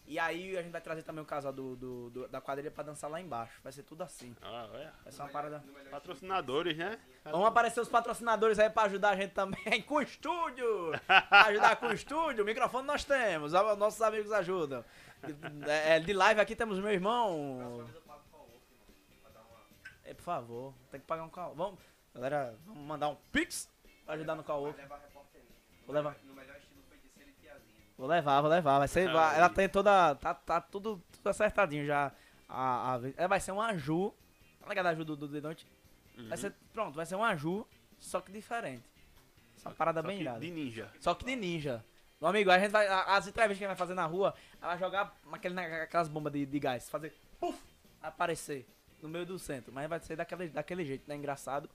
[0.05, 2.83] E aí a gente vai trazer também o casal do, do- do- da quadrilha pra
[2.83, 3.59] dançar lá embaixo.
[3.63, 4.35] Vai ser tudo assim.
[4.41, 4.91] Ah, é.
[5.03, 5.63] Vai ser uma parada.
[5.89, 6.99] Patrocinadores, né?
[7.23, 10.91] Vão aparecer os patrocinadores aí pra ajudar a gente também com o estúdio.
[11.07, 12.43] Pra ajudar com o estúdio.
[12.43, 14.83] O microfone nós temos, nossos amigos ajudam.
[15.67, 17.87] É, de live aqui temos meu irmão.
[20.03, 21.55] É, por favor, tem que pagar um call.
[21.55, 21.79] Vamos,
[22.13, 23.69] galera, vamos mandar um pix
[24.05, 24.63] pra ajudar no call.
[25.85, 26.15] Vou levar.
[27.97, 28.79] Vou levar, vou levar.
[28.79, 29.11] Vai ser.
[29.11, 30.15] vai- ela tem toda.
[30.15, 32.11] Tá, tá tudo, tudo acertadinho já.
[32.49, 34.13] A, a, é, vai ser um Aju.
[34.59, 35.67] Tá ligado a Aju do, do The Noite?
[36.17, 36.27] Uhum.
[36.29, 36.53] Vai ser.
[36.73, 37.67] Pronto, vai ser um Aju,
[37.99, 38.83] só que diferente.
[39.55, 40.39] Essa parada Só bem irada.
[40.39, 40.91] De ninja.
[40.99, 41.83] Só que de ninja.
[42.19, 42.87] Meu amigo, a gente vai.
[42.87, 46.07] a- As entrevistas que a gente vai fazer na rua, ela vai jogar aquele, aquelas
[46.07, 46.89] bombas de, de gás.
[46.89, 47.13] Fazer.
[47.39, 47.59] Puf!
[48.01, 48.65] Aparecer
[49.01, 49.71] no meio do centro.
[49.71, 51.15] Mas vai ser daquele, daquele jeito, né?
[51.15, 51.69] Engraçado.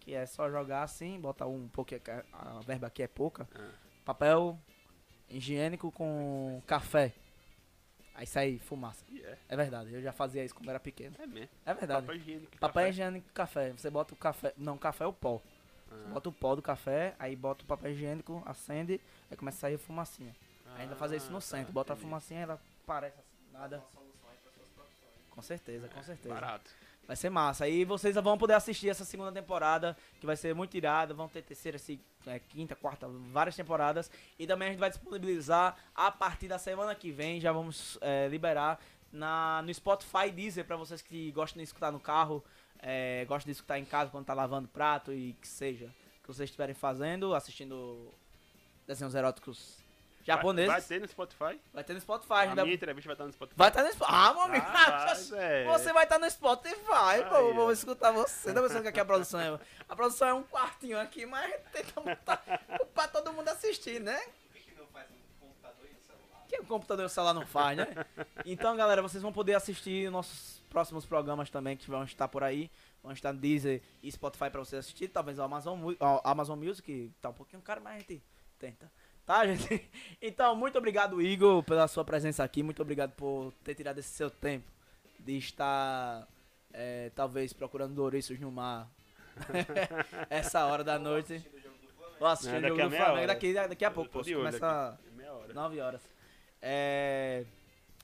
[0.00, 1.90] Que é só jogar assim, botar um pouco.
[2.32, 3.48] A verba aqui é pouca.
[3.54, 3.70] Ah.
[4.04, 4.58] Papel
[5.30, 7.12] higiênico com café.
[8.14, 9.04] Aí sai fumaça.
[9.10, 9.38] E é.
[9.48, 11.14] É verdade, eu já fazia isso quando era pequeno.
[11.18, 11.50] É mesmo.
[11.66, 12.00] É verdade.
[12.06, 12.50] Papel higiênico.
[12.58, 12.88] Papel café.
[12.88, 13.72] higiênico café.
[13.72, 14.54] Você bota o café.
[14.56, 15.36] Não, café é o pó.
[15.88, 16.08] Você Ah.
[16.14, 19.00] bota o pó do café, aí bota o papel higiênico, acende,
[19.30, 20.34] aí começa a sair a fumacinha.
[20.78, 21.66] Ainda fazer isso no Ah, centro.
[21.66, 23.82] tá, Bota a fumacinha, ela parece assim, nada.
[25.30, 26.34] Com certeza, com certeza.
[26.34, 26.70] Barato.
[27.06, 27.64] Vai ser massa.
[27.66, 31.14] Aí vocês vão poder assistir essa segunda temporada, que vai ser muito irada.
[31.14, 31.78] Vão ter terceira,
[32.26, 34.10] é, quinta, quarta, várias temporadas.
[34.38, 37.40] E também a gente vai disponibilizar a partir da semana que vem.
[37.40, 38.80] Já vamos é, liberar
[39.12, 42.44] na, no Spotify Deezer para vocês que gostam de escutar no carro,
[42.78, 45.88] é, gostam de escutar em casa quando tá lavando prato e que seja.
[46.22, 48.12] Que vocês estiverem fazendo, assistindo
[48.86, 49.85] desenhos eróticos
[50.26, 50.66] Japoneses.
[50.72, 51.60] Vai, vai ter no Spotify?
[51.72, 52.32] Vai ter no Spotify.
[52.32, 53.56] A ainda- minha entrevista vai estar no Spotify.
[53.56, 54.14] Vai estar no Spotify.
[54.16, 54.64] Ah, meu amigo.
[54.66, 55.64] Rapaz, é.
[55.66, 56.74] Você vai estar no Spotify,
[57.28, 57.36] pô.
[57.36, 58.52] Aí, Vou escutar você.
[58.52, 59.58] Tá pensando que aqui a produção é.
[59.88, 62.42] A produção é um quartinho aqui, mas tenta montar
[62.92, 64.20] pra todo mundo assistir, né?
[66.48, 67.88] Que o computador e o celular não faz, né?
[68.44, 72.70] Então, galera, vocês vão poder assistir nossos próximos programas também que vão estar por aí.
[73.02, 75.08] Vão estar no Deezer e Spotify pra você assistir.
[75.08, 78.22] Talvez o Amazon, ó, Amazon Music, que tá um pouquinho caro, mas a gente
[78.58, 78.90] tenta.
[79.26, 79.90] Tá, gente?
[80.22, 82.62] Então, muito obrigado, Igor, pela sua presença aqui.
[82.62, 84.70] Muito obrigado por ter tirado esse seu tempo
[85.18, 86.26] de estar,
[86.72, 88.88] é, talvez, procurando ouriços no mar.
[90.30, 91.44] Essa hora da noite.
[92.18, 94.10] Vou assistir É, o daqui jogo a do Flamengo daqui, daqui a Eu pouco.
[94.10, 94.24] tô pô.
[94.24, 95.10] de olho Começa aqui.
[95.16, 95.52] Meia hora.
[95.52, 96.00] 9 horas.
[96.62, 97.44] É...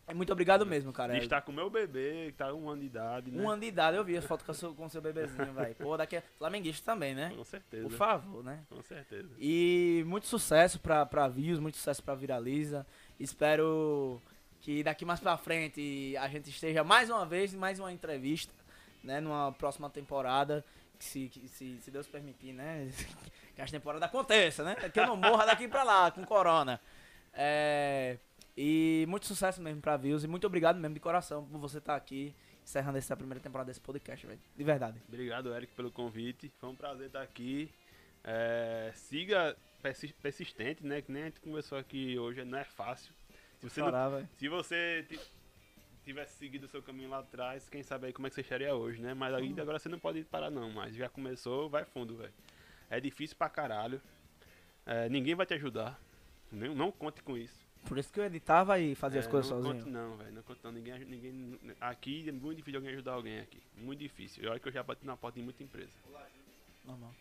[0.06, 1.16] é muito obrigado mesmo, cara.
[1.16, 3.42] E está com o meu bebê, que tá um ano de idade, né?
[3.42, 5.74] Um ano de idade, eu vi as fotos com, seu, com seu bebezinho, velho.
[5.76, 7.32] Pô, daqui é flamenguista também, né?
[7.36, 7.88] Com certeza.
[7.88, 8.64] Por favor, né?
[8.68, 9.30] Com certeza.
[9.38, 12.84] E muito sucesso pra, pra Views, muito sucesso pra Viraliza.
[13.18, 14.20] Espero
[14.60, 18.52] que daqui mais pra frente a gente esteja mais uma vez em mais uma entrevista,
[19.04, 19.20] né?
[19.20, 20.64] Numa próxima temporada.
[20.98, 22.88] Se, se, se Deus permitir, né?
[23.54, 24.74] Que as temporadas aconteçam, né?
[24.74, 26.80] Que eu não morra daqui pra lá com corona.
[27.34, 28.16] É,
[28.56, 30.24] e muito sucesso mesmo pra Views.
[30.24, 32.34] E muito obrigado mesmo de coração por você estar aqui
[32.64, 34.40] encerrando essa primeira temporada desse podcast, velho.
[34.56, 35.00] De verdade.
[35.08, 36.52] Obrigado, Eric, pelo convite.
[36.58, 37.70] Foi um prazer estar aqui.
[38.24, 41.02] É, siga persi- persistente, né?
[41.02, 43.12] Que nem a gente conversou aqui hoje, não é fácil.
[43.58, 43.86] Se você, não-
[44.38, 45.20] se você ti-
[46.04, 48.74] tivesse seguido o seu caminho lá atrás, quem sabe aí como é que você estaria
[48.74, 49.14] hoje, né?
[49.14, 52.32] Mas ainda agora você não pode parar não, mas já começou, vai fundo, velho.
[52.90, 54.00] É difícil pra caralho.
[54.84, 55.98] É, ninguém vai te ajudar.
[56.50, 57.60] Não, não conte com isso.
[57.88, 59.82] Por isso que eu editava e fazia as É, coisas não sozinho.
[59.84, 60.32] Conte não, velho.
[60.32, 60.72] Não conte não.
[60.72, 61.58] Ninguém.
[61.80, 63.62] Aqui é muito difícil alguém ajudar alguém aqui.
[63.76, 64.48] Muito difícil.
[64.50, 65.90] Olha que eu já bati na porta de muita empresa.
[66.84, 67.12] Normal.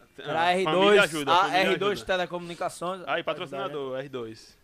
[0.00, 2.06] Ah, Era R2, família ajuda, a família R2 ajuda.
[2.06, 3.02] Telecomunicações.
[3.06, 4.54] Aí, patrocinador, R2.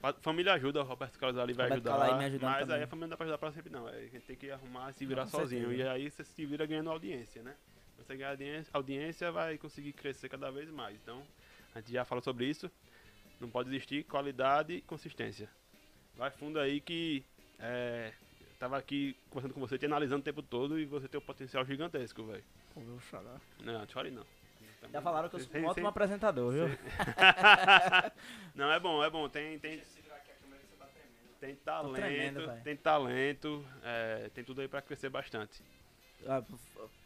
[0.00, 2.16] Pa- Família ajuda, o Roberto Carlos ali vai Roberto ajudar.
[2.16, 2.76] Mas também.
[2.76, 3.86] aí a família não dá pra ajudar pra sempre, não.
[3.86, 5.68] A gente tem que arrumar, se virar com sozinho.
[5.68, 5.82] certeza.
[5.84, 7.54] E aí você se vira ganhando audiência, né?
[7.98, 10.96] Você ganhar audiência, audiência, vai conseguir crescer cada vez mais.
[10.96, 11.22] Então,
[11.72, 12.68] a gente já falou sobre isso.
[13.42, 15.50] Não pode existir qualidade e consistência.
[16.16, 17.24] Vai fundo aí que.
[17.58, 18.12] É,
[18.56, 21.64] tava aqui conversando com você, te analisando o tempo todo e você tem um potencial
[21.64, 22.44] gigantesco, velho.
[22.72, 23.40] Pô, eu vou chorar.
[23.60, 24.24] Não, não chore não.
[24.92, 26.66] Já falaram que eu sou um ótimo apresentador, viu?
[28.54, 29.28] Não, é bom, é bom.
[29.28, 29.80] Tem, tem,
[31.40, 32.62] tem talento, tremendo, velho.
[32.62, 35.62] tem talento, é, tem tudo aí pra crescer bastante.
[36.26, 36.42] Ah,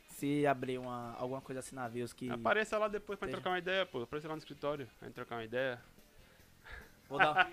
[0.08, 2.30] Se abrir uma, alguma coisa assim na Views que.
[2.30, 4.02] Apareça lá depois pra trocar uma ideia, pô.
[4.02, 5.78] Apareça lá no escritório, pra gente trocar uma ideia.
[7.08, 7.48] Vou dar...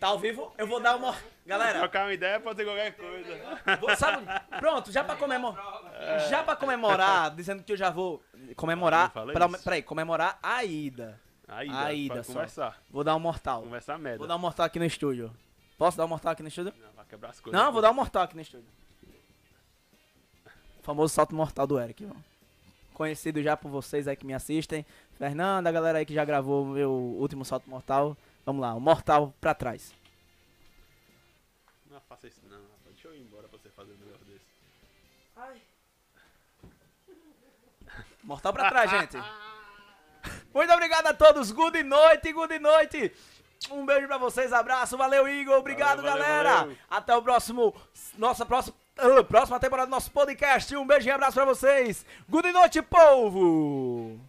[0.00, 0.52] Tá ao vivo?
[0.58, 1.14] Eu vou dar uma.
[1.46, 3.78] Galera, Trocar uma ideia pode ser qualquer coisa.
[3.80, 4.26] vou- sabe?
[4.58, 6.28] Pronto, já pra comemorar.
[6.28, 8.22] Já pra comemorar, dizendo que eu já vou
[8.56, 9.10] comemorar.
[9.12, 9.64] Pera, isso.
[9.64, 11.18] peraí, comemorar a ida.
[11.48, 12.32] A ida pra só.
[12.32, 12.82] conversar.
[12.90, 13.62] Vou dar um mortal.
[13.62, 14.18] Conversar merda.
[14.18, 15.32] Vou dar um mortal aqui no estúdio.
[15.78, 16.74] Posso dar um mortal aqui no estúdio?
[16.78, 17.60] Não, vai quebrar as coisas.
[17.60, 18.66] Não, vou dar um mortal aqui no estúdio.
[20.80, 22.22] O famoso salto mortal do Eric, mano.
[22.92, 24.84] Conhecido já por vocês aí que me assistem.
[25.18, 28.16] Fernanda, a galera aí que já gravou meu último salto mortal.
[28.46, 29.92] Vamos lá, o mortal pra trás.
[31.90, 32.94] Não faça isso não, rapaz.
[32.94, 34.46] Deixa eu ir embora pra você fazer um negócio desse.
[38.22, 39.16] Mortal pra trás, gente.
[40.54, 41.50] Muito obrigado a todos.
[41.50, 43.12] Good noite, good noite.
[43.70, 44.96] Um beijo pra vocês, abraço.
[44.96, 45.58] Valeu, Igor.
[45.58, 46.54] Obrigado, Valeu, valeu, galera.
[46.60, 46.76] valeu.
[46.88, 47.74] Até o próximo.
[48.16, 50.74] Nossa próxima, ah, próxima temporada do nosso podcast.
[50.76, 52.06] Um beijo e abraço pra vocês.
[52.28, 54.20] Good noite, povo.